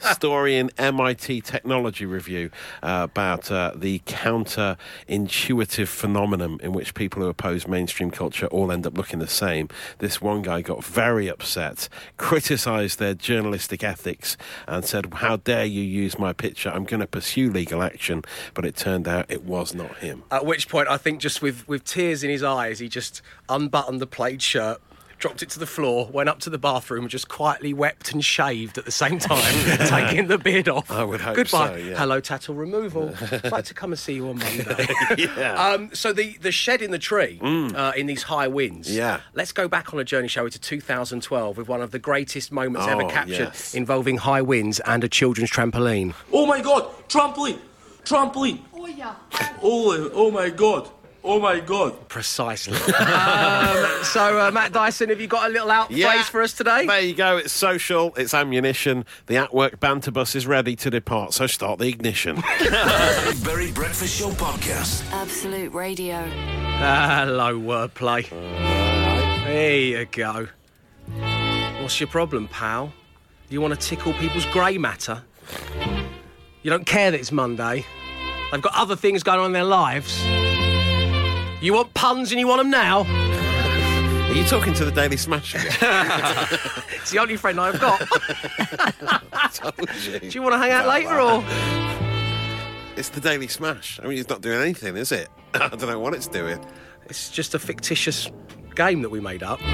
Story 0.00 0.56
in 0.56 0.70
MIT 0.78 1.40
Technology 1.40 2.04
Review 2.04 2.50
uh, 2.82 3.08
about 3.10 3.50
uh, 3.50 3.72
the 3.74 4.02
counter-intuitive 4.06 5.88
phenomenon 5.88 6.58
in 6.62 6.72
which 6.72 6.94
people 6.94 7.22
who 7.22 7.28
oppose 7.28 7.66
mainstream 7.66 8.10
culture 8.10 8.46
all 8.46 8.70
end 8.70 8.86
up 8.86 8.96
looking 8.96 9.18
the 9.18 9.26
same. 9.26 9.68
This 9.98 10.20
one 10.20 10.42
guy 10.42 10.60
got 10.60 10.84
very 10.84 11.28
upset, 11.28 11.88
criticised 12.16 12.98
their 12.98 13.14
journalistic 13.14 13.82
ethics, 13.82 14.36
and 14.68 14.84
said, 14.84 15.06
"How 15.14 15.36
dare 15.36 15.64
you 15.64 15.82
use 15.82 16.18
my 16.18 16.32
picture? 16.32 16.70
I'm 16.70 16.84
going 16.84 17.00
to 17.00 17.06
pursue 17.06 17.50
legal 17.50 17.82
action." 17.82 18.22
But 18.54 18.66
it 18.66 18.76
turned 18.76 19.08
out 19.08 19.26
it 19.30 19.44
was 19.44 19.74
not 19.74 19.96
him. 19.98 20.24
At 20.30 20.44
which 20.44 20.68
point, 20.68 20.88
I 20.88 20.98
think 20.98 21.20
just 21.20 21.40
with, 21.40 21.66
with 21.66 21.84
tears 21.84 22.22
in 22.22 22.30
his 22.30 22.42
eyes, 22.42 22.81
he 22.82 22.88
just 22.88 23.22
unbuttoned 23.48 24.00
the 24.00 24.06
plaid 24.06 24.42
shirt, 24.42 24.80
dropped 25.18 25.40
it 25.40 25.48
to 25.50 25.60
the 25.60 25.66
floor, 25.66 26.08
went 26.12 26.28
up 26.28 26.40
to 26.40 26.50
the 26.50 26.58
bathroom, 26.58 27.02
and 27.04 27.10
just 27.10 27.28
quietly 27.28 27.72
wept 27.72 28.10
and 28.12 28.24
shaved 28.24 28.76
at 28.76 28.84
the 28.84 28.90
same 28.90 29.20
time, 29.20 29.54
taking 29.86 30.26
the 30.26 30.36
beard 30.36 30.68
off. 30.68 30.90
I 30.90 31.04
would 31.04 31.20
hope 31.20 31.36
Goodbye. 31.36 31.68
so, 31.68 31.74
yeah. 31.76 31.94
Hello, 31.96 32.18
tattle 32.18 32.56
removal. 32.56 33.14
I'd 33.30 33.52
like 33.52 33.66
to 33.66 33.74
come 33.74 33.92
and 33.92 33.98
see 33.98 34.14
you 34.14 34.28
on 34.30 34.38
Monday. 34.38 34.88
Yeah. 35.16 35.54
Um, 35.54 35.90
so 35.94 36.12
the, 36.12 36.36
the 36.38 36.50
shed 36.50 36.82
in 36.82 36.90
the 36.90 36.98
tree 36.98 37.38
uh, 37.42 37.92
in 37.96 38.06
these 38.06 38.24
high 38.24 38.48
winds. 38.48 38.90
Mm. 38.90 38.96
Yeah. 38.96 39.20
Let's 39.34 39.52
go 39.52 39.68
back 39.68 39.94
on 39.94 40.00
a 40.00 40.04
journey, 40.04 40.26
shall 40.26 40.42
we, 40.44 40.50
to 40.50 40.58
2012 40.60 41.56
with 41.56 41.68
one 41.68 41.80
of 41.82 41.92
the 41.92 41.98
greatest 42.00 42.50
moments 42.50 42.88
ever 42.88 43.04
Oh, 43.04 43.08
captured 43.08 43.38
yes. 43.52 43.74
involving 43.74 44.16
high 44.16 44.42
winds 44.42 44.80
and 44.80 45.04
a 45.04 45.08
children's 45.08 45.50
trampoline. 45.50 46.14
Oh 46.32 46.46
my 46.46 46.60
god, 46.60 46.90
trampoline! 47.08 47.58
Trampoline! 48.04 48.58
Oh 48.74 48.86
yeah. 48.86 49.14
Oh, 49.62 50.10
oh 50.12 50.30
my 50.32 50.50
god. 50.50 50.90
Oh 51.24 51.38
my 51.38 51.60
god. 51.60 52.08
Precisely. 52.08 52.74
um, 52.76 54.04
so, 54.04 54.40
uh, 54.40 54.50
Matt 54.52 54.72
Dyson, 54.72 55.08
have 55.10 55.20
you 55.20 55.28
got 55.28 55.48
a 55.48 55.52
little 55.52 55.70
out 55.70 55.88
phrase 55.88 56.28
for 56.28 56.42
us 56.42 56.52
today? 56.52 56.84
There 56.86 57.00
you 57.00 57.14
go. 57.14 57.36
It's 57.36 57.52
social. 57.52 58.12
It's 58.16 58.34
ammunition. 58.34 59.04
The 59.26 59.36
at-work 59.36 59.78
banter 59.78 60.10
bus 60.10 60.34
is 60.34 60.46
ready 60.48 60.74
to 60.76 60.90
depart. 60.90 61.32
So 61.32 61.46
start 61.46 61.78
the 61.78 61.88
ignition. 61.88 62.42
Dave 62.58 63.44
Berry 63.44 63.70
Breakfast 63.70 64.18
Show 64.18 64.30
Podcast. 64.30 65.08
Absolute 65.12 65.72
Radio. 65.72 66.22
Hello, 66.24 67.56
wordplay. 67.58 68.28
There 69.44 69.76
you 69.76 70.04
go. 70.06 70.48
What's 71.80 72.00
your 72.00 72.08
problem, 72.08 72.48
pal? 72.48 72.92
You 73.48 73.60
want 73.60 73.74
to 73.74 73.80
tickle 73.80 74.12
people's 74.14 74.46
grey 74.46 74.76
matter? 74.78 75.22
You 76.62 76.70
don't 76.70 76.86
care 76.86 77.10
that 77.12 77.18
it's 77.20 77.30
Monday. 77.32 77.84
They've 78.50 78.62
got 78.62 78.72
other 78.74 78.96
things 78.96 79.22
going 79.22 79.38
on 79.40 79.46
in 79.46 79.52
their 79.52 79.64
lives. 79.64 80.20
You 81.62 81.74
want 81.74 81.94
puns 81.94 82.32
and 82.32 82.40
you 82.40 82.48
want 82.48 82.58
them 82.58 82.70
now? 82.70 83.04
Are 83.04 84.34
you 84.34 84.42
talking 84.42 84.74
to 84.74 84.84
the 84.84 84.90
Daily 84.90 85.16
Smash? 85.16 85.54
It's 87.02 87.10
the 87.10 87.18
only 87.18 87.36
friend 87.36 87.60
I've 87.60 87.80
got. 87.80 87.98
Do 90.20 90.28
you 90.28 90.40
want 90.40 90.54
to 90.54 90.58
hang 90.58 90.70
out 90.70 90.86
later 90.86 91.20
or? 91.20 91.42
It's 92.96 93.08
the 93.08 93.20
Daily 93.20 93.48
Smash. 93.48 93.98
I 94.02 94.06
mean, 94.06 94.18
it's 94.18 94.28
not 94.28 94.40
doing 94.40 94.60
anything, 94.60 94.96
is 94.96 95.10
it? 95.10 95.28
I 95.54 95.66
don't 95.68 95.88
know 95.88 95.98
what 95.98 96.14
it's 96.14 96.28
doing. 96.28 96.64
It's 97.06 97.28
just 97.28 97.54
a 97.54 97.58
fictitious 97.58 98.30
game 98.76 99.02
that 99.02 99.10
we 99.10 99.18
made 99.18 99.42
up. 99.42 99.60
You 99.62 99.66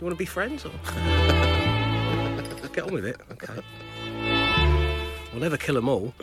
want 0.00 0.12
to 0.12 0.16
be 0.16 0.26
friends 0.26 0.64
or? 0.64 0.70
Get 2.72 2.84
on 2.84 2.92
with 2.92 3.04
it. 3.04 3.20
Okay. 3.32 3.60
We'll 5.32 5.42
never 5.42 5.56
kill 5.56 5.74
them 5.74 5.88
all. 5.88 6.14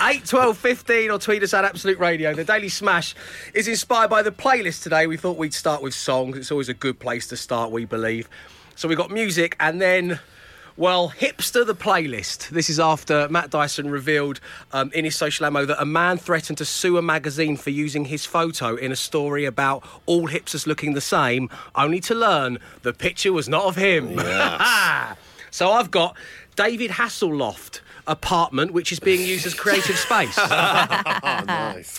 8, 0.00 0.24
12, 0.24 0.56
15 0.56 1.10
or 1.10 1.18
tweet 1.18 1.42
us 1.42 1.52
at 1.52 1.66
Absolute 1.66 1.98
Radio. 1.98 2.32
The 2.32 2.44
Daily 2.44 2.70
Smash 2.70 3.14
is 3.52 3.68
inspired 3.68 4.08
by 4.08 4.22
the 4.22 4.30
playlist 4.30 4.82
today. 4.82 5.06
We 5.06 5.18
thought 5.18 5.36
we'd 5.36 5.52
start 5.52 5.82
with 5.82 5.92
songs. 5.92 6.38
It's 6.38 6.50
always 6.50 6.70
a 6.70 6.74
good 6.74 6.98
place 6.98 7.26
to 7.28 7.36
start, 7.36 7.70
we 7.70 7.84
believe. 7.84 8.30
So 8.74 8.88
we 8.88 8.96
got 8.96 9.10
music 9.10 9.54
and 9.60 9.82
then, 9.82 10.18
well, 10.78 11.10
Hipster 11.10 11.66
the 11.66 11.74
playlist. 11.74 12.48
This 12.48 12.70
is 12.70 12.80
after 12.80 13.28
Matt 13.28 13.50
Dyson 13.50 13.90
revealed 13.90 14.40
um, 14.72 14.90
in 14.94 15.04
his 15.04 15.14
social 15.14 15.44
ammo 15.44 15.66
that 15.66 15.80
a 15.80 15.86
man 15.86 16.16
threatened 16.16 16.56
to 16.58 16.64
sue 16.64 16.96
a 16.96 17.02
magazine 17.02 17.58
for 17.58 17.68
using 17.68 18.06
his 18.06 18.24
photo 18.24 18.76
in 18.76 18.92
a 18.92 18.96
story 18.96 19.44
about 19.44 19.86
all 20.06 20.26
hipsters 20.28 20.66
looking 20.66 20.94
the 20.94 21.02
same, 21.02 21.50
only 21.74 22.00
to 22.00 22.14
learn 22.14 22.58
the 22.80 22.94
picture 22.94 23.34
was 23.34 23.46
not 23.46 23.64
of 23.64 23.76
him. 23.76 24.18
so 25.50 25.70
I've 25.72 25.90
got 25.90 26.16
David 26.56 26.92
Hasselloft 26.92 27.80
apartment, 28.06 28.72
which 28.72 28.90
is 28.92 28.98
being 29.00 29.20
used 29.20 29.46
as 29.46 29.54
creative 29.54 29.96
space. 29.96 30.38
Oh, 30.48 31.42
nice. 31.46 31.98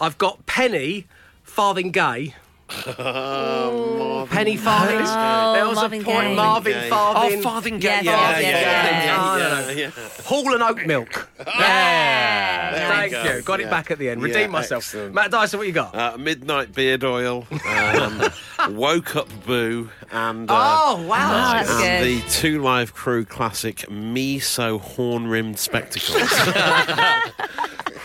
I've 0.00 0.18
got 0.18 0.46
Penny 0.46 1.06
Farthingay. 1.46 2.34
Penny 2.68 4.56
Farthing. 4.56 4.96
there 4.98 5.66
was 5.68 5.76
Marvin 5.76 6.00
a 6.00 6.04
point 6.04 6.28
Gaye. 6.28 6.34
Marvin 6.34 6.72
Gaye. 6.72 6.88
Farthing. 6.90 7.38
Oh, 7.38 7.42
Farthing 7.42 7.74
Yeah, 7.80 7.96
Gate. 7.96 8.04
yeah, 8.06 8.38
Yeah, 8.40 8.48
yeah, 8.50 9.04
yeah. 9.04 9.16
Oh, 9.20 9.36
no, 9.38 9.38
yeah, 9.38 9.66
no. 9.66 9.70
yeah. 9.72 9.90
Hall 10.24 10.52
and 10.54 10.62
oat 10.62 10.86
milk. 10.86 11.28
Yeah. 11.46 12.70
There 12.72 12.88
we 12.88 12.94
Thank 12.94 13.12
go. 13.12 13.22
you. 13.36 13.42
Got 13.42 13.60
it 13.60 13.64
Yeah. 13.64 13.70
back 13.70 13.90
at 13.90 13.98
the 13.98 14.08
end. 14.08 14.20
Yeah, 14.22 14.26
Redeemed 14.28 14.52
myself. 14.52 14.84
excellent. 14.84 15.14
Matt 15.14 15.30
Dyson, 15.30 15.58
what 15.58 15.66
you 15.66 15.72
got? 15.74 15.94
Uh, 15.94 16.16
midnight 16.16 16.74
beard 16.74 17.04
oil, 17.04 17.46
um, 17.68 18.22
woke 18.74 19.14
up 19.16 19.28
boo, 19.46 19.90
and 20.10 20.50
uh, 20.50 20.54
oh, 20.56 21.02
wow. 21.06 21.30
Oh, 21.30 21.52
that's 21.52 21.70
and 21.70 22.04
good. 22.04 22.22
the 22.22 22.28
two 22.30 22.62
live 22.62 22.94
crew 22.94 23.24
classic 23.26 23.90
me 23.90 24.38
so 24.38 24.78
horn 24.78 25.26
rimmed 25.28 25.58
spectacles. 25.58 26.16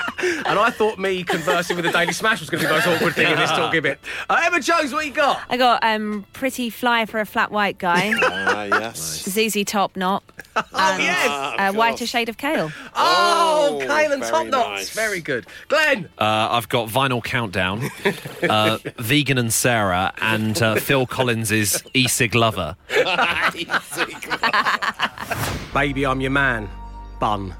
And 0.47 0.59
I 0.59 0.71
thought 0.71 0.99
me 0.99 1.23
conversing 1.25 1.77
with 1.77 1.85
the 1.85 1.93
Daily 1.93 2.13
Smash 2.13 2.41
was 2.41 2.51
going 2.51 2.63
to 2.63 2.67
be 2.67 2.73
the 2.73 2.75
most 2.79 2.87
awkward 2.89 3.15
thing 3.15 3.31
in 3.31 3.39
this 3.39 3.51
talking 3.51 3.83
bit. 3.83 3.99
Uh, 4.29 4.41
Emma 4.45 4.61
Jones, 4.61 4.93
what 4.93 5.05
you 5.07 5.13
got? 5.13 5.41
I 5.49 5.57
got 5.57 5.83
um 5.85 6.25
pretty 6.33 6.71
fly 6.71 7.07
for 7.07 7.21
a 7.21 7.27
flat 7.27 7.51
white 7.51 7.79
guy. 7.79 8.13
Ah, 8.47 8.65
yes. 8.65 9.25
ZZ 9.29 9.65
Top 9.65 9.97
not. 9.97 10.23
and 10.57 10.65
yes. 11.03 11.29
uh, 11.59 11.73
whiter 11.73 12.07
shade 12.07 12.29
of 12.29 12.37
kale. 12.39 12.71
Oh, 12.95 13.79
Oh, 13.81 13.87
kale 13.87 14.13
and 14.13 14.21
very 14.23 14.31
top 14.33 14.47
knots. 14.47 14.69
nice. 14.69 14.91
Very 14.91 15.21
good. 15.21 15.47
Glenn. 15.69 16.09
Uh, 16.19 16.49
I've 16.51 16.69
got 16.69 16.89
Vinyl 16.89 17.23
Countdown, 17.23 17.91
uh, 18.49 18.79
Vegan 18.99 19.39
and 19.39 19.53
Sarah, 19.53 20.13
and 20.21 20.61
uh, 20.63 20.77
Phil 20.77 21.07
Collins's 21.07 21.83
E-Sig 21.95 22.35
Lover. 22.35 22.77
Baby, 25.75 26.07
I'm 26.07 26.21
your 26.21 26.31
man. 26.31 26.69
Bun. 27.21 27.55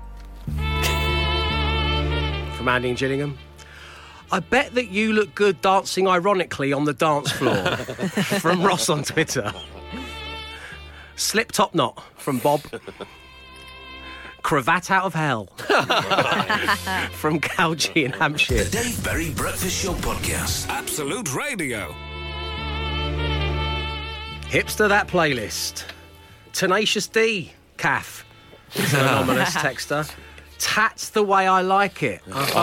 From 2.65 2.71
Andy 2.77 2.89
and 2.89 2.97
Gillingham. 2.97 3.37
I 4.33 4.41
bet 4.41 4.75
that 4.75 4.89
you 4.89 5.13
look 5.13 5.35
good 5.35 5.61
dancing 5.61 6.09
ironically 6.09 6.73
on 6.73 6.87
the 6.87 6.95
dance 6.95 7.31
floor. 7.31 7.77
from 7.77 8.63
Ross 8.63 8.89
on 8.89 9.03
Twitter. 9.03 9.53
Slip 11.15 11.53
top 11.53 11.75
knot 11.75 12.03
from 12.17 12.39
Bob. 12.39 12.63
Cravat 14.41 14.91
out 14.91 15.05
of 15.05 15.13
hell 15.13 15.45
from 17.13 17.39
Cowgie 17.39 18.07
in 18.07 18.13
Hampshire. 18.13 18.65
The 18.65 18.71
Dave 18.71 19.05
Berry 19.05 19.29
Breakfast 19.29 19.83
Show 19.83 19.93
Podcast. 19.93 20.67
Absolute 20.71 21.35
Radio. 21.35 21.95
Hipster 24.49 24.89
that 24.89 25.07
playlist. 25.07 25.85
Tenacious 26.55 27.09
D, 27.09 27.53
calf. 27.77 28.25
It's 28.73 28.95
an 28.95 29.01
anonymous 29.07 29.55
texter. 29.55 30.11
Tats 30.65 31.11
the 31.11 31.23
way 31.23 31.47
I 31.47 31.61
like 31.61 32.03
it. 32.03 32.23
Oh, 32.33 32.53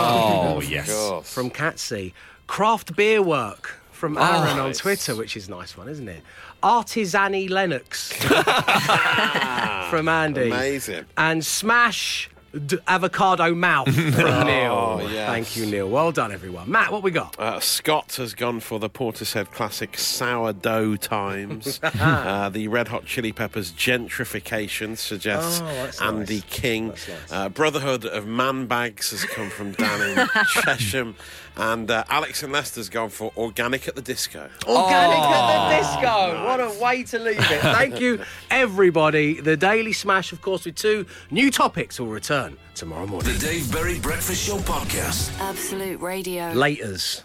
oh 0.56 0.60
yes. 0.60 0.90
from 1.32 1.50
Catsy. 1.50 2.12
Craft 2.48 2.96
beer 2.96 3.22
work 3.22 3.78
from 3.92 4.18
oh, 4.18 4.20
Aaron 4.20 4.58
on 4.58 4.72
Twitter, 4.72 5.14
which 5.14 5.36
is 5.36 5.46
a 5.46 5.52
nice 5.52 5.76
one, 5.76 5.88
isn't 5.88 6.08
it? 6.08 6.20
Artisani 6.64 7.48
Lennox 7.48 8.12
from 9.88 10.08
Andy. 10.08 10.48
Amazing. 10.48 11.04
And 11.16 11.46
Smash 11.46 12.28
d- 12.66 12.78
Avocado 12.86 13.54
Mouth 13.54 13.86
from 13.94 14.46
Neil. 14.46 15.00
yes. 15.10 15.28
Thank 15.28 15.56
you, 15.56 15.66
Neil. 15.66 15.88
Well 15.88 16.12
done, 16.12 16.32
everyone. 16.32 16.70
Matt, 16.70 16.92
what 16.92 17.02
we 17.02 17.10
got? 17.10 17.38
Uh, 17.38 17.60
Scott 17.60 18.14
has 18.16 18.34
gone 18.34 18.60
for 18.60 18.78
the 18.78 18.90
Portishead 18.90 19.50
classic 19.52 19.98
sourdough 19.98 20.96
times. 20.96 21.80
uh, 22.00 22.48
the 22.50 22.68
Red 22.68 22.88
Hot 22.88 23.04
Chili 23.06 23.32
Peppers 23.32 23.72
gentrification 23.72 24.96
suggests 24.96 25.60
Oh, 26.00 26.06
Andy 26.06 26.36
nice. 26.36 26.44
King. 26.50 26.88
Nice. 26.88 27.10
Uh, 27.30 27.48
Brotherhood 27.48 28.04
of 28.04 28.26
Man 28.26 28.66
Bags 28.66 29.10
has 29.10 29.24
come 29.24 29.50
from 29.50 29.72
Dan 29.72 30.18
in 30.18 30.26
Chesham. 30.46 31.14
And 31.56 31.90
uh, 31.90 32.04
Alex 32.08 32.42
and 32.42 32.52
Leicester's 32.52 32.88
gone 32.88 33.10
for 33.10 33.30
organic 33.36 33.86
at 33.86 33.94
the 33.94 34.02
disco. 34.02 34.48
Organic 34.66 35.18
at 35.18 35.68
the 35.68 35.76
disco. 35.76 36.44
What 36.46 36.60
a 36.60 36.82
way 36.82 37.02
to 37.04 37.18
leave 37.18 37.38
it. 37.38 37.60
Thank 37.60 38.00
you, 38.00 38.20
everybody. 38.50 39.40
The 39.40 39.56
Daily 39.56 39.92
Smash, 39.92 40.32
of 40.32 40.40
course, 40.40 40.64
with 40.64 40.76
two 40.76 41.04
new 41.30 41.50
topics 41.50 42.00
will 42.00 42.06
return 42.06 42.56
tomorrow 42.74 43.06
morning. 43.06 43.32
The 43.34 43.38
Dave 43.38 43.70
Berry 43.70 43.98
Breakfast 44.00 44.46
Show 44.46 44.56
Podcast. 44.58 45.38
Absolute 45.40 46.00
Radio. 46.00 46.52
Laters. 46.54 47.22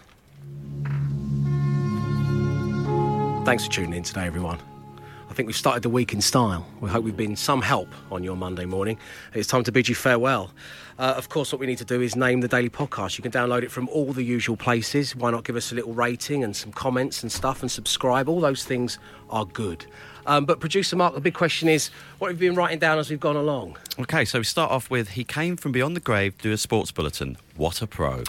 Thanks 3.46 3.64
for 3.64 3.72
tuning 3.72 3.94
in 3.94 4.02
today, 4.02 4.26
everyone. 4.26 4.58
I 5.30 5.32
think 5.32 5.46
we've 5.46 5.56
started 5.56 5.82
the 5.82 5.88
week 5.88 6.12
in 6.12 6.20
style. 6.20 6.66
We 6.80 6.90
hope 6.90 7.02
we've 7.04 7.16
been 7.16 7.36
some 7.36 7.62
help 7.62 7.88
on 8.10 8.22
your 8.22 8.36
Monday 8.36 8.66
morning. 8.66 8.98
It's 9.32 9.48
time 9.48 9.64
to 9.64 9.72
bid 9.72 9.88
you 9.88 9.94
farewell. 9.94 10.50
Uh, 10.98 11.14
of 11.16 11.28
course, 11.28 11.52
what 11.52 11.60
we 11.60 11.66
need 11.66 11.78
to 11.78 11.84
do 11.84 12.00
is 12.00 12.16
name 12.16 12.40
the 12.40 12.48
daily 12.48 12.68
podcast. 12.68 13.18
You 13.18 13.22
can 13.22 13.30
download 13.30 13.62
it 13.62 13.70
from 13.70 13.88
all 13.90 14.12
the 14.12 14.24
usual 14.24 14.56
places. 14.56 15.14
Why 15.14 15.30
not 15.30 15.44
give 15.44 15.54
us 15.54 15.70
a 15.70 15.74
little 15.76 15.92
rating 15.94 16.42
and 16.42 16.56
some 16.56 16.72
comments 16.72 17.22
and 17.22 17.30
stuff 17.30 17.62
and 17.62 17.70
subscribe? 17.70 18.28
All 18.28 18.40
those 18.40 18.64
things 18.64 18.98
are 19.30 19.44
good. 19.44 19.86
Um, 20.26 20.44
but, 20.44 20.60
producer 20.60 20.94
Mark, 20.96 21.14
the 21.14 21.20
big 21.20 21.34
question 21.34 21.68
is 21.68 21.90
what 22.18 22.30
have 22.30 22.42
you 22.42 22.50
been 22.50 22.56
writing 22.56 22.78
down 22.78 22.98
as 22.98 23.08
we've 23.08 23.20
gone 23.20 23.36
along? 23.36 23.78
Okay, 23.98 24.24
so 24.24 24.38
we 24.38 24.44
start 24.44 24.70
off 24.70 24.90
with 24.90 25.10
he 25.10 25.24
came 25.24 25.56
from 25.56 25.72
beyond 25.72 25.96
the 25.96 26.00
grave 26.00 26.36
to 26.38 26.42
do 26.42 26.52
a 26.52 26.58
sports 26.58 26.90
bulletin. 26.90 27.38
What 27.56 27.80
a 27.80 27.86
pro. 27.86 28.24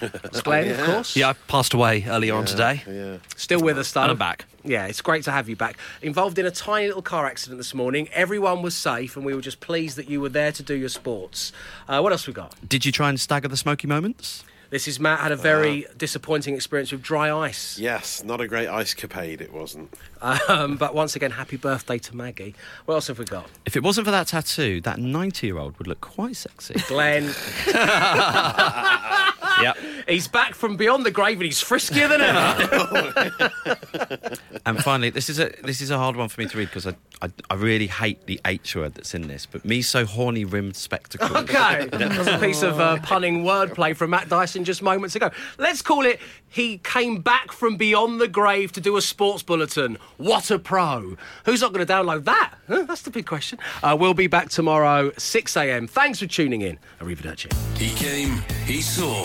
It's 0.00 0.42
Glenn, 0.42 0.70
of 0.70 0.78
course. 0.86 1.16
Yeah, 1.16 1.30
I 1.30 1.32
passed 1.48 1.74
away 1.74 2.04
earlier 2.06 2.34
on 2.34 2.44
today. 2.44 2.82
Yeah. 2.86 3.16
Still 3.36 3.60
with 3.62 3.78
us, 3.78 3.90
though. 3.90 4.02
And 4.02 4.12
I'm 4.12 4.18
back. 4.18 4.44
Yeah, 4.66 4.86
it's 4.86 5.00
great 5.00 5.22
to 5.24 5.30
have 5.30 5.48
you 5.48 5.54
back. 5.56 5.78
Involved 6.02 6.38
in 6.38 6.46
a 6.46 6.50
tiny 6.50 6.88
little 6.88 7.02
car 7.02 7.24
accident 7.26 7.58
this 7.58 7.72
morning. 7.72 8.08
Everyone 8.12 8.62
was 8.62 8.74
safe, 8.76 9.16
and 9.16 9.24
we 9.24 9.32
were 9.34 9.40
just 9.40 9.60
pleased 9.60 9.96
that 9.96 10.10
you 10.10 10.20
were 10.20 10.28
there 10.28 10.50
to 10.52 10.62
do 10.62 10.74
your 10.74 10.88
sports. 10.88 11.52
Uh, 11.88 12.00
what 12.00 12.10
else 12.10 12.26
we 12.26 12.32
got? 12.32 12.54
Did 12.68 12.84
you 12.84 12.90
try 12.90 13.08
and 13.08 13.18
stagger 13.18 13.46
the 13.48 13.56
smoky 13.56 13.86
moments? 13.86 14.44
This 14.68 14.88
is 14.88 14.98
Matt. 14.98 15.20
Had 15.20 15.30
a 15.30 15.36
very 15.36 15.86
disappointing 15.96 16.56
experience 16.56 16.90
with 16.90 17.00
dry 17.00 17.30
ice. 17.32 17.78
Yes, 17.78 18.24
not 18.24 18.40
a 18.40 18.48
great 18.48 18.66
ice 18.66 18.94
capade, 18.94 19.40
it 19.40 19.52
wasn't. 19.52 19.94
Um, 20.20 20.76
but 20.76 20.92
once 20.92 21.14
again, 21.14 21.30
happy 21.30 21.56
birthday 21.56 21.98
to 21.98 22.16
Maggie. 22.16 22.56
What 22.84 22.96
else 22.96 23.06
have 23.06 23.20
we 23.20 23.26
got? 23.26 23.48
If 23.64 23.76
it 23.76 23.84
wasn't 23.84 24.06
for 24.06 24.10
that 24.10 24.26
tattoo, 24.26 24.80
that 24.80 24.98
90 24.98 25.46
year 25.46 25.58
old 25.58 25.78
would 25.78 25.86
look 25.86 26.00
quite 26.00 26.34
sexy. 26.34 26.74
Glenn. 26.88 27.32
Yep. 29.60 29.76
he's 30.08 30.28
back 30.28 30.54
from 30.54 30.76
beyond 30.76 31.04
the 31.04 31.10
grave, 31.10 31.38
and 31.38 31.44
he's 31.44 31.62
friskier 31.62 32.08
than 32.08 32.20
ever. 32.20 34.36
and 34.66 34.82
finally, 34.82 35.10
this 35.10 35.28
is 35.28 35.38
a 35.38 35.52
this 35.62 35.80
is 35.80 35.90
a 35.90 35.98
hard 35.98 36.16
one 36.16 36.28
for 36.28 36.40
me 36.40 36.48
to 36.48 36.58
read 36.58 36.68
because 36.68 36.86
I, 36.86 36.94
I 37.22 37.30
I 37.50 37.54
really 37.54 37.86
hate 37.86 38.26
the 38.26 38.40
H 38.44 38.76
word 38.76 38.94
that's 38.94 39.14
in 39.14 39.28
this. 39.28 39.46
But 39.46 39.64
me 39.64 39.82
so 39.82 40.04
horny 40.04 40.44
rimmed 40.44 40.76
spectacles. 40.76 41.30
okay, 41.30 41.86
that 41.92 42.16
was 42.16 42.26
a 42.26 42.38
piece 42.38 42.62
of 42.62 42.80
uh, 42.80 42.98
punning 43.02 43.44
wordplay 43.44 43.96
from 43.96 44.10
Matt 44.10 44.28
Dyson 44.28 44.64
just 44.64 44.82
moments 44.82 45.16
ago. 45.16 45.30
Let's 45.58 45.82
call 45.82 46.04
it. 46.04 46.20
He 46.48 46.78
came 46.78 47.20
back 47.20 47.52
from 47.52 47.76
beyond 47.76 48.20
the 48.20 48.28
grave 48.28 48.72
to 48.72 48.80
do 48.80 48.96
a 48.96 49.02
sports 49.02 49.42
bulletin. 49.42 49.98
What 50.16 50.50
a 50.50 50.58
pro! 50.58 51.16
Who's 51.44 51.60
not 51.60 51.72
going 51.72 51.86
to 51.86 51.92
download 51.92 52.24
that? 52.24 52.54
Huh? 52.68 52.84
That's 52.84 53.02
the 53.02 53.10
big 53.10 53.26
question. 53.26 53.58
Uh, 53.82 53.96
we'll 53.98 54.14
be 54.14 54.26
back 54.26 54.48
tomorrow, 54.48 55.12
6 55.18 55.56
a.m. 55.56 55.86
Thanks 55.86 56.20
for 56.20 56.26
tuning 56.26 56.62
in. 56.62 56.78
Arrivederci. 57.00 57.52
He 57.76 57.90
came, 57.94 58.42
he 58.64 58.80
saw, 58.80 59.24